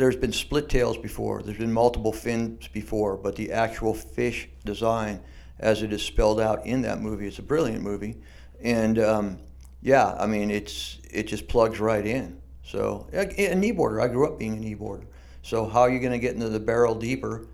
There's 0.00 0.16
been 0.16 0.32
split 0.32 0.70
tails 0.70 0.96
before. 0.96 1.42
There's 1.42 1.58
been 1.58 1.74
multiple 1.74 2.10
fins 2.10 2.66
before, 2.68 3.18
but 3.18 3.36
the 3.36 3.52
actual 3.52 3.92
fish 3.92 4.48
design, 4.64 5.20
as 5.58 5.82
it 5.82 5.92
is 5.92 6.02
spelled 6.02 6.40
out 6.40 6.64
in 6.64 6.80
that 6.82 7.02
movie, 7.02 7.28
it's 7.28 7.38
a 7.38 7.42
brilliant 7.42 7.82
movie, 7.82 8.16
and 8.62 8.98
um, 8.98 9.38
yeah, 9.82 10.14
I 10.18 10.24
mean 10.24 10.50
it's 10.50 10.98
it 11.10 11.24
just 11.24 11.48
plugs 11.48 11.80
right 11.80 12.06
in. 12.06 12.40
So 12.64 13.08
a 13.12 13.26
kneeboarder. 13.26 14.02
I 14.02 14.08
grew 14.08 14.26
up 14.26 14.38
being 14.38 14.56
a 14.56 14.66
kneeboarder. 14.66 15.04
So 15.42 15.66
how 15.66 15.80
are 15.80 15.90
you 15.90 16.00
going 16.00 16.12
to 16.12 16.18
get 16.18 16.34
into 16.34 16.48
the 16.48 16.60
barrel 16.60 16.94
deeper? 16.94 17.46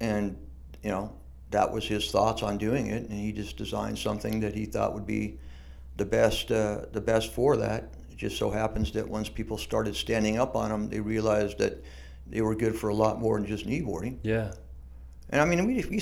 And 0.00 0.36
you 0.82 0.90
know 0.90 1.14
that 1.50 1.72
was 1.72 1.86
his 1.86 2.10
thoughts 2.10 2.42
on 2.42 2.58
doing 2.58 2.88
it, 2.88 3.08
and 3.08 3.18
he 3.18 3.32
just 3.32 3.56
designed 3.56 3.98
something 3.98 4.40
that 4.40 4.54
he 4.54 4.66
thought 4.66 4.92
would 4.92 5.06
be 5.06 5.38
the 5.96 6.04
best 6.04 6.52
uh, 6.52 6.82
the 6.92 7.00
best 7.00 7.32
for 7.32 7.56
that. 7.56 7.88
Just 8.22 8.38
so 8.38 8.50
happens 8.50 8.92
that 8.92 9.08
once 9.08 9.28
people 9.28 9.58
started 9.58 9.96
standing 9.96 10.38
up 10.38 10.54
on 10.54 10.70
them, 10.70 10.88
they 10.88 11.00
realized 11.00 11.58
that 11.58 11.82
they 12.28 12.40
were 12.40 12.54
good 12.54 12.76
for 12.76 12.88
a 12.88 12.94
lot 12.94 13.18
more 13.18 13.36
than 13.36 13.48
just 13.48 13.66
kneeboarding. 13.66 14.18
Yeah. 14.22 14.52
And 15.30 15.40
I 15.40 15.44
mean, 15.44 15.66
we, 15.66 15.84
we 15.90 15.96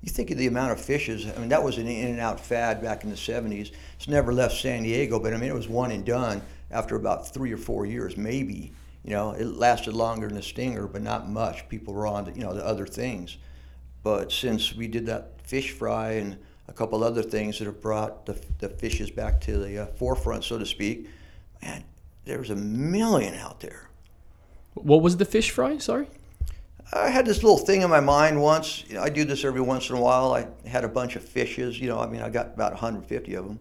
you 0.00 0.10
think 0.10 0.32
of 0.32 0.38
the 0.38 0.48
amount 0.48 0.72
of 0.72 0.80
fishes. 0.80 1.28
I 1.28 1.38
mean, 1.38 1.50
that 1.50 1.62
was 1.62 1.78
an 1.78 1.86
in 1.86 2.08
and 2.08 2.18
out 2.18 2.40
fad 2.40 2.82
back 2.82 3.04
in 3.04 3.10
the 3.10 3.14
'70s. 3.14 3.70
It's 3.94 4.08
never 4.08 4.32
left 4.32 4.56
San 4.56 4.82
Diego, 4.82 5.20
but 5.20 5.32
I 5.32 5.36
mean, 5.36 5.48
it 5.48 5.54
was 5.54 5.68
one 5.68 5.92
and 5.92 6.04
done 6.04 6.42
after 6.72 6.96
about 6.96 7.32
three 7.32 7.52
or 7.52 7.56
four 7.56 7.86
years, 7.86 8.16
maybe. 8.16 8.72
You 9.04 9.12
know, 9.12 9.30
it 9.30 9.44
lasted 9.44 9.94
longer 9.94 10.26
than 10.26 10.38
the 10.38 10.42
stinger, 10.42 10.88
but 10.88 11.02
not 11.02 11.28
much. 11.28 11.68
People 11.68 11.94
were 11.94 12.08
on 12.08 12.24
to, 12.24 12.32
you 12.32 12.42
know 12.42 12.52
the 12.52 12.66
other 12.66 12.84
things. 12.84 13.38
But 14.02 14.32
since 14.32 14.74
we 14.74 14.88
did 14.88 15.06
that 15.06 15.40
fish 15.46 15.70
fry 15.70 16.14
and 16.14 16.36
a 16.66 16.72
couple 16.72 17.04
other 17.04 17.22
things 17.22 17.60
that 17.60 17.66
have 17.66 17.80
brought 17.80 18.26
the, 18.26 18.40
the 18.58 18.68
fishes 18.68 19.08
back 19.08 19.40
to 19.42 19.56
the 19.58 19.84
uh, 19.84 19.86
forefront, 19.86 20.42
so 20.42 20.58
to 20.58 20.66
speak. 20.66 21.08
Man, 21.62 21.84
there's 22.24 22.50
a 22.50 22.56
million 22.56 23.34
out 23.34 23.60
there. 23.60 23.88
What 24.74 25.02
was 25.02 25.16
the 25.16 25.24
fish 25.24 25.50
fry? 25.50 25.78
Sorry. 25.78 26.08
I 26.92 27.08
had 27.08 27.24
this 27.24 27.42
little 27.42 27.58
thing 27.58 27.82
in 27.82 27.90
my 27.90 28.00
mind 28.00 28.40
once. 28.40 28.84
You 28.88 28.96
know, 28.96 29.02
I 29.02 29.10
do 29.10 29.24
this 29.24 29.44
every 29.44 29.60
once 29.60 29.90
in 29.90 29.96
a 29.96 30.00
while. 30.00 30.32
I 30.32 30.48
had 30.68 30.84
a 30.84 30.88
bunch 30.88 31.16
of 31.16 31.24
fishes. 31.24 31.78
You 31.78 31.88
know, 31.88 32.00
I 32.00 32.06
mean, 32.08 32.20
I 32.20 32.30
got 32.30 32.54
about 32.54 32.72
150 32.72 33.34
of 33.34 33.46
them, 33.46 33.60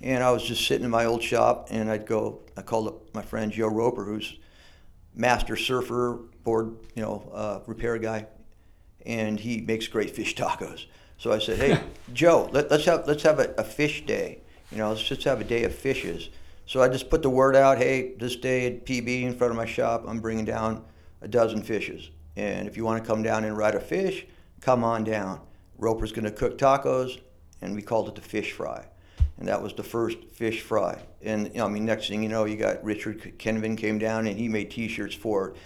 and 0.00 0.24
I 0.24 0.30
was 0.30 0.42
just 0.42 0.66
sitting 0.66 0.84
in 0.84 0.90
my 0.90 1.04
old 1.04 1.22
shop, 1.22 1.68
and 1.70 1.90
I'd 1.90 2.06
go. 2.06 2.40
I 2.56 2.62
called 2.62 2.88
up 2.88 3.14
my 3.14 3.22
friend 3.22 3.52
Joe 3.52 3.68
Roper, 3.68 4.04
who's 4.04 4.38
master 5.14 5.56
surfer, 5.56 6.20
board, 6.42 6.76
you 6.94 7.02
know, 7.02 7.30
uh, 7.34 7.60
repair 7.66 7.98
guy, 7.98 8.26
and 9.04 9.38
he 9.38 9.60
makes 9.60 9.86
great 9.86 10.10
fish 10.10 10.34
tacos. 10.34 10.86
So 11.18 11.32
I 11.32 11.38
said, 11.38 11.58
"Hey, 11.58 11.80
Joe, 12.14 12.48
let, 12.50 12.72
us 12.72 12.86
have 12.86 13.06
let's 13.06 13.24
have 13.24 13.40
a, 13.40 13.54
a, 13.58 13.64
fish 13.64 14.06
day. 14.06 14.40
You 14.72 14.78
know, 14.78 14.88
let's 14.88 15.02
just 15.02 15.24
have 15.24 15.40
a 15.40 15.44
day 15.44 15.64
of 15.64 15.74
fishes." 15.74 16.30
So 16.70 16.80
I 16.80 16.88
just 16.88 17.10
put 17.10 17.22
the 17.22 17.30
word 17.30 17.56
out, 17.56 17.78
"Hey, 17.78 18.12
this 18.20 18.36
day 18.36 18.68
at 18.68 18.86
PB 18.86 19.24
in 19.24 19.34
front 19.34 19.50
of 19.50 19.56
my 19.56 19.66
shop, 19.66 20.04
I'm 20.06 20.20
bringing 20.20 20.44
down 20.44 20.84
a 21.20 21.26
dozen 21.26 21.64
fishes, 21.64 22.10
and 22.36 22.68
if 22.68 22.76
you 22.76 22.84
want 22.84 23.02
to 23.02 23.04
come 23.04 23.24
down 23.24 23.42
and 23.42 23.58
ride 23.58 23.74
a 23.74 23.80
fish, 23.80 24.24
come 24.60 24.84
on 24.84 25.02
down." 25.02 25.40
Roper's 25.78 26.12
going 26.12 26.26
to 26.26 26.30
cook 26.30 26.58
tacos, 26.58 27.18
and 27.60 27.74
we 27.74 27.82
called 27.82 28.06
it 28.06 28.14
the 28.14 28.20
fish 28.20 28.52
fry, 28.52 28.84
and 29.36 29.48
that 29.48 29.60
was 29.60 29.74
the 29.74 29.82
first 29.82 30.18
fish 30.30 30.60
fry. 30.60 30.96
And 31.22 31.48
you 31.48 31.54
know, 31.54 31.66
I 31.66 31.68
mean, 31.68 31.84
next 31.84 32.08
thing 32.08 32.22
you 32.22 32.28
know, 32.28 32.44
you 32.44 32.54
got 32.54 32.84
Richard 32.84 33.36
Kenvin 33.36 33.74
came 33.74 33.98
down 33.98 34.28
and 34.28 34.38
he 34.38 34.48
made 34.48 34.70
T-shirts 34.70 35.16
for 35.16 35.48
it. 35.48 35.56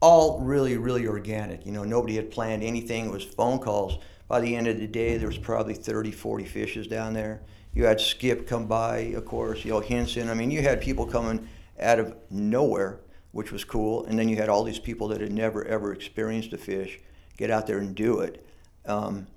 All 0.00 0.40
really, 0.40 0.78
really 0.78 1.06
organic. 1.06 1.66
You 1.66 1.72
know, 1.72 1.84
nobody 1.84 2.16
had 2.16 2.30
planned 2.30 2.62
anything. 2.62 3.04
It 3.04 3.12
was 3.12 3.22
phone 3.22 3.58
calls 3.58 3.98
by 4.28 4.40
the 4.40 4.54
end 4.54 4.66
of 4.66 4.78
the 4.78 4.86
day, 4.86 5.16
there 5.16 5.26
was 5.26 5.38
probably 5.38 5.74
30, 5.74 6.12
40 6.12 6.44
fishes 6.44 6.86
down 6.86 7.14
there. 7.14 7.40
You 7.78 7.84
had 7.84 8.00
Skip 8.00 8.48
come 8.48 8.66
by, 8.66 9.12
of 9.14 9.24
course, 9.24 9.64
you 9.64 9.70
know, 9.70 9.78
Henson. 9.78 10.28
I 10.28 10.34
mean, 10.34 10.50
you 10.50 10.62
had 10.62 10.80
people 10.80 11.06
coming 11.06 11.48
out 11.78 12.00
of 12.00 12.12
nowhere, 12.28 12.98
which 13.30 13.52
was 13.52 13.62
cool. 13.62 14.04
And 14.06 14.18
then 14.18 14.28
you 14.28 14.34
had 14.34 14.48
all 14.48 14.64
these 14.64 14.80
people 14.80 15.06
that 15.08 15.20
had 15.20 15.30
never, 15.30 15.64
ever 15.64 15.92
experienced 15.92 16.52
a 16.52 16.58
fish 16.58 16.98
get 17.36 17.52
out 17.52 17.68
there 17.68 17.78
and 17.78 17.94
do 17.94 18.18
it. 18.18 18.44
Um, 18.84 19.28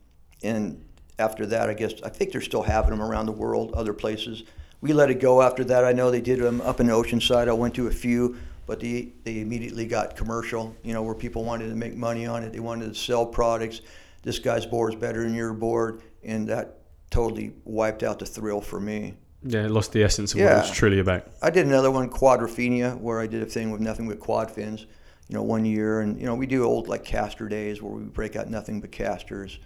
and 0.41 0.83
after 1.19 1.45
that, 1.45 1.69
I 1.69 1.75
guess, 1.75 1.93
I 2.03 2.09
think 2.09 2.31
they're 2.31 2.41
still 2.41 2.63
having 2.63 2.89
them 2.89 3.03
around 3.03 3.27
the 3.27 3.31
world, 3.31 3.73
other 3.73 3.93
places. 3.93 4.41
We 4.81 4.91
let 4.91 5.11
it 5.11 5.19
go 5.19 5.43
after 5.43 5.63
that. 5.65 5.85
I 5.85 5.91
know 5.91 6.09
they 6.09 6.19
did 6.19 6.39
them 6.39 6.61
up 6.61 6.79
in 6.79 6.87
Oceanside. 6.87 7.47
I 7.47 7.53
went 7.53 7.75
to 7.75 7.89
a 7.89 7.91
few, 7.91 8.37
but 8.65 8.79
they, 8.79 9.09
they 9.23 9.41
immediately 9.41 9.85
got 9.85 10.15
commercial, 10.15 10.75
you 10.81 10.95
know, 10.95 11.03
where 11.03 11.13
people 11.13 11.45
wanted 11.45 11.69
to 11.69 11.75
make 11.75 11.95
money 11.95 12.25
on 12.25 12.41
it. 12.41 12.53
They 12.53 12.59
wanted 12.59 12.91
to 12.91 12.99
sell 12.99 13.23
products 13.23 13.81
this 14.23 14.39
guy's 14.39 14.65
board 14.65 14.93
is 14.93 14.99
better 14.99 15.23
than 15.23 15.33
your 15.33 15.53
board, 15.53 16.01
and 16.23 16.47
that 16.47 16.80
totally 17.11 17.53
wiped 17.65 18.01
out 18.01 18.17
the 18.17 18.25
thrill 18.25 18.61
for 18.61 18.79
me. 18.79 19.13
Yeah, 19.43 19.65
it 19.65 19.71
lost 19.71 19.91
the 19.91 20.03
essence 20.03 20.33
of 20.33 20.39
yeah. 20.39 20.57
what 20.57 20.65
it's 20.65 20.75
truly 20.75 20.99
about. 20.99 21.27
I 21.41 21.49
did 21.49 21.67
another 21.67 21.91
one, 21.91 22.09
Quadrophenia, 22.09 22.99
where 22.99 23.19
I 23.19 23.27
did 23.27 23.43
a 23.43 23.45
thing 23.45 23.71
with 23.71 23.81
nothing 23.81 24.07
but 24.07 24.19
quad 24.19 24.49
fins, 24.49 24.85
you 25.27 25.35
know, 25.35 25.43
one 25.43 25.65
year. 25.65 26.01
And, 26.01 26.19
you 26.19 26.25
know, 26.25 26.35
we 26.35 26.47
do 26.47 26.63
old 26.63 26.87
like 26.87 27.03
caster 27.03 27.47
days 27.47 27.81
where 27.81 27.91
we 27.91 28.03
break 28.03 28.35
out 28.35 28.49
nothing 28.49 28.81
but 28.81 28.91
casters. 28.91 29.59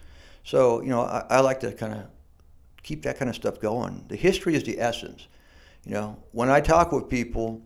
So, 0.44 0.82
you 0.82 0.88
know, 0.88 1.02
I, 1.02 1.24
I 1.30 1.40
like 1.40 1.60
to 1.60 1.72
kind 1.72 1.94
of 1.94 2.06
keep 2.82 3.02
that 3.02 3.18
kind 3.18 3.28
of 3.28 3.34
stuff 3.34 3.60
going. 3.60 4.04
The 4.08 4.16
history 4.16 4.54
is 4.54 4.64
the 4.64 4.80
essence. 4.80 5.28
You 5.84 5.92
know, 5.92 6.18
when 6.32 6.50
I 6.50 6.60
talk 6.60 6.90
with 6.90 7.08
people, 7.08 7.62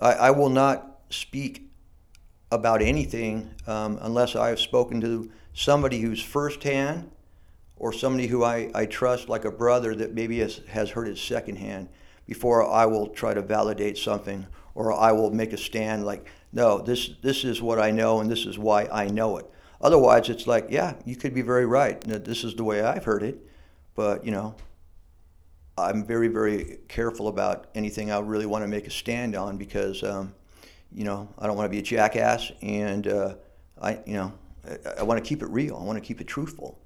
I, 0.00 0.12
I 0.12 0.30
will 0.30 0.50
not 0.50 1.00
speak 1.10 1.70
about 2.50 2.80
anything 2.82 3.50
um, 3.66 3.98
unless 4.00 4.36
I 4.36 4.48
have 4.48 4.60
spoken 4.60 5.00
to 5.00 5.30
somebody 5.52 6.00
who's 6.00 6.22
firsthand 6.22 7.10
or 7.78 7.92
somebody 7.92 8.26
who 8.26 8.44
I, 8.44 8.70
I 8.74 8.86
trust 8.86 9.28
like 9.28 9.44
a 9.44 9.50
brother 9.50 9.94
that 9.94 10.14
maybe 10.14 10.40
has, 10.40 10.60
has 10.68 10.90
heard 10.90 11.08
it 11.08 11.18
secondhand 11.18 11.88
before 12.26 12.68
I 12.68 12.86
will 12.86 13.08
try 13.08 13.34
to 13.34 13.42
validate 13.42 13.96
something 13.96 14.46
or 14.74 14.92
I 14.92 15.12
will 15.12 15.30
make 15.30 15.52
a 15.52 15.56
stand 15.56 16.04
like, 16.04 16.26
no, 16.52 16.80
this, 16.80 17.10
this 17.22 17.44
is 17.44 17.60
what 17.62 17.78
I 17.78 17.90
know 17.90 18.20
and 18.20 18.30
this 18.30 18.46
is 18.46 18.58
why 18.58 18.86
I 18.86 19.08
know 19.08 19.38
it. 19.38 19.46
Otherwise, 19.80 20.28
it's 20.28 20.46
like, 20.46 20.66
yeah, 20.70 20.94
you 21.04 21.14
could 21.14 21.34
be 21.34 21.42
very 21.42 21.66
right. 21.66 22.00
This 22.00 22.42
is 22.42 22.54
the 22.54 22.64
way 22.64 22.82
I've 22.82 23.04
heard 23.04 23.22
it. 23.22 23.38
But, 23.94 24.24
you 24.24 24.30
know, 24.30 24.54
I'm 25.76 26.04
very, 26.04 26.28
very 26.28 26.78
careful 26.88 27.28
about 27.28 27.68
anything 27.74 28.10
I 28.10 28.18
really 28.18 28.46
want 28.46 28.64
to 28.64 28.68
make 28.68 28.86
a 28.86 28.90
stand 28.90 29.36
on 29.36 29.56
because, 29.56 30.02
um, 30.02 30.34
you 30.92 31.04
know, 31.04 31.28
I 31.38 31.46
don't 31.46 31.56
want 31.56 31.66
to 31.66 31.70
be 31.70 31.78
a 31.78 31.82
jackass 31.82 32.50
and, 32.62 33.06
uh, 33.06 33.34
I, 33.80 34.00
you 34.06 34.14
know, 34.14 34.32
I, 34.98 35.02
want 35.04 35.22
to 35.22 35.28
keep 35.28 35.42
it 35.42 35.46
real. 35.46 35.76
I 35.76 35.84
want 35.84 35.96
to 35.96 36.04
keep 36.04 36.20
it 36.20 36.26
truthful. 36.26 36.78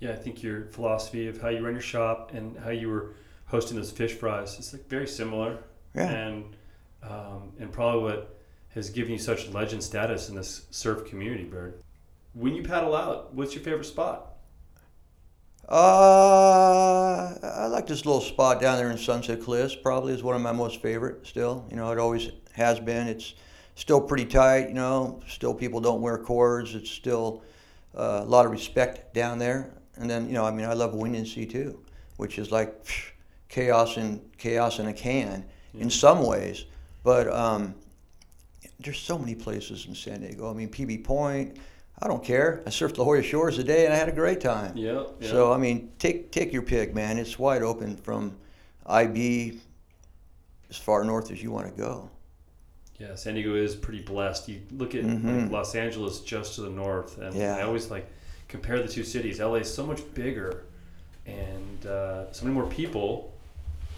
Yeah, 0.00 0.12
I 0.12 0.16
think 0.16 0.42
your 0.42 0.66
philosophy 0.66 1.28
of 1.28 1.40
how 1.40 1.48
you 1.48 1.64
run 1.64 1.74
your 1.74 1.82
shop 1.82 2.32
and 2.34 2.58
how 2.58 2.70
you 2.70 2.88
were 2.88 3.14
hosting 3.46 3.76
those 3.76 3.90
fish 3.90 4.12
fries 4.12 4.58
is 4.58 4.72
like 4.72 4.88
very 4.88 5.06
similar. 5.06 5.58
Yeah. 5.94 6.08
And 6.08 6.56
um, 7.02 7.52
and 7.60 7.72
probably 7.72 8.02
what 8.02 8.38
has 8.74 8.90
given 8.90 9.12
you 9.12 9.18
such 9.18 9.48
legend 9.50 9.82
status 9.82 10.28
in 10.28 10.34
this 10.34 10.66
surf 10.70 11.06
community, 11.06 11.44
Bird. 11.44 11.82
When 12.32 12.54
you 12.54 12.62
paddle 12.62 12.96
out, 12.96 13.32
what's 13.34 13.54
your 13.54 13.62
favorite 13.62 13.84
spot? 13.84 14.32
Uh, 15.68 17.34
I 17.42 17.66
like 17.66 17.86
this 17.86 18.04
little 18.04 18.20
spot 18.20 18.60
down 18.60 18.76
there 18.76 18.90
in 18.90 18.98
Sunset 18.98 19.40
Cliffs. 19.40 19.74
Probably 19.74 20.12
is 20.12 20.22
one 20.22 20.34
of 20.34 20.42
my 20.42 20.52
most 20.52 20.82
favorite. 20.82 21.26
Still, 21.26 21.66
you 21.70 21.76
know, 21.76 21.90
it 21.92 21.98
always 21.98 22.30
has 22.52 22.80
been. 22.80 23.06
It's 23.06 23.34
still 23.74 24.00
pretty 24.00 24.26
tight. 24.26 24.68
You 24.68 24.74
know, 24.74 25.22
still 25.28 25.54
people 25.54 25.80
don't 25.80 26.02
wear 26.02 26.18
cords. 26.18 26.74
It's 26.74 26.90
still 26.90 27.42
uh, 27.96 28.20
a 28.22 28.24
lot 28.24 28.44
of 28.44 28.52
respect 28.52 29.14
down 29.14 29.38
there. 29.38 29.72
And 29.96 30.08
then, 30.10 30.26
you 30.26 30.32
know, 30.34 30.44
I 30.44 30.50
mean, 30.50 30.66
I 30.66 30.72
love 30.72 30.92
Windansea 30.92 31.50
too, 31.50 31.80
which 32.16 32.38
is 32.38 32.50
like 32.50 32.84
psh, 32.84 33.10
chaos 33.48 33.96
in 33.96 34.20
chaos 34.38 34.78
in 34.78 34.86
a 34.88 34.92
can 34.92 35.44
in 35.78 35.90
some 35.90 36.24
ways. 36.24 36.64
But 37.02 37.28
um, 37.32 37.74
there's 38.80 38.98
so 38.98 39.18
many 39.18 39.34
places 39.34 39.86
in 39.86 39.94
San 39.94 40.20
Diego. 40.20 40.50
I 40.50 40.54
mean, 40.54 40.68
PB 40.68 41.04
Point. 41.04 41.58
I 42.02 42.08
don't 42.08 42.24
care. 42.24 42.60
I 42.66 42.70
surfed 42.70 42.98
La 42.98 43.04
Jolla 43.04 43.22
Shores 43.22 43.56
today 43.56 43.84
and 43.84 43.94
I 43.94 43.96
had 43.96 44.08
a 44.08 44.12
great 44.12 44.40
time. 44.40 44.76
Yeah. 44.76 45.04
yeah. 45.20 45.28
So 45.30 45.52
I 45.52 45.58
mean, 45.58 45.92
take 45.98 46.32
take 46.32 46.52
your 46.52 46.62
pick, 46.62 46.92
man. 46.94 47.18
It's 47.18 47.38
wide 47.38 47.62
open 47.62 47.96
from 47.96 48.36
IB 48.86 49.60
as 50.70 50.76
far 50.76 51.04
north 51.04 51.30
as 51.30 51.40
you 51.42 51.52
want 51.52 51.66
to 51.66 51.80
go. 51.80 52.10
Yeah, 52.98 53.14
San 53.14 53.34
Diego 53.34 53.54
is 53.54 53.74
pretty 53.76 54.02
blessed. 54.02 54.48
You 54.48 54.60
look 54.72 54.94
at 54.94 55.04
Mhm. 55.04 55.42
like, 55.42 55.50
Los 55.52 55.74
Angeles 55.74 56.20
just 56.20 56.54
to 56.56 56.62
the 56.62 56.70
north, 56.70 57.18
and 57.18 57.34
Yeah. 57.34 57.56
I 57.56 57.62
always 57.62 57.90
like 57.90 58.08
compare 58.48 58.80
the 58.82 58.88
two 58.88 59.04
cities. 59.04 59.40
LA 59.40 59.56
is 59.56 59.72
so 59.72 59.84
much 59.86 60.02
bigger, 60.14 60.64
and 61.26 61.86
uh, 61.86 62.32
so 62.32 62.44
many 62.44 62.54
more 62.54 62.66
people. 62.66 63.32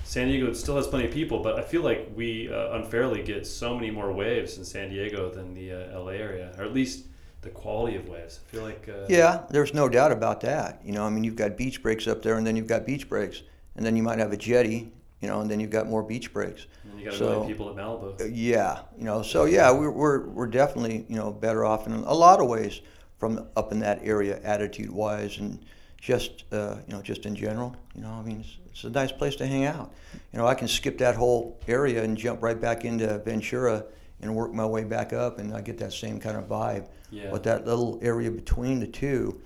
San 0.05 0.29
Diego 0.29 0.53
still 0.53 0.77
has 0.77 0.87
plenty 0.87 1.07
of 1.07 1.11
people, 1.13 1.41
but 1.41 1.59
I 1.59 1.63
feel 1.63 1.83
like 1.83 2.09
we 2.15 2.53
uh, 2.53 2.77
unfairly 2.77 3.23
get 3.23 3.45
so 3.47 3.75
many 3.75 3.91
more 3.91 4.13
waves 4.13 4.57
in 4.57 4.65
San 4.65 4.91
Diego 4.91 5.31
than 5.31 5.53
the 5.53 5.73
uh, 5.73 5.99
LA 6.01 6.13
area, 6.13 6.53
or 6.59 6.65
at 6.65 6.73
least 6.73 7.07
the 7.43 7.49
quality 7.51 7.97
of 7.97 8.09
waves. 8.09 8.39
I 8.47 8.53
feel 8.53 8.63
like 8.63 8.89
uh, 8.89 9.07
Yeah, 9.09 9.43
there's 9.51 9.75
no 9.75 9.89
doubt 9.89 10.13
about 10.13 10.41
that. 10.43 10.81
You 10.85 10.93
know, 10.93 11.05
I 11.05 11.11
mean, 11.11 11.25
you've 11.25 11.37
got 11.37 11.57
beach 11.57 11.83
breaks 11.83 12.07
up 12.07 12.23
there, 12.23 12.37
and 12.37 12.47
then 12.47 12.55
you've 12.57 12.69
got 12.69 12.87
beach 12.87 13.09
breaks, 13.09 13.43
and 13.75 13.85
then 13.85 13.97
you 13.97 14.03
might 14.05 14.19
have 14.21 14.33
a 14.33 14.37
jetty. 14.37 14.93
You 15.23 15.29
know, 15.29 15.41
and 15.41 15.51
then 15.51 15.59
you've 15.61 15.71
got 15.71 15.89
more 15.89 16.03
beach 16.03 16.33
breaks. 16.33 16.67
and 16.85 17.01
you 17.01 17.07
got 17.07 17.15
a 17.15 17.17
so- 17.17 17.31
million 17.31 17.49
people 17.49 17.71
at 17.71 17.77
Malibu. 17.77 18.21
Uh, 18.21 18.25
Yeah, 18.27 18.81
you 18.99 19.05
know, 19.05 19.23
so 19.23 19.47
yeah, 19.47 19.71
we're, 19.73 19.91
we're, 19.91 20.27
we're 20.29 20.47
definitely, 20.47 21.07
you 21.09 21.17
know, 21.17 21.33
better 21.33 21.65
off 21.65 21.87
in 21.87 21.95
a 21.95 22.15
lot 22.15 22.39
of 22.39 22.49
ways 22.49 22.81
from 23.19 23.47
up 23.57 23.73
in 23.73 23.81
that 23.81 24.01
area 24.03 24.41
attitude 24.43 24.91
wise 24.91 25.39
and 25.39 25.65
just, 26.01 26.45
uh, 26.53 26.77
you 26.87 26.95
know, 26.95 27.03
just 27.03 27.27
in 27.27 27.35
general, 27.35 27.75
you 27.95 28.03
know, 28.03 28.11
I 28.11 28.23
mean, 28.23 28.41
it's, 28.41 28.59
it's 28.71 28.85
a 28.85 28.91
nice 28.91 29.11
place 29.11 29.37
to 29.37 29.47
hang 29.47 29.65
out. 29.65 29.93
You 30.33 30.39
know, 30.39 30.47
I 30.47 30.55
can 30.55 30.69
skip 30.69 30.99
that 30.99 31.17
whole 31.17 31.59
area 31.67 32.05
and 32.05 32.17
jump 32.17 32.43
right 32.43 32.61
back 32.61 32.85
into 32.85 33.19
Ventura 33.19 33.85
and 34.21 34.35
work 34.35 34.53
my 34.53 34.67
way 34.67 34.85
back 34.85 35.13
up 35.13 35.39
and 35.39 35.55
I 35.55 35.61
get 35.61 35.79
that 35.79 35.93
same 35.93 36.21
kind 36.21 36.37
of 36.37 36.45
vibe. 36.45 36.87
Yeah. 37.11 37.31
But 37.31 37.43
that 37.45 37.67
little 37.67 37.99
area 38.03 38.31
between 38.31 38.81
the 38.81 38.87
two, 38.87 39.41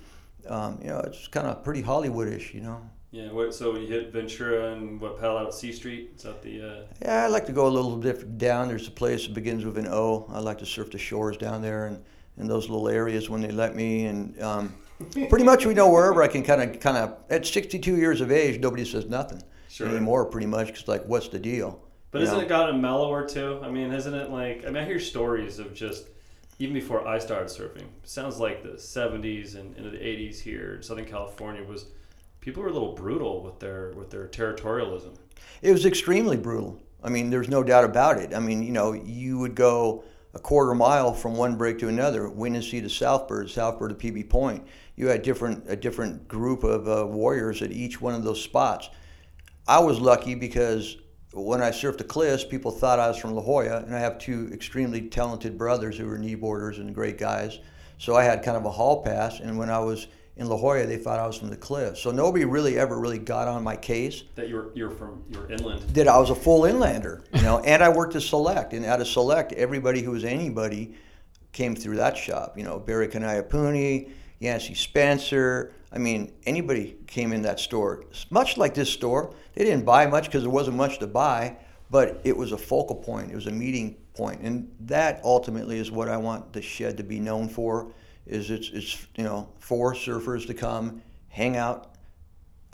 um, 0.47 0.79
you 0.81 0.87
know, 0.87 0.99
it's 0.99 1.27
kind 1.27 1.47
of 1.47 1.63
pretty 1.63 1.81
Hollywoodish, 1.81 2.53
you 2.53 2.61
know. 2.61 2.81
Yeah. 3.11 3.31
What, 3.31 3.53
so 3.53 3.75
you 3.77 3.87
hit 3.87 4.13
Ventura 4.13 4.71
and 4.71 4.99
what 4.99 5.21
out 5.23 5.45
at 5.45 5.53
C 5.53 5.71
Street? 5.73 6.11
Is 6.15 6.23
that 6.23 6.41
the? 6.41 6.61
Uh, 6.61 6.83
Yeah, 7.01 7.25
I 7.25 7.27
like 7.27 7.45
to 7.47 7.51
go 7.51 7.67
a 7.67 7.69
little 7.69 7.97
bit 7.97 8.37
down. 8.37 8.69
There's 8.69 8.87
a 8.87 8.91
place 8.91 9.25
that 9.27 9.33
begins 9.33 9.65
with 9.65 9.77
an 9.77 9.87
O. 9.87 10.25
I 10.29 10.39
like 10.39 10.57
to 10.59 10.65
surf 10.65 10.91
the 10.91 10.97
shores 10.97 11.37
down 11.37 11.61
there 11.61 11.87
and 11.87 12.03
in 12.37 12.47
those 12.47 12.69
little 12.69 12.87
areas 12.89 13.29
when 13.29 13.41
they 13.41 13.51
let 13.51 13.75
me. 13.75 14.05
And 14.05 14.41
um, 14.41 14.75
pretty 15.11 15.43
much 15.43 15.65
we 15.65 15.73
know 15.73 15.89
wherever 15.89 16.21
I 16.23 16.27
can 16.27 16.43
kind 16.43 16.61
of, 16.61 16.79
kind 16.79 16.97
of. 16.97 17.17
At 17.29 17.45
62 17.45 17.95
years 17.95 18.21
of 18.21 18.31
age, 18.31 18.59
nobody 18.59 18.85
says 18.85 19.05
nothing 19.05 19.41
Sure. 19.69 19.87
anymore. 19.87 20.25
Pretty 20.25 20.47
much, 20.47 20.67
because 20.67 20.87
like, 20.87 21.05
what's 21.05 21.29
the 21.29 21.39
deal? 21.39 21.81
But 22.11 22.21
isn't 22.23 22.35
know? 22.37 22.43
it 22.43 22.49
gotten 22.49 22.81
mellower 22.81 23.27
too? 23.27 23.59
I 23.63 23.69
mean, 23.69 23.93
isn't 23.93 24.13
it 24.13 24.29
like? 24.29 24.63
I 24.65 24.67
mean, 24.67 24.83
I 24.83 24.85
hear 24.85 24.99
stories 24.99 25.59
of 25.59 25.73
just 25.73 26.07
even 26.59 26.73
before 26.73 27.07
I 27.07 27.19
started 27.19 27.47
surfing. 27.47 27.85
Sounds 28.03 28.37
like 28.37 28.63
the 28.63 28.71
'70s 28.71 29.55
and 29.55 29.75
into 29.77 29.89
the 29.89 29.97
'80s 29.97 30.39
here 30.39 30.75
in 30.75 30.83
Southern 30.83 31.05
California 31.05 31.63
was 31.63 31.85
people 32.41 32.63
were 32.63 32.69
a 32.69 32.73
little 32.73 32.93
brutal 32.93 33.41
with 33.41 33.59
their 33.59 33.93
with 33.95 34.09
their 34.09 34.27
territorialism. 34.27 35.15
It 35.61 35.71
was 35.71 35.85
extremely 35.85 36.35
brutal. 36.35 36.81
I 37.03 37.09
mean, 37.09 37.29
there's 37.29 37.49
no 37.49 37.63
doubt 37.63 37.85
about 37.85 38.17
it. 38.17 38.33
I 38.35 38.39
mean, 38.39 38.61
you 38.61 38.71
know, 38.71 38.91
you 38.93 39.39
would 39.39 39.55
go 39.55 40.03
a 40.33 40.39
quarter 40.39 40.73
mile 40.73 41.13
from 41.13 41.35
one 41.35 41.55
break 41.55 41.79
to 41.79 41.87
another, 41.87 42.29
Windansea 42.29 42.81
to 42.81 42.87
Southbird, 42.87 43.45
Southbird 43.45 43.89
to 43.89 43.95
PB 43.95 44.29
Point. 44.29 44.65
You 44.95 45.07
had 45.07 45.23
different 45.23 45.65
a 45.67 45.75
different 45.75 46.27
group 46.27 46.63
of 46.63 46.87
uh, 46.87 47.05
warriors 47.07 47.61
at 47.61 47.71
each 47.71 47.99
one 47.99 48.15
of 48.15 48.23
those 48.23 48.41
spots. 48.41 48.89
I 49.67 49.79
was 49.79 49.99
lucky 49.99 50.35
because 50.35 50.97
when 51.33 51.61
I 51.61 51.71
surfed 51.71 51.97
the 51.97 52.03
cliffs, 52.03 52.43
people 52.43 52.71
thought 52.71 52.99
I 52.99 53.07
was 53.07 53.17
from 53.17 53.33
La 53.33 53.41
Jolla, 53.41 53.83
and 53.85 53.95
I 53.95 53.99
have 53.99 54.19
two 54.19 54.49
extremely 54.53 55.01
talented 55.01 55.57
brothers 55.57 55.97
who 55.97 56.05
were 56.05 56.17
kneeboarders 56.17 56.77
and 56.77 56.93
great 56.93 57.17
guys. 57.17 57.59
So 57.97 58.15
I 58.15 58.23
had 58.23 58.43
kind 58.43 58.57
of 58.57 58.65
a 58.65 58.71
hall 58.71 59.03
pass, 59.03 59.39
and 59.39 59.57
when 59.57 59.69
I 59.69 59.79
was 59.79 60.07
in 60.37 60.47
La 60.47 60.57
Jolla, 60.57 60.85
they 60.85 60.97
thought 60.97 61.19
I 61.19 61.27
was 61.27 61.37
from 61.37 61.49
the 61.49 61.57
cliffs. 61.57 62.01
So 62.01 62.11
nobody 62.11 62.45
really 62.45 62.77
ever 62.79 62.97
really 62.97 63.19
got 63.19 63.47
on 63.47 63.63
my 63.63 63.75
case 63.75 64.23
That 64.35 64.49
you're 64.49 64.71
you're 64.73 64.89
from 64.91 65.23
you're 65.29 65.49
inland. 65.51 65.81
that 65.93 66.07
I 66.07 66.17
was 66.17 66.29
a 66.29 66.35
full 66.35 66.65
inlander, 66.65 67.23
you 67.33 67.41
know, 67.41 67.59
and 67.59 67.83
I 67.83 67.89
worked 67.89 68.15
at 68.15 68.21
Select, 68.21 68.73
and 68.73 68.85
out 68.85 69.01
of 69.01 69.07
Select, 69.07 69.51
everybody 69.53 70.01
who 70.01 70.11
was 70.11 70.23
anybody 70.23 70.95
came 71.51 71.75
through 71.75 71.97
that 71.97 72.15
shop. 72.17 72.57
You 72.57 72.63
know, 72.63 72.79
Barry 72.79 73.07
Kanaiaupuni, 73.07 74.09
Yancey 74.39 74.73
Spencer. 74.73 75.73
I 75.91 75.97
mean, 75.97 76.31
anybody 76.45 76.95
came 77.07 77.33
in 77.33 77.41
that 77.41 77.59
store. 77.59 78.05
Much 78.29 78.57
like 78.57 78.73
this 78.73 78.89
store, 78.89 79.33
they 79.55 79.65
didn't 79.65 79.83
buy 79.83 80.07
much 80.07 80.25
because 80.25 80.43
there 80.43 80.49
wasn't 80.49 80.77
much 80.77 80.99
to 80.99 81.07
buy, 81.07 81.57
but 81.89 82.21
it 82.23 82.35
was 82.37 82.53
a 82.53 82.57
focal 82.57 82.95
point. 82.95 83.29
It 83.29 83.35
was 83.35 83.47
a 83.47 83.51
meeting 83.51 83.97
point, 84.13 84.39
and 84.41 84.73
that 84.81 85.19
ultimately 85.25 85.79
is 85.79 85.91
what 85.91 86.07
I 86.07 86.15
want 86.15 86.53
the 86.53 86.61
shed 86.61 86.95
to 86.97 87.03
be 87.03 87.19
known 87.19 87.49
for. 87.49 87.91
Is 88.31 88.49
it's 88.49 88.69
it's 88.69 89.07
you 89.17 89.25
know 89.25 89.49
for 89.59 89.93
surfers 89.93 90.47
to 90.47 90.53
come, 90.53 91.01
hang 91.27 91.57
out, 91.57 91.95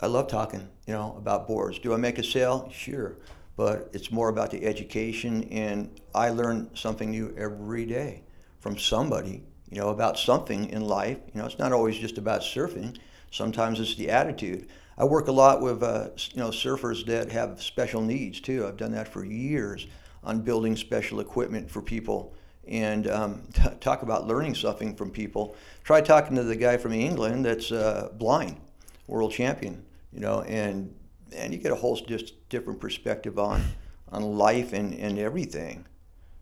I 0.00 0.06
love 0.06 0.28
talking, 0.28 0.68
you 0.86 0.94
know, 0.94 1.16
about 1.18 1.48
boards. 1.48 1.80
Do 1.80 1.92
I 1.92 1.96
make 1.96 2.18
a 2.18 2.22
sale? 2.22 2.70
Sure, 2.72 3.16
but 3.56 3.90
it's 3.92 4.12
more 4.12 4.28
about 4.28 4.52
the 4.52 4.64
education, 4.64 5.42
and 5.50 6.00
I 6.14 6.30
learn 6.30 6.70
something 6.74 7.10
new 7.10 7.34
every 7.36 7.86
day 7.86 8.22
from 8.60 8.78
somebody, 8.78 9.42
you 9.68 9.80
know, 9.80 9.88
about 9.88 10.16
something 10.16 10.70
in 10.70 10.82
life. 10.82 11.18
You 11.34 11.40
know, 11.40 11.46
it's 11.46 11.58
not 11.58 11.72
always 11.72 11.98
just 11.98 12.18
about 12.18 12.42
surfing. 12.42 12.96
Sometimes 13.32 13.80
it's 13.80 13.96
the 13.96 14.10
attitude. 14.10 14.68
I 14.96 15.04
work 15.04 15.26
a 15.26 15.32
lot 15.32 15.60
with, 15.60 15.82
uh, 15.82 16.10
you 16.32 16.38
know, 16.38 16.50
surfers 16.50 17.04
that 17.06 17.32
have 17.32 17.60
special 17.60 18.00
needs 18.00 18.40
too. 18.40 18.64
I've 18.64 18.76
done 18.76 18.92
that 18.92 19.08
for 19.08 19.24
years 19.24 19.88
on 20.22 20.42
building 20.42 20.76
special 20.76 21.18
equipment 21.18 21.68
for 21.68 21.82
people 21.82 22.36
and 22.68 23.08
um, 23.08 23.42
t- 23.52 23.62
talk 23.80 24.02
about 24.02 24.26
learning 24.26 24.54
something 24.54 24.94
from 24.94 25.10
people. 25.10 25.56
Try 25.84 26.00
talking 26.00 26.36
to 26.36 26.42
the 26.42 26.56
guy 26.56 26.76
from 26.76 26.92
England 26.92 27.44
that's 27.44 27.72
uh, 27.72 28.10
blind, 28.12 28.60
world 29.06 29.32
champion, 29.32 29.84
you 30.12 30.20
know, 30.20 30.42
and 30.42 30.94
and 31.34 31.52
you 31.52 31.58
get 31.58 31.72
a 31.72 31.74
whole 31.74 31.96
just 31.96 32.48
different 32.48 32.80
perspective 32.80 33.38
on 33.38 33.62
on 34.12 34.22
life 34.22 34.72
and, 34.72 34.94
and 34.94 35.18
everything. 35.18 35.84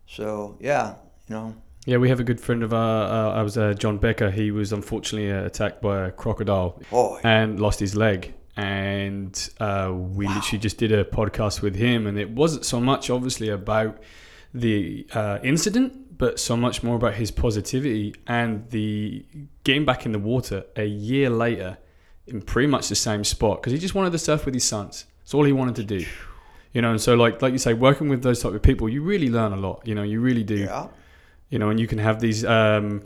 So 0.07 0.57
yeah, 0.59 0.95
you 1.27 1.35
know, 1.35 1.55
Yeah, 1.85 1.97
we 1.97 2.09
have 2.09 2.19
a 2.19 2.23
good 2.23 2.41
friend 2.41 2.63
of 2.63 2.73
our, 2.73 3.07
uh, 3.07 3.39
I 3.39 3.43
was 3.43 3.57
uh, 3.57 3.73
John 3.73 3.97
Becker. 3.97 4.29
He 4.29 4.51
was 4.51 4.73
unfortunately 4.73 5.31
uh, 5.31 5.45
attacked 5.45 5.81
by 5.81 6.07
a 6.07 6.11
crocodile 6.11 6.81
boy, 6.91 7.21
and 7.23 7.59
lost 7.59 7.79
his 7.79 7.95
leg. 7.95 8.33
And 8.57 9.49
uh, 9.59 9.93
we 9.93 10.27
literally 10.27 10.59
just 10.59 10.77
did 10.77 10.91
a 10.91 11.05
podcast 11.05 11.61
with 11.61 11.75
him, 11.75 12.07
and 12.07 12.17
it 12.17 12.29
wasn't 12.29 12.65
so 12.65 12.81
much 12.81 13.09
obviously 13.09 13.49
about 13.49 14.01
the 14.53 15.05
uh, 15.13 15.39
incident, 15.43 15.93
but 16.17 16.39
so 16.39 16.57
much 16.57 16.83
more 16.83 16.95
about 16.95 17.15
his 17.15 17.31
positivity 17.31 18.15
and 18.25 18.69
the 18.69 19.25
getting 19.63 19.85
back 19.85 20.05
in 20.05 20.11
the 20.11 20.19
water 20.19 20.65
a 20.75 20.85
year 20.85 21.29
later 21.29 21.77
in 22.25 22.41
pretty 22.41 22.67
much 22.67 22.89
the 22.89 22.95
same 22.95 23.23
spot 23.23 23.61
because 23.61 23.73
he 23.73 23.79
just 23.79 23.95
wanted 23.95 24.11
to 24.11 24.17
surf 24.17 24.45
with 24.45 24.53
his 24.53 24.63
sons. 24.63 25.05
That's 25.19 25.33
all 25.33 25.43
he 25.43 25.53
wanted 25.53 25.75
to 25.75 25.83
do. 25.83 26.05
You 26.73 26.81
know, 26.81 26.91
and 26.91 27.01
so 27.01 27.15
like 27.15 27.41
like 27.41 27.53
you 27.53 27.59
say, 27.59 27.73
working 27.73 28.09
with 28.09 28.23
those 28.23 28.41
type 28.41 28.53
of 28.53 28.61
people, 28.61 28.89
you 28.89 29.01
really 29.01 29.29
learn 29.29 29.53
a 29.53 29.57
lot. 29.57 29.81
You 29.85 29.95
know, 29.95 30.03
you 30.03 30.19
really 30.19 30.43
do 30.43 30.57
yeah, 30.57 30.87
you 31.49 31.59
know, 31.59 31.69
and 31.69 31.79
you 31.79 31.87
can 31.87 31.97
have 31.97 32.19
these 32.19 32.45
um, 32.45 33.03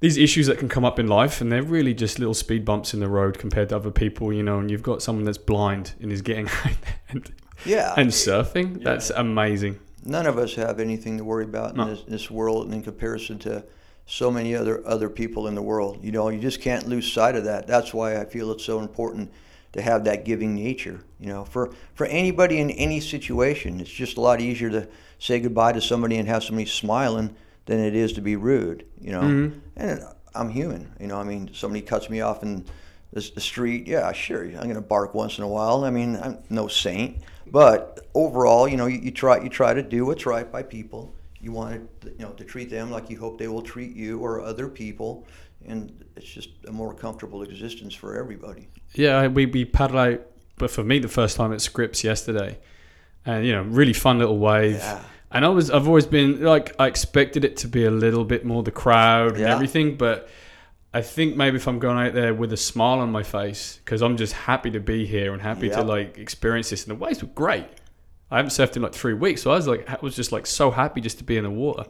these 0.00 0.16
issues 0.16 0.46
that 0.48 0.58
can 0.58 0.68
come 0.68 0.84
up 0.84 0.98
in 0.98 1.06
life, 1.06 1.40
and 1.40 1.50
they're 1.50 1.62
really 1.62 1.94
just 1.94 2.18
little 2.18 2.34
speed 2.34 2.64
bumps 2.64 2.92
in 2.92 3.00
the 3.00 3.08
road 3.08 3.38
compared 3.38 3.70
to 3.70 3.76
other 3.76 3.90
people, 3.90 4.32
you 4.32 4.42
know. 4.42 4.58
And 4.58 4.70
you've 4.70 4.82
got 4.82 5.02
someone 5.02 5.24
that's 5.24 5.38
blind 5.38 5.94
and 6.00 6.12
is 6.12 6.20
getting 6.20 6.48
and, 7.08 7.32
yeah. 7.64 7.94
and 7.96 8.10
surfing. 8.10 8.82
That's 8.82 9.10
amazing. 9.10 9.78
None 10.04 10.26
of 10.26 10.38
us 10.38 10.54
have 10.54 10.80
anything 10.80 11.18
to 11.18 11.24
worry 11.24 11.44
about 11.44 11.70
in 11.72 11.76
No. 11.78 11.86
this, 11.86 12.02
this 12.06 12.30
world 12.30 12.72
in 12.72 12.82
comparison 12.82 13.38
to 13.40 13.64
so 14.06 14.30
many 14.30 14.54
other 14.54 14.86
other 14.86 15.08
people 15.08 15.48
in 15.48 15.54
the 15.54 15.62
world. 15.62 15.98
You 16.02 16.12
know, 16.12 16.28
you 16.28 16.40
just 16.40 16.60
can't 16.60 16.86
lose 16.88 17.10
sight 17.10 17.36
of 17.36 17.44
that. 17.44 17.66
That's 17.66 17.94
why 17.94 18.20
I 18.20 18.24
feel 18.26 18.50
it's 18.52 18.64
so 18.64 18.80
important 18.80 19.32
to 19.72 19.80
have 19.82 20.04
that 20.04 20.24
giving 20.24 20.54
nature. 20.54 21.00
You 21.18 21.28
know, 21.28 21.44
for 21.44 21.72
for 21.94 22.06
anybody 22.06 22.58
in 22.60 22.70
any 22.70 23.00
situation, 23.00 23.80
it's 23.80 23.90
just 23.90 24.16
a 24.18 24.20
lot 24.20 24.40
easier 24.40 24.68
to 24.70 24.86
say 25.18 25.40
goodbye 25.40 25.72
to 25.72 25.80
somebody 25.80 26.18
and 26.18 26.28
have 26.28 26.44
somebody 26.44 26.66
smiling 26.66 27.34
than 27.66 27.80
it 27.80 27.94
is 27.94 28.12
to 28.12 28.20
be 28.20 28.36
rude. 28.36 28.84
You 29.00 29.12
know, 29.12 29.20
Mm-hmm. 29.22 29.58
and 29.76 30.04
I'm 30.34 30.50
human. 30.50 30.92
You 31.00 31.06
know, 31.06 31.16
I 31.16 31.22
mean, 31.24 31.50
somebody 31.54 31.80
cuts 31.80 32.10
me 32.10 32.20
off 32.20 32.42
in 32.42 32.66
the, 33.12 33.30
the 33.34 33.40
street. 33.40 33.86
Yeah, 33.86 34.12
sure, 34.12 34.44
I'm 34.44 34.52
going 34.64 34.74
to 34.74 34.80
bark 34.82 35.14
once 35.14 35.38
in 35.38 35.44
a 35.44 35.48
while. 35.48 35.84
I 35.84 35.90
mean, 35.90 36.16
I'm 36.16 36.38
no 36.50 36.68
saint, 36.68 37.18
but 37.46 38.06
overall, 38.14 38.68
you 38.68 38.76
know, 38.76 38.86
you, 38.86 38.98
you 38.98 39.10
try 39.10 39.42
you 39.42 39.48
try 39.48 39.74
to 39.74 39.82
do 39.82 40.06
what's 40.06 40.26
right 40.26 40.50
by 40.50 40.62
people. 40.62 41.14
You 41.40 41.52
want 41.52 42.00
to, 42.00 42.10
you 42.10 42.24
know, 42.24 42.30
to 42.32 42.44
treat 42.44 42.70
them 42.70 42.90
like 42.90 43.10
you 43.10 43.18
hope 43.18 43.38
they 43.38 43.48
will 43.48 43.62
treat 43.62 43.94
you 43.94 44.18
or 44.18 44.40
other 44.40 44.68
people, 44.68 45.26
and 45.66 46.04
it's 46.16 46.26
just 46.26 46.50
a 46.66 46.72
more 46.72 46.94
comfortable 46.94 47.42
existence 47.42 47.94
for 47.94 48.18
everybody. 48.18 48.68
Yeah, 48.94 49.26
we 49.26 49.46
we 49.46 49.64
paddle 49.64 49.98
out, 49.98 50.26
but 50.56 50.70
for 50.70 50.82
me 50.82 50.98
the 50.98 51.08
first 51.08 51.36
time 51.36 51.52
at 51.52 51.60
Scripps 51.60 52.02
yesterday, 52.02 52.58
and 53.26 53.46
you 53.46 53.52
know, 53.52 53.62
really 53.62 53.92
fun 53.92 54.18
little 54.18 54.38
wave. 54.38 54.76
Yeah. 54.76 55.02
And 55.30 55.44
I 55.44 55.48
was 55.48 55.70
I've 55.70 55.88
always 55.88 56.06
been 56.06 56.42
like 56.42 56.74
I 56.78 56.86
expected 56.86 57.44
it 57.44 57.56
to 57.58 57.68
be 57.68 57.84
a 57.84 57.90
little 57.90 58.24
bit 58.24 58.44
more 58.44 58.62
the 58.62 58.70
crowd 58.70 59.32
and 59.32 59.44
everything, 59.44 59.96
but 59.96 60.28
I 60.94 61.02
think 61.02 61.36
maybe 61.36 61.56
if 61.56 61.66
I'm 61.66 61.80
going 61.80 61.98
out 61.98 62.14
there 62.14 62.32
with 62.32 62.52
a 62.52 62.56
smile 62.56 63.00
on 63.00 63.10
my 63.10 63.24
face 63.24 63.80
because 63.84 64.00
I'm 64.00 64.16
just 64.16 64.32
happy 64.32 64.70
to 64.70 64.80
be 64.80 65.04
here 65.04 65.32
and 65.32 65.42
happy 65.42 65.68
to 65.68 65.82
like 65.82 66.18
experience 66.18 66.70
this. 66.70 66.86
And 66.86 66.92
the 66.92 67.04
waves 67.04 67.20
were 67.20 67.28
great. 67.28 67.66
I 68.30 68.36
haven't 68.36 68.50
surfed 68.50 68.76
in 68.76 68.82
like 68.82 68.94
three 68.94 69.12
weeks, 69.12 69.42
so 69.42 69.50
I 69.50 69.56
was 69.56 69.66
like 69.66 69.90
I 69.90 69.98
was 70.00 70.14
just 70.14 70.30
like 70.30 70.46
so 70.46 70.70
happy 70.70 71.00
just 71.00 71.18
to 71.18 71.24
be 71.24 71.36
in 71.36 71.42
the 71.42 71.50
water. 71.50 71.84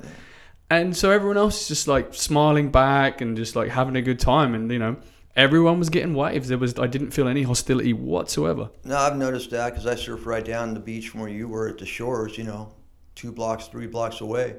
And 0.70 0.96
so 0.96 1.10
everyone 1.10 1.36
else 1.36 1.62
is 1.62 1.68
just 1.68 1.86
like 1.86 2.14
smiling 2.14 2.70
back 2.70 3.20
and 3.20 3.36
just 3.36 3.54
like 3.54 3.68
having 3.68 3.94
a 3.96 4.02
good 4.02 4.18
time, 4.18 4.54
and 4.54 4.70
you 4.70 4.78
know 4.78 4.96
everyone 5.36 5.78
was 5.78 5.90
getting 5.90 6.14
waves. 6.14 6.48
There 6.48 6.56
was 6.56 6.78
I 6.78 6.86
didn't 6.86 7.10
feel 7.10 7.28
any 7.28 7.42
hostility 7.42 7.92
whatsoever. 7.92 8.70
No, 8.84 8.96
I've 8.96 9.16
noticed 9.16 9.50
that 9.50 9.70
because 9.70 9.86
I 9.86 9.96
surf 9.96 10.24
right 10.24 10.44
down 10.44 10.72
the 10.72 10.80
beach 10.80 11.10
from 11.10 11.20
where 11.20 11.28
you 11.28 11.46
were 11.46 11.68
at 11.68 11.76
the 11.76 11.86
shores. 11.86 12.38
You 12.38 12.44
know, 12.44 12.72
two 13.14 13.32
blocks, 13.32 13.68
three 13.68 13.86
blocks 13.86 14.22
away. 14.22 14.56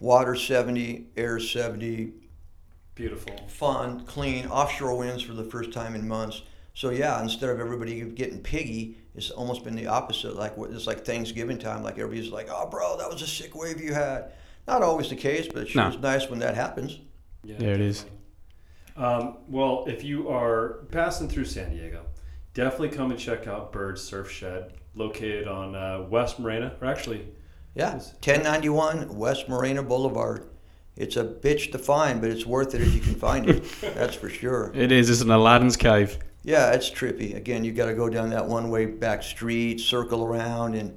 Water 0.00 0.34
seventy, 0.34 1.06
air 1.16 1.40
seventy, 1.40 2.12
Beautiful. 3.00 3.34
fun, 3.48 4.04
clean, 4.04 4.46
offshore 4.46 4.94
winds 4.96 5.22
for 5.22 5.32
the 5.32 5.44
first 5.44 5.72
time 5.72 5.94
in 5.94 6.06
months. 6.06 6.42
So 6.74 6.90
yeah, 6.90 7.20
instead 7.22 7.48
of 7.48 7.58
everybody 7.58 8.02
getting 8.02 8.40
piggy, 8.40 8.98
it's 9.14 9.30
almost 9.30 9.64
been 9.64 9.74
the 9.74 9.86
opposite. 9.86 10.36
Like 10.36 10.52
it's 10.58 10.86
like 10.86 11.04
Thanksgiving 11.04 11.58
time. 11.58 11.82
Like 11.82 11.98
everybody's 11.98 12.30
like, 12.30 12.48
"Oh, 12.50 12.66
bro, 12.68 12.98
that 12.98 13.08
was 13.10 13.22
a 13.22 13.26
sick 13.26 13.54
wave 13.54 13.80
you 13.80 13.94
had." 13.94 14.32
Not 14.68 14.82
always 14.82 15.08
the 15.08 15.16
case, 15.16 15.48
but 15.48 15.62
it's 15.62 15.70
sure 15.70 15.90
No. 15.90 15.96
nice 15.98 16.28
when 16.28 16.40
that 16.40 16.54
happens. 16.54 16.98
Yeah, 17.42 17.56
There 17.58 17.72
it 17.74 17.80
is. 17.80 18.04
Um, 18.96 19.38
well, 19.48 19.84
if 19.88 20.04
you 20.04 20.28
are 20.28 20.84
passing 20.90 21.26
through 21.28 21.46
San 21.46 21.70
Diego, 21.70 22.04
definitely 22.52 22.90
come 22.90 23.10
and 23.10 23.18
check 23.18 23.46
out 23.46 23.72
Bird 23.72 23.98
Surf 23.98 24.30
Shed, 24.30 24.74
located 24.94 25.48
on 25.48 25.74
uh, 25.74 26.06
West 26.10 26.38
Morena, 26.38 26.76
or 26.82 26.86
actually, 26.86 27.26
Yeah, 27.74 27.92
1091 27.94 29.16
West 29.16 29.48
Morena 29.48 29.82
Boulevard. 29.82 30.49
It's 31.00 31.16
a 31.16 31.24
bitch 31.24 31.72
to 31.72 31.78
find, 31.78 32.20
but 32.20 32.30
it's 32.30 32.44
worth 32.44 32.74
it 32.74 32.82
if 32.82 32.94
you 32.94 33.00
can 33.00 33.14
find 33.14 33.48
it. 33.48 33.64
That's 33.80 34.14
for 34.14 34.28
sure. 34.28 34.70
It 34.74 34.92
is. 34.92 35.08
It's 35.08 35.22
an 35.22 35.30
Aladdin's 35.30 35.76
cave. 35.76 36.18
Yeah, 36.42 36.72
it's 36.72 36.90
trippy. 36.90 37.34
Again, 37.36 37.64
you 37.64 37.72
got 37.72 37.86
to 37.86 37.94
go 37.94 38.08
down 38.08 38.30
that 38.30 38.46
one-way 38.46 38.86
back 38.86 39.22
street, 39.22 39.80
circle 39.80 40.24
around, 40.24 40.74
and 40.74 40.96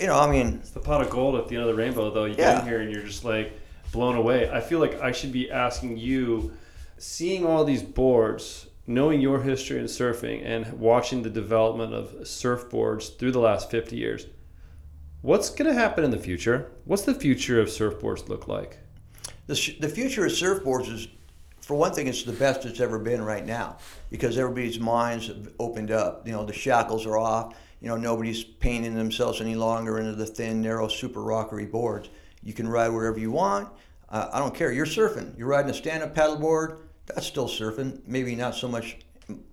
you 0.00 0.06
know, 0.06 0.18
I 0.18 0.30
mean, 0.30 0.58
it's 0.60 0.70
the 0.70 0.80
pot 0.80 1.02
of 1.02 1.10
gold 1.10 1.34
at 1.36 1.48
the 1.48 1.56
end 1.56 1.62
of 1.68 1.68
the 1.68 1.74
rainbow, 1.82 2.10
though. 2.10 2.24
You 2.24 2.34
Yeah. 2.38 2.54
get 2.54 2.62
in 2.62 2.68
here 2.68 2.80
and 2.80 2.92
you're 2.92 3.02
just 3.02 3.24
like 3.24 3.52
blown 3.92 4.16
away. 4.16 4.48
I 4.50 4.60
feel 4.60 4.78
like 4.78 5.00
I 5.00 5.12
should 5.12 5.32
be 5.32 5.50
asking 5.50 5.98
you, 5.98 6.52
seeing 6.98 7.44
all 7.44 7.64
these 7.64 7.82
boards, 7.82 8.66
knowing 8.86 9.20
your 9.20 9.42
history 9.42 9.78
in 9.78 9.84
surfing, 9.86 10.42
and 10.44 10.72
watching 10.80 11.22
the 11.22 11.30
development 11.30 11.92
of 11.94 12.12
surfboards 12.22 13.16
through 13.18 13.32
the 13.32 13.40
last 13.40 13.70
50 13.70 13.96
years. 13.96 14.26
What's 15.22 15.48
going 15.50 15.72
to 15.72 15.78
happen 15.78 16.04
in 16.04 16.10
the 16.10 16.18
future? 16.18 16.70
What's 16.84 17.02
the 17.02 17.14
future 17.14 17.60
of 17.60 17.68
surfboards 17.68 18.28
look 18.28 18.46
like? 18.48 18.78
The, 19.46 19.76
the 19.80 19.88
future 19.88 20.24
of 20.26 20.32
surfboards 20.32 20.92
is, 20.92 21.08
for 21.60 21.74
one 21.74 21.92
thing, 21.92 22.06
it's 22.06 22.24
the 22.24 22.32
best 22.32 22.64
it's 22.66 22.80
ever 22.80 22.98
been 22.98 23.22
right 23.22 23.44
now 23.44 23.78
because 24.10 24.36
everybody's 24.36 24.78
minds 24.78 25.28
have 25.28 25.50
opened 25.58 25.90
up. 25.90 26.26
You 26.26 26.32
know, 26.32 26.44
the 26.44 26.52
shackles 26.52 27.06
are 27.06 27.16
off. 27.16 27.56
You 27.80 27.88
know, 27.88 27.96
nobody's 27.96 28.44
painting 28.44 28.94
themselves 28.94 29.40
any 29.40 29.54
longer 29.54 29.98
into 29.98 30.14
the 30.14 30.26
thin, 30.26 30.60
narrow, 30.60 30.88
super 30.88 31.22
rockery 31.22 31.66
boards. 31.66 32.08
You 32.42 32.52
can 32.52 32.68
ride 32.68 32.88
wherever 32.88 33.18
you 33.18 33.30
want. 33.30 33.68
Uh, 34.08 34.28
I 34.32 34.38
don't 34.38 34.54
care. 34.54 34.72
You're 34.72 34.86
surfing. 34.86 35.36
You're 35.38 35.48
riding 35.48 35.70
a 35.70 35.74
stand-up 35.74 36.14
paddleboard. 36.14 36.78
That's 37.06 37.26
still 37.26 37.48
surfing. 37.48 38.06
Maybe 38.06 38.34
not 38.36 38.54
so 38.54 38.68
much 38.68 38.98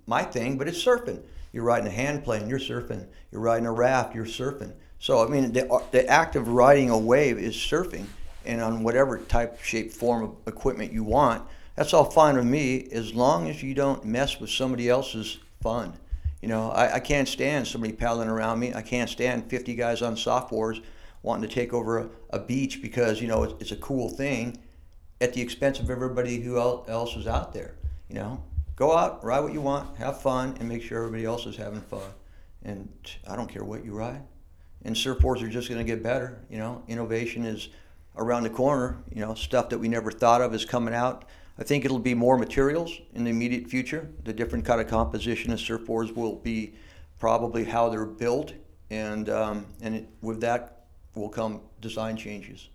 my 0.05 0.23
thing, 0.23 0.57
but 0.57 0.67
it's 0.67 0.83
surfing. 0.83 1.21
You're 1.53 1.63
riding 1.63 1.87
a 1.87 1.91
hand 1.91 2.23
plane. 2.23 2.47
You're 2.47 2.59
surfing. 2.59 3.07
You're 3.31 3.41
riding 3.41 3.65
a 3.65 3.71
raft. 3.71 4.15
You're 4.15 4.25
surfing. 4.25 4.73
So 4.99 5.25
I 5.25 5.27
mean, 5.27 5.51
the, 5.51 5.81
the 5.91 6.05
act 6.07 6.35
of 6.35 6.47
riding 6.47 6.89
a 6.89 6.97
wave 6.97 7.37
is 7.37 7.55
surfing, 7.55 8.05
and 8.45 8.61
on 8.61 8.83
whatever 8.83 9.17
type, 9.19 9.61
shape, 9.61 9.91
form 9.91 10.23
of 10.23 10.35
equipment 10.47 10.91
you 10.91 11.03
want. 11.03 11.43
That's 11.75 11.93
all 11.93 12.05
fine 12.05 12.35
with 12.35 12.45
me 12.45 12.87
as 12.91 13.13
long 13.13 13.49
as 13.49 13.63
you 13.63 13.73
don't 13.73 14.03
mess 14.05 14.39
with 14.39 14.49
somebody 14.49 14.89
else's 14.89 15.39
fun. 15.61 15.93
You 16.41 16.47
know, 16.47 16.71
I, 16.71 16.95
I 16.95 16.99
can't 16.99 17.27
stand 17.27 17.67
somebody 17.67 17.93
paddling 17.93 18.29
around 18.29 18.59
me. 18.59 18.73
I 18.73 18.81
can't 18.81 19.09
stand 19.09 19.49
50 19.49 19.75
guys 19.75 20.01
on 20.01 20.15
softboards 20.15 20.81
wanting 21.23 21.47
to 21.47 21.53
take 21.53 21.73
over 21.73 21.99
a, 21.99 22.09
a 22.31 22.39
beach 22.39 22.81
because 22.81 23.21
you 23.21 23.27
know 23.27 23.43
it's, 23.43 23.53
it's 23.59 23.71
a 23.71 23.75
cool 23.77 24.09
thing 24.09 24.57
at 25.19 25.33
the 25.33 25.41
expense 25.41 25.79
of 25.79 25.89
everybody 25.89 26.41
who 26.41 26.59
else 26.59 27.15
is 27.15 27.27
out 27.27 27.53
there. 27.53 27.75
You 28.09 28.15
know, 28.15 28.43
go 28.75 28.97
out, 28.97 29.23
ride 29.23 29.41
what 29.41 29.53
you 29.53 29.61
want, 29.61 29.95
have 29.97 30.21
fun, 30.21 30.57
and 30.59 30.67
make 30.67 30.81
sure 30.81 30.97
everybody 30.97 31.25
else 31.25 31.45
is 31.45 31.55
having 31.55 31.81
fun. 31.81 32.09
And 32.63 32.89
I 33.29 33.35
don't 33.35 33.47
care 33.47 33.63
what 33.63 33.85
you 33.85 33.93
ride. 33.93 34.21
And 34.83 34.95
surfboards 34.95 35.43
are 35.43 35.49
just 35.49 35.69
going 35.69 35.79
to 35.79 35.85
get 35.85 36.01
better. 36.01 36.39
You 36.49 36.57
know, 36.57 36.83
innovation 36.87 37.45
is 37.45 37.69
around 38.18 38.43
the 38.43 38.49
corner. 38.49 38.97
You 39.14 39.22
know, 39.22 39.34
stuff 39.34 39.70
that 39.70 39.80
we 39.80 39.88
never 39.88 40.12
thought 40.12 40.41
of 40.41 40.53
is 40.53 40.66
coming 40.66 40.93
out. 40.93 41.26
I 41.57 41.64
think 41.64 41.86
it'll 41.86 41.99
be 41.99 42.14
more 42.16 42.38
materials 42.38 42.91
in 43.14 43.24
the 43.26 43.30
immediate 43.30 43.68
future. 43.68 44.09
The 44.24 44.34
different 44.34 44.66
kind 44.66 44.82
of 44.82 44.88
composition 44.88 45.51
of 45.51 45.59
surfboards 45.59 46.16
will 46.16 46.36
be 46.38 46.74
probably 47.20 47.66
how 47.66 47.89
they're 47.89 48.05
built, 48.05 48.53
and 48.89 49.30
um, 49.30 49.66
and 49.82 49.95
it, 49.95 50.07
with 50.22 50.41
that 50.41 50.86
will 51.14 51.30
come 51.30 51.62
design 51.82 52.18
changes. 52.18 52.70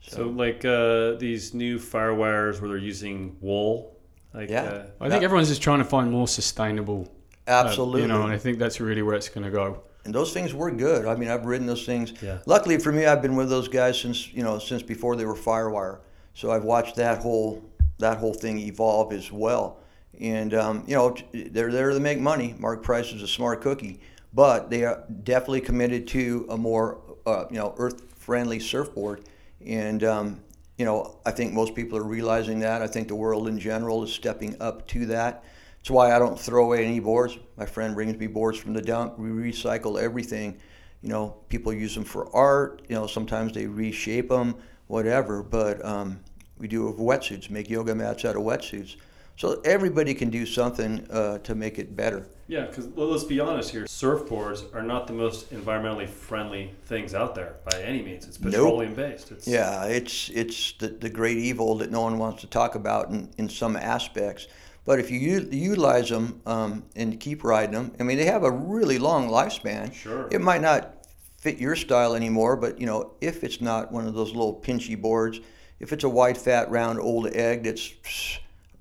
So, 0.00 0.28
like 0.28 0.64
uh, 0.64 1.14
these 1.14 1.54
new 1.54 1.78
firewires 1.78 2.60
where 2.60 2.68
they're 2.68 2.76
using 2.78 3.36
wool. 3.40 3.96
Like, 4.32 4.48
Yeah. 4.50 4.62
uh, 4.62 4.86
I 5.00 5.08
think 5.08 5.24
everyone's 5.24 5.48
just 5.48 5.62
trying 5.62 5.78
to 5.78 5.84
find 5.84 6.10
more 6.12 6.28
sustainable. 6.28 7.08
uh, 7.48 7.50
Absolutely. 7.50 8.02
you 8.02 8.08
know, 8.08 8.22
and 8.22 8.32
I 8.32 8.38
think 8.38 8.58
that's 8.58 8.78
really 8.78 9.02
where 9.02 9.16
it's 9.16 9.28
going 9.28 9.44
to 9.44 9.50
go. 9.50 9.82
And 10.08 10.14
those 10.14 10.32
things 10.32 10.54
were 10.54 10.70
good. 10.70 11.04
I 11.04 11.14
mean, 11.16 11.28
I've 11.28 11.44
ridden 11.44 11.66
those 11.66 11.84
things. 11.84 12.14
Yeah. 12.22 12.38
Luckily 12.46 12.78
for 12.78 12.90
me, 12.90 13.04
I've 13.04 13.20
been 13.20 13.36
with 13.36 13.50
those 13.50 13.68
guys 13.68 14.00
since 14.00 14.32
you 14.32 14.42
know 14.42 14.58
since 14.58 14.82
before 14.82 15.16
they 15.16 15.26
were 15.26 15.34
Firewire. 15.34 15.98
So 16.32 16.50
I've 16.50 16.64
watched 16.64 16.96
that 16.96 17.18
whole 17.18 17.62
that 17.98 18.16
whole 18.16 18.32
thing 18.32 18.58
evolve 18.58 19.12
as 19.12 19.30
well. 19.30 19.80
And 20.18 20.54
um, 20.54 20.84
you 20.86 20.96
know, 20.96 21.14
they're 21.34 21.70
there 21.70 21.90
to 21.90 22.00
make 22.00 22.18
money. 22.20 22.54
Mark 22.58 22.82
Price 22.82 23.12
is 23.12 23.20
a 23.22 23.28
smart 23.28 23.60
cookie, 23.60 24.00
but 24.32 24.70
they 24.70 24.84
are 24.84 25.04
definitely 25.24 25.60
committed 25.60 26.08
to 26.08 26.46
a 26.48 26.56
more 26.56 27.02
uh, 27.26 27.44
you 27.50 27.58
know 27.58 27.74
earth-friendly 27.76 28.60
surfboard. 28.60 29.24
And 29.66 30.02
um, 30.04 30.40
you 30.78 30.86
know, 30.86 31.18
I 31.26 31.32
think 31.32 31.52
most 31.52 31.74
people 31.74 31.98
are 31.98 32.02
realizing 32.02 32.60
that. 32.60 32.80
I 32.80 32.86
think 32.86 33.08
the 33.08 33.14
world 33.14 33.46
in 33.46 33.58
general 33.58 34.02
is 34.04 34.10
stepping 34.10 34.56
up 34.58 34.88
to 34.88 35.04
that. 35.04 35.44
That's 35.78 35.90
why 35.90 36.14
I 36.14 36.18
don't 36.18 36.38
throw 36.38 36.64
away 36.64 36.84
any 36.84 37.00
boards. 37.00 37.38
My 37.56 37.64
friend 37.64 37.94
brings 37.94 38.18
me 38.18 38.26
boards 38.26 38.58
from 38.58 38.74
the 38.74 38.82
dump. 38.82 39.18
We 39.18 39.30
recycle 39.30 39.98
everything. 40.00 40.58
You 41.02 41.08
know, 41.08 41.36
people 41.48 41.72
use 41.72 41.94
them 41.94 42.04
for 42.04 42.34
art. 42.36 42.82
You 42.88 42.96
know, 42.96 43.06
sometimes 43.06 43.52
they 43.52 43.66
reshape 43.66 44.28
them, 44.28 44.56
whatever. 44.88 45.42
But 45.42 45.82
um, 45.84 46.20
we 46.58 46.68
do 46.68 46.92
wetsuits, 46.98 47.48
make 47.48 47.70
yoga 47.70 47.94
mats 47.94 48.24
out 48.24 48.36
of 48.36 48.42
wetsuits. 48.42 48.96
So 49.36 49.60
everybody 49.64 50.14
can 50.14 50.30
do 50.30 50.44
something 50.44 51.06
uh, 51.10 51.38
to 51.38 51.54
make 51.54 51.78
it 51.78 51.94
better. 51.96 52.26
Yeah, 52.48 52.66
because 52.66 52.88
let's 52.88 53.24
be 53.24 53.38
honest 53.38 53.70
here, 53.70 53.84
surfboards 53.84 54.74
are 54.74 54.82
not 54.82 55.06
the 55.06 55.12
most 55.12 55.52
environmentally 55.52 56.08
friendly 56.08 56.72
things 56.86 57.14
out 57.14 57.34
there 57.34 57.54
by 57.70 57.80
any 57.80 58.02
means. 58.02 58.26
It's 58.26 58.40
Nope. 58.40 58.52
petroleum 58.52 58.94
based. 58.94 59.30
It's, 59.30 59.46
Yeah, 59.46 59.84
it's 59.84 60.28
it's 60.30 60.72
the, 60.72 60.88
the 60.88 61.08
great 61.08 61.38
evil 61.38 61.76
that 61.76 61.90
no 61.90 62.00
one 62.00 62.18
wants 62.18 62.40
to 62.40 62.46
talk 62.48 62.74
about 62.74 63.10
in, 63.10 63.30
in 63.38 63.48
some 63.48 63.76
aspects. 63.76 64.48
But 64.88 65.00
if 65.00 65.10
you 65.10 65.18
u- 65.18 65.48
utilize 65.52 66.08
them 66.08 66.40
um, 66.46 66.82
and 66.96 67.20
keep 67.20 67.44
riding 67.44 67.74
them, 67.74 67.92
I 68.00 68.04
mean, 68.04 68.16
they 68.16 68.24
have 68.24 68.42
a 68.42 68.50
really 68.50 68.98
long 68.98 69.28
lifespan. 69.28 69.92
Sure. 69.92 70.30
It 70.30 70.40
might 70.40 70.62
not 70.62 71.04
fit 71.36 71.58
your 71.58 71.76
style 71.76 72.14
anymore, 72.14 72.56
but 72.56 72.80
you 72.80 72.86
know, 72.86 73.12
if 73.20 73.44
it's 73.44 73.60
not 73.60 73.92
one 73.92 74.06
of 74.06 74.14
those 74.14 74.28
little 74.28 74.58
pinchy 74.58 74.98
boards, 74.98 75.40
if 75.78 75.92
it's 75.92 76.04
a 76.04 76.08
white, 76.08 76.38
fat, 76.38 76.70
round, 76.70 76.98
old 77.00 77.26
egg 77.34 77.64
that's 77.64 77.92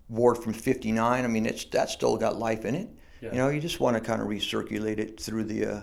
board 0.10 0.38
from 0.38 0.54
'59, 0.54 1.26
I 1.26 1.28
mean, 1.28 1.46
it's 1.46 1.66
that's 1.66 1.92
still 1.92 2.16
got 2.16 2.40
life 2.40 2.64
in 2.64 2.74
it. 2.76 2.88
Yeah. 3.20 3.32
You 3.34 3.38
know, 3.40 3.50
you 3.50 3.60
just 3.60 3.82
want 3.82 3.98
to 3.98 4.00
kind 4.02 4.22
of 4.22 4.30
recirculate 4.30 5.00
it 5.00 5.20
through 5.20 5.44
the 5.44 5.66
uh, 5.66 5.82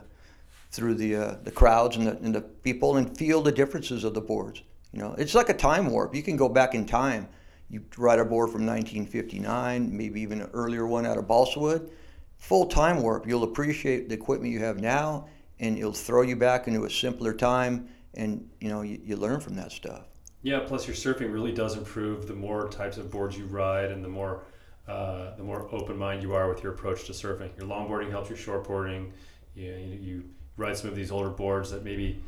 through 0.70 0.94
the 0.94 1.16
uh, 1.16 1.36
the 1.44 1.50
crowds 1.50 1.96
and 1.96 2.06
the, 2.06 2.16
and 2.16 2.34
the 2.34 2.40
people 2.40 2.96
and 2.96 3.14
feel 3.14 3.42
the 3.42 3.52
differences 3.52 4.04
of 4.04 4.14
the 4.14 4.22
boards. 4.22 4.62
You 4.90 5.00
know, 5.00 5.14
it's 5.18 5.34
like 5.34 5.50
a 5.50 5.54
time 5.54 5.90
warp. 5.90 6.14
You 6.14 6.22
can 6.22 6.38
go 6.38 6.48
back 6.48 6.74
in 6.74 6.86
time. 6.86 7.28
You 7.74 7.84
ride 7.98 8.20
a 8.20 8.24
board 8.24 8.50
from 8.50 8.64
1959, 8.64 9.96
maybe 9.96 10.20
even 10.20 10.42
an 10.42 10.50
earlier 10.52 10.86
one 10.86 11.04
out 11.04 11.18
of 11.18 11.26
balsa 11.26 11.58
wood. 11.58 11.90
Full 12.36 12.66
time 12.66 13.02
warp. 13.02 13.26
You'll 13.26 13.42
appreciate 13.42 14.08
the 14.08 14.14
equipment 14.14 14.52
you 14.52 14.60
have 14.60 14.80
now, 14.80 15.26
and 15.58 15.76
it'll 15.76 15.92
throw 15.92 16.22
you 16.22 16.36
back 16.36 16.68
into 16.68 16.84
a 16.84 16.90
simpler 16.90 17.32
time. 17.34 17.88
And 18.14 18.48
you 18.60 18.68
know, 18.68 18.82
you, 18.82 19.00
you 19.02 19.16
learn 19.16 19.40
from 19.40 19.56
that 19.56 19.72
stuff. 19.72 20.04
Yeah, 20.42 20.60
plus 20.60 20.86
your 20.86 20.94
surfing 20.94 21.32
really 21.32 21.50
does 21.50 21.76
improve 21.76 22.28
the 22.28 22.34
more 22.34 22.68
types 22.68 22.96
of 22.96 23.10
boards 23.10 23.36
you 23.36 23.46
ride 23.46 23.90
and 23.90 24.04
the 24.04 24.08
more 24.08 24.44
uh, 24.86 25.34
the 25.34 25.42
more 25.42 25.68
open 25.72 25.96
mind 25.96 26.22
you 26.22 26.32
are 26.32 26.48
with 26.48 26.62
your 26.62 26.74
approach 26.74 27.06
to 27.06 27.12
surfing. 27.12 27.50
Your 27.58 27.66
longboarding 27.66 28.10
helps 28.10 28.28
your 28.28 28.38
shortboarding. 28.38 29.10
You, 29.56 29.64
you 30.00 30.24
ride 30.56 30.76
some 30.76 30.90
of 30.90 30.94
these 30.94 31.10
older 31.10 31.30
boards 31.30 31.72
that 31.72 31.82
maybe 31.82 32.22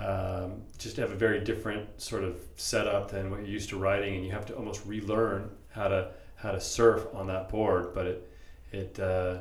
um, 0.00 0.62
just 0.78 0.96
have 0.96 1.10
a 1.10 1.14
very 1.16 1.40
different 1.40 2.00
sort 2.00 2.24
of 2.24 2.40
setup 2.56 3.10
than 3.10 3.30
what 3.30 3.40
you're 3.40 3.48
used 3.48 3.68
to 3.70 3.78
riding, 3.78 4.16
and 4.16 4.24
you 4.24 4.32
have 4.32 4.46
to 4.46 4.54
almost 4.54 4.84
relearn 4.86 5.50
how 5.68 5.88
to 5.88 6.10
how 6.36 6.52
to 6.52 6.60
surf 6.60 7.06
on 7.12 7.26
that 7.26 7.48
board. 7.48 7.94
But 7.94 8.06
it 8.06 8.32
it 8.72 9.00
uh, 9.00 9.38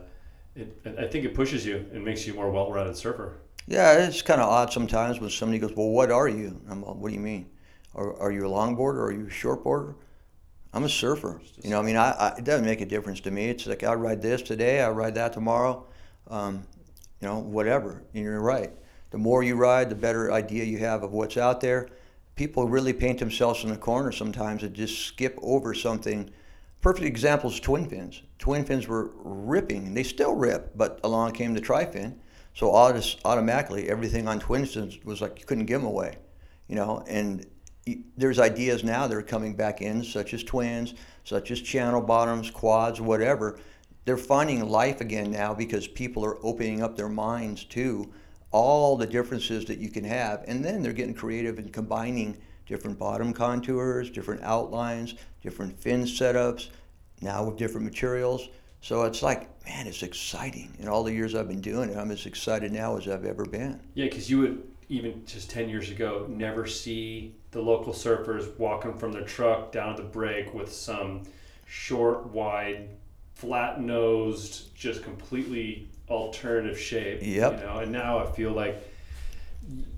it 0.55 0.81
I 0.97 1.07
think 1.07 1.25
it 1.25 1.33
pushes 1.33 1.65
you 1.65 1.85
and 1.93 2.03
makes 2.03 2.27
you 2.27 2.33
a 2.33 2.35
more 2.35 2.51
well-rounded 2.51 2.97
surfer. 2.97 3.39
Yeah, 3.67 3.93
it's 3.93 4.21
kind 4.21 4.41
of 4.41 4.49
odd 4.49 4.73
sometimes 4.73 5.19
when 5.19 5.29
somebody 5.29 5.59
goes, 5.59 5.73
"Well, 5.75 5.89
what 5.89 6.11
are 6.11 6.27
you?" 6.27 6.59
I'm 6.69 6.83
like, 6.83 6.95
"What 6.95 7.09
do 7.09 7.13
you 7.13 7.21
mean? 7.21 7.49
Are, 7.95 8.15
are 8.19 8.31
you 8.31 8.45
a 8.45 8.49
longboarder 8.49 8.97
or 8.97 9.05
are 9.05 9.11
you 9.11 9.27
a 9.27 9.29
shortboarder?" 9.29 9.95
I'm 10.73 10.83
a 10.83 10.89
surfer. 10.89 11.41
You 11.63 11.71
know, 11.71 11.79
I 11.79 11.83
mean, 11.83 11.95
I, 11.95 12.11
I, 12.11 12.35
it 12.37 12.43
doesn't 12.43 12.65
make 12.65 12.81
a 12.81 12.85
difference 12.85 13.21
to 13.21 13.31
me. 13.31 13.49
It's 13.49 13.65
like 13.65 13.83
I 13.83 13.93
ride 13.93 14.21
this 14.21 14.41
today, 14.41 14.81
I 14.81 14.89
ride 14.89 15.15
that 15.15 15.33
tomorrow. 15.33 15.85
Um, 16.27 16.63
you 17.21 17.27
know, 17.27 17.39
whatever. 17.39 18.03
And 18.13 18.23
you're 18.23 18.39
right. 18.39 18.71
The 19.11 19.17
more 19.17 19.43
you 19.43 19.55
ride, 19.55 19.89
the 19.89 19.95
better 19.95 20.31
idea 20.31 20.63
you 20.63 20.77
have 20.79 21.03
of 21.03 21.11
what's 21.11 21.37
out 21.37 21.61
there. 21.61 21.89
People 22.35 22.67
really 22.67 22.93
paint 22.93 23.19
themselves 23.19 23.63
in 23.63 23.69
the 23.69 23.77
corner 23.77 24.11
sometimes 24.11 24.63
and 24.63 24.73
just 24.73 25.05
skip 25.05 25.37
over 25.41 25.73
something. 25.73 26.29
Perfect 26.81 27.05
example 27.05 27.49
is 27.49 27.59
twin 27.59 27.89
fins. 27.89 28.21
Twin 28.37 28.63
fins 28.63 28.87
were 28.87 29.11
ripping, 29.15 29.93
they 29.93 30.03
still 30.03 30.35
rip, 30.35 30.77
but 30.77 30.99
along 31.03 31.33
came 31.33 31.53
the 31.53 31.59
tri-fin. 31.59 32.19
So 32.53 32.73
automatically, 32.73 33.89
everything 33.89 34.27
on 34.27 34.39
twin 34.39 34.65
fins 34.65 34.97
was 35.03 35.21
like 35.21 35.39
you 35.39 35.45
couldn't 35.45 35.65
give 35.65 35.81
them 35.81 35.89
away, 35.89 36.17
you 36.67 36.75
know. 36.75 37.03
And 37.07 37.45
there's 38.15 38.39
ideas 38.39 38.83
now 38.83 39.07
that 39.07 39.15
are 39.17 39.21
coming 39.21 39.55
back 39.55 39.81
in, 39.81 40.03
such 40.03 40.33
as 40.33 40.43
twins, 40.43 40.93
such 41.23 41.51
as 41.51 41.61
channel 41.61 42.01
bottoms, 42.01 42.49
quads, 42.49 43.01
whatever. 43.01 43.59
They're 44.05 44.17
finding 44.17 44.67
life 44.69 45.01
again 45.01 45.31
now 45.31 45.53
because 45.53 45.87
people 45.87 46.23
are 46.25 46.37
opening 46.45 46.81
up 46.81 46.95
their 46.95 47.09
minds 47.09 47.65
to 47.65 48.11
all 48.51 48.97
the 48.97 49.07
differences 49.07 49.65
that 49.65 49.77
you 49.77 49.89
can 49.89 50.03
have. 50.03 50.43
And 50.47 50.63
then 50.63 50.81
they're 50.81 50.93
getting 50.93 51.13
creative 51.13 51.59
and 51.59 51.71
combining 51.71 52.37
different 52.65 52.97
bottom 52.97 53.33
contours, 53.33 54.09
different 54.09 54.43
outlines, 54.43 55.15
different 55.41 55.79
fin 55.79 56.03
setups, 56.03 56.69
now 57.21 57.43
with 57.43 57.57
different 57.57 57.85
materials. 57.85 58.49
So 58.81 59.03
it's 59.03 59.21
like, 59.21 59.49
man, 59.65 59.87
it's 59.87 60.03
exciting. 60.03 60.75
In 60.79 60.87
all 60.87 61.03
the 61.03 61.11
years 61.11 61.35
I've 61.35 61.47
been 61.47 61.61
doing 61.61 61.89
it, 61.89 61.97
I'm 61.97 62.11
as 62.11 62.25
excited 62.25 62.71
now 62.71 62.97
as 62.97 63.07
I've 63.07 63.25
ever 63.25 63.45
been. 63.45 63.79
Yeah, 63.93 64.05
because 64.05 64.29
you 64.29 64.39
would 64.39 64.63
even 64.87 65.23
just 65.25 65.49
10 65.49 65.69
years 65.69 65.91
ago 65.91 66.25
never 66.29 66.65
see 66.65 67.35
the 67.51 67.61
local 67.61 67.93
surfers 67.93 68.57
walking 68.57 68.93
from 68.93 69.11
their 69.11 69.23
truck 69.23 69.71
down 69.71 69.95
to 69.95 70.01
the 70.01 70.07
break 70.07 70.53
with 70.53 70.71
some 70.71 71.23
short, 71.65 72.27
wide, 72.27 72.89
flat 73.33 73.79
nosed, 73.81 74.75
just 74.75 75.03
completely 75.03 75.87
alternative 76.09 76.79
shape. 76.79 77.19
Yep. 77.21 77.59
You 77.59 77.65
know, 77.65 77.77
and 77.79 77.91
now 77.91 78.19
I 78.19 78.31
feel 78.31 78.51
like 78.51 78.83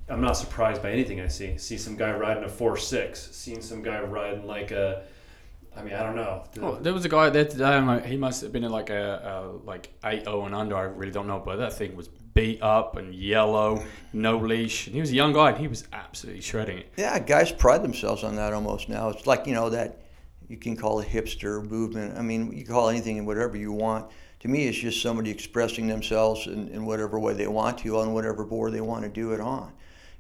I'm 0.09 0.21
not 0.21 0.33
surprised 0.33 0.81
by 0.81 0.91
anything 0.91 1.21
I 1.21 1.27
see. 1.27 1.57
See 1.57 1.77
some 1.77 1.95
guy 1.95 2.11
riding 2.13 2.43
a 2.43 2.49
four 2.49 2.77
six, 2.77 3.29
seeing 3.31 3.61
some 3.61 3.81
guy 3.81 4.01
riding 4.01 4.45
like 4.45 4.71
a 4.71 5.03
I 5.75 5.83
mean, 5.83 5.93
I 5.93 6.03
don't 6.03 6.17
know. 6.17 6.43
Oh, 6.61 6.75
there 6.75 6.93
was 6.93 7.05
a 7.05 7.09
guy 7.09 7.29
there 7.29 7.45
today. 7.45 7.63
I'm 7.63 7.87
like, 7.87 8.05
he 8.05 8.17
must 8.17 8.41
have 8.41 8.51
been 8.51 8.65
in 8.65 8.71
like 8.71 8.89
a, 8.89 9.53
a 9.63 9.65
like 9.65 9.89
eight 10.03 10.25
zero 10.25 10.45
and 10.45 10.53
under. 10.53 10.75
I 10.75 10.81
really 10.81 11.13
don't 11.13 11.27
know, 11.27 11.41
but 11.43 11.57
that 11.57 11.73
thing 11.73 11.95
was 11.95 12.09
beat 12.09 12.61
up 12.61 12.97
and 12.97 13.15
yellow, 13.15 13.83
no 14.11 14.37
leash. 14.37 14.87
And 14.87 14.95
he 14.95 14.99
was 14.99 15.11
a 15.11 15.15
young 15.15 15.31
guy, 15.31 15.51
and 15.51 15.57
he 15.57 15.69
was 15.69 15.87
absolutely 15.93 16.41
shredding 16.41 16.79
it. 16.79 16.91
Yeah, 16.97 17.17
guys 17.19 17.53
pride 17.53 17.83
themselves 17.83 18.23
on 18.23 18.35
that 18.35 18.53
almost 18.53 18.89
now. 18.89 19.09
It's 19.09 19.25
like 19.27 19.47
you 19.47 19.53
know 19.53 19.69
that 19.69 20.01
you 20.49 20.57
can 20.57 20.75
call 20.75 20.99
it 20.99 21.07
hipster 21.07 21.63
movement. 21.63 22.17
I 22.17 22.21
mean, 22.21 22.51
you 22.51 22.65
call 22.65 22.89
anything 22.89 23.17
and 23.17 23.25
whatever 23.25 23.55
you 23.55 23.71
want. 23.71 24.11
To 24.41 24.47
me, 24.47 24.67
it's 24.67 24.77
just 24.77 25.01
somebody 25.01 25.29
expressing 25.29 25.87
themselves 25.87 26.47
in, 26.47 26.67
in 26.69 26.85
whatever 26.85 27.19
way 27.19 27.33
they 27.33 27.47
want 27.47 27.77
to 27.79 27.99
on 27.99 28.13
whatever 28.13 28.43
board 28.43 28.73
they 28.73 28.81
want 28.81 29.03
to 29.03 29.09
do 29.09 29.33
it 29.33 29.39
on. 29.39 29.71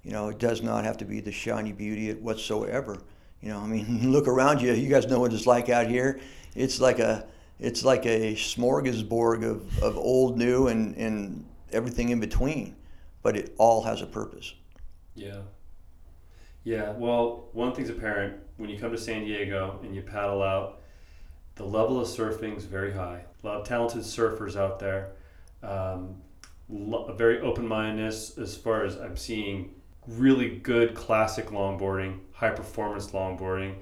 You 0.03 0.11
know, 0.11 0.29
it 0.29 0.39
does 0.39 0.61
not 0.61 0.83
have 0.83 0.97
to 0.97 1.05
be 1.05 1.19
the 1.19 1.31
shiny 1.31 1.71
beauty 1.71 2.13
whatsoever. 2.13 2.97
You 3.41 3.49
know, 3.49 3.59
I 3.59 3.67
mean, 3.67 4.11
look 4.11 4.27
around 4.27 4.61
you. 4.61 4.73
You 4.73 4.89
guys 4.89 5.07
know 5.07 5.19
what 5.19 5.33
it's 5.33 5.47
like 5.47 5.69
out 5.69 5.87
here. 5.87 6.19
It's 6.55 6.79
like 6.79 6.99
a 6.99 7.27
it's 7.59 7.85
like 7.85 8.05
a 8.05 8.33
smorgasbord 8.33 9.43
of, 9.43 9.83
of 9.83 9.95
old, 9.95 10.37
new, 10.37 10.67
and, 10.67 10.95
and 10.97 11.45
everything 11.71 12.09
in 12.09 12.19
between. 12.19 12.75
But 13.21 13.37
it 13.37 13.53
all 13.57 13.83
has 13.83 14.01
a 14.01 14.07
purpose. 14.07 14.55
Yeah. 15.13 15.41
Yeah. 16.63 16.91
Well, 16.93 17.49
one 17.53 17.73
thing's 17.73 17.91
apparent 17.91 18.41
when 18.57 18.69
you 18.69 18.79
come 18.79 18.91
to 18.91 18.97
San 18.97 19.25
Diego 19.25 19.79
and 19.83 19.95
you 19.95 20.01
paddle 20.01 20.41
out, 20.41 20.80
the 21.61 21.67
level 21.67 21.99
of 21.99 22.07
surfing 22.07 22.57
is 22.57 22.65
very 22.65 22.91
high. 22.91 23.23
A 23.43 23.47
lot 23.47 23.57
of 23.61 23.67
talented 23.67 24.01
surfers 24.01 24.55
out 24.55 24.79
there. 24.79 25.11
Um, 25.61 26.15
a 26.71 27.13
very 27.13 27.39
open 27.41 27.67
mindedness 27.67 28.37
as 28.37 28.57
far 28.57 28.83
as 28.83 28.95
I'm 28.95 29.15
seeing 29.15 29.75
really 30.07 30.57
good 30.57 30.95
classic 30.95 31.47
longboarding, 31.47 32.19
high 32.33 32.49
performance 32.49 33.11
longboarding. 33.11 33.75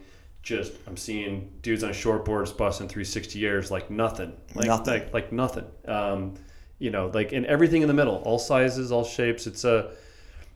Just 0.44 0.74
I'm 0.88 0.98
seeing 0.98 1.52
dudes 1.62 1.84
on 1.84 1.92
shortboards 1.92 2.56
busting 2.56 2.90
360 2.90 3.40
years 3.40 3.72
like 3.72 3.90
nothing, 3.90 4.36
like 4.56 4.68
nothing, 4.68 4.94
like, 4.94 5.14
like 5.14 5.32
nothing. 5.32 5.66
Um, 5.86 6.34
you 6.80 6.90
know, 6.92 7.12
like 7.14 7.32
in 7.32 7.46
everything 7.46 7.82
in 7.82 7.88
the 7.88 7.94
middle, 7.94 8.16
all 8.26 8.40
sizes, 8.40 8.92
all 8.92 9.06
shapes. 9.06 9.48
It's 9.48 9.64
a 9.64 9.92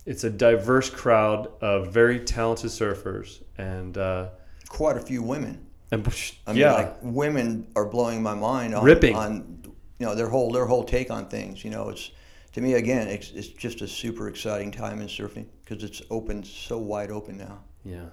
it's 0.05 0.25
a 0.25 0.29
diverse 0.29 0.89
crowd 0.89 1.49
of 1.61 1.93
very 1.93 2.19
talented 2.19 2.71
surfers 2.71 3.41
and 3.57 3.97
uh, 3.97 4.29
quite 4.67 4.97
a 4.97 5.01
few 5.01 5.21
women. 5.21 5.67
And 5.93 6.07
I 6.47 6.51
mean, 6.51 6.61
yeah, 6.61 6.73
like 6.73 6.95
women 7.01 7.67
are 7.75 7.85
blowing 7.85 8.23
my 8.23 8.33
mind 8.33 8.75
on, 8.75 8.83
ripping 8.83 9.15
on 9.15 9.61
you 9.99 10.05
know 10.05 10.15
their 10.15 10.27
whole 10.27 10.51
their 10.51 10.65
whole 10.65 10.83
take 10.83 11.11
on 11.11 11.27
things. 11.27 11.63
You 11.63 11.71
know, 11.71 11.89
it's 11.89 12.11
to 12.53 12.61
me 12.61 12.73
again, 12.73 13.07
it's, 13.07 13.31
it's 13.31 13.47
just 13.47 13.81
a 13.81 13.87
super 13.87 14.27
exciting 14.27 14.71
time 14.71 15.01
in 15.01 15.07
surfing 15.07 15.45
because 15.63 15.83
it's 15.83 16.01
open 16.09 16.43
so 16.43 16.77
wide 16.77 17.11
open 17.11 17.37
now. 17.37 17.59
Yeah. 17.83 18.05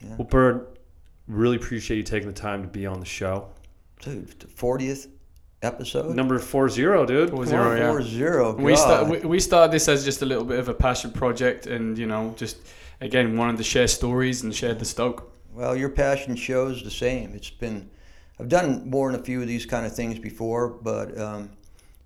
yeah. 0.00 0.16
Well, 0.16 0.28
Bird, 0.28 0.78
really 1.26 1.56
appreciate 1.56 1.96
you 1.96 2.02
taking 2.02 2.28
the 2.28 2.34
time 2.34 2.62
to 2.62 2.68
be 2.68 2.86
on 2.86 3.00
the 3.00 3.06
show. 3.06 3.48
Dude, 4.00 4.38
the 4.38 4.46
40th 4.46 5.08
episode. 5.62 6.14
Number 6.14 6.38
four 6.38 6.68
zero, 6.68 7.04
dude. 7.04 7.30
Four 7.30 7.46
zero, 7.46 7.76
yeah. 7.76 7.88
Four 7.88 8.02
zero. 8.02 8.54
We 8.54 8.76
start 8.76 9.08
we, 9.08 9.18
we 9.20 9.40
started 9.40 9.72
this 9.72 9.88
as 9.88 10.04
just 10.04 10.22
a 10.22 10.26
little 10.26 10.44
bit 10.44 10.58
of 10.58 10.68
a 10.68 10.74
passion 10.74 11.10
project, 11.10 11.66
and 11.66 11.98
you 11.98 12.06
know, 12.06 12.34
just 12.36 12.58
again 13.00 13.36
wanted 13.36 13.58
to 13.58 13.64
share 13.64 13.88
stories 13.88 14.42
and 14.42 14.54
share 14.54 14.74
the 14.74 14.84
stoke. 14.84 15.32
Well, 15.58 15.74
your 15.74 15.88
passion 15.88 16.36
shows 16.36 16.84
the 16.84 16.90
same. 16.90 17.34
It's 17.34 17.50
been 17.50 17.90
I've 18.38 18.48
done 18.48 18.88
more 18.88 19.10
than 19.10 19.20
a 19.20 19.24
few 19.24 19.42
of 19.42 19.48
these 19.48 19.66
kind 19.66 19.84
of 19.84 19.92
things 19.92 20.16
before, 20.16 20.68
but 20.68 21.18
um, 21.18 21.50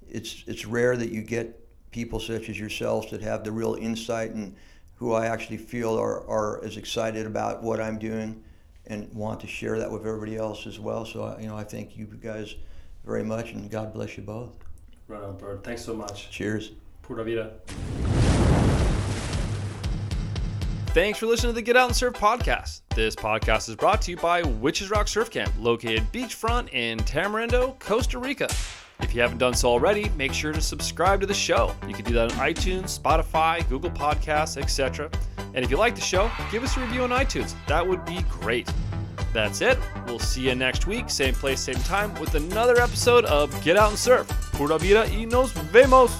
it's 0.09 0.42
it's 0.46 0.64
rare 0.64 0.96
that 0.96 1.11
you 1.11 1.20
get 1.20 1.61
people 1.90 2.18
such 2.18 2.48
as 2.48 2.59
yourselves 2.59 3.11
that 3.11 3.20
have 3.20 3.44
the 3.44 3.53
real 3.53 3.74
insight 3.74 4.30
and 4.30 4.57
who 4.94 5.12
I 5.12 5.26
actually 5.26 5.59
feel 5.59 6.00
are, 6.00 6.26
are 6.26 6.64
as 6.64 6.78
excited 6.78 7.26
about 7.26 7.62
what 7.62 7.78
I'm 7.78 7.98
doing 7.98 8.42
and 8.86 9.12
want 9.12 9.40
to 9.40 9.46
share 9.46 9.78
that 9.80 9.90
with 9.90 10.07
everybody 10.07 10.38
else 10.38 10.66
as 10.66 10.80
well. 10.80 11.05
So 11.05 11.36
you 11.38 11.46
know, 11.46 11.57
I 11.59 11.64
thank 11.64 11.94
you 11.94 12.07
guys 12.07 12.55
very 13.05 13.22
much, 13.22 13.53
and 13.53 13.70
God 13.70 13.92
bless 13.92 14.16
you 14.16 14.22
both. 14.22 14.55
Right 15.09 15.22
on, 15.22 15.36
Bird. 15.36 15.62
Thanks 15.62 15.84
so 15.84 15.92
much. 15.92 16.30
Cheers. 16.30 16.70
Pura 17.03 17.22
vida. 17.22 17.53
Thanks 20.93 21.18
for 21.18 21.24
listening 21.24 21.53
to 21.53 21.55
the 21.55 21.62
Get 21.62 21.74
Out 21.74 21.88
and 21.88 21.97
Surf 21.97 22.12
podcast. 22.12 22.82
This 22.95 23.16
podcast 23.16 23.70
is 23.70 23.76
brought 23.76 24.03
to 24.03 24.11
you 24.11 24.18
by 24.18 24.43
Witches 24.43 24.90
Rock 24.90 25.09
Surf 25.09 25.30
Camp, 25.30 25.51
located 25.59 26.03
beachfront 26.12 26.70
in 26.74 26.99
Tamarindo, 26.99 27.78
Costa 27.78 28.18
Rica. 28.18 28.47
If 29.01 29.14
you 29.14 29.22
haven't 29.22 29.38
done 29.38 29.55
so 29.55 29.70
already, 29.70 30.11
make 30.18 30.34
sure 30.34 30.53
to 30.53 30.61
subscribe 30.61 31.22
to 31.22 31.26
the 31.26 31.32
show. 31.32 31.74
You 31.88 31.95
can 31.95 32.05
do 32.05 32.12
that 32.12 32.30
on 32.32 32.38
iTunes, 32.38 33.01
Spotify, 33.01 33.66
Google 33.70 33.88
Podcasts, 33.90 34.61
etc. 34.61 35.11
And 35.55 35.64
if 35.64 35.70
you 35.70 35.78
like 35.78 35.95
the 35.95 36.03
show, 36.03 36.30
give 36.51 36.62
us 36.62 36.76
a 36.76 36.80
review 36.80 37.05
on 37.05 37.09
iTunes. 37.09 37.55
That 37.68 37.88
would 37.88 38.05
be 38.05 38.20
great. 38.28 38.70
That's 39.32 39.62
it. 39.62 39.78
We'll 40.07 40.18
see 40.18 40.43
you 40.43 40.55
next 40.55 40.86
week, 40.86 41.09
same 41.09 41.32
place, 41.32 41.62
same 41.62 41.76
time, 41.76 42.12
with 42.20 42.34
another 42.34 42.78
episode 42.78 43.24
of 43.24 43.49
Get 43.64 43.78
Out 43.78 43.88
and 43.88 43.99
Surf. 43.99 44.28
Pura 44.53 44.78
vida 44.78 45.09
y 45.11 45.24
nos 45.24 45.53
vemos. 45.53 46.12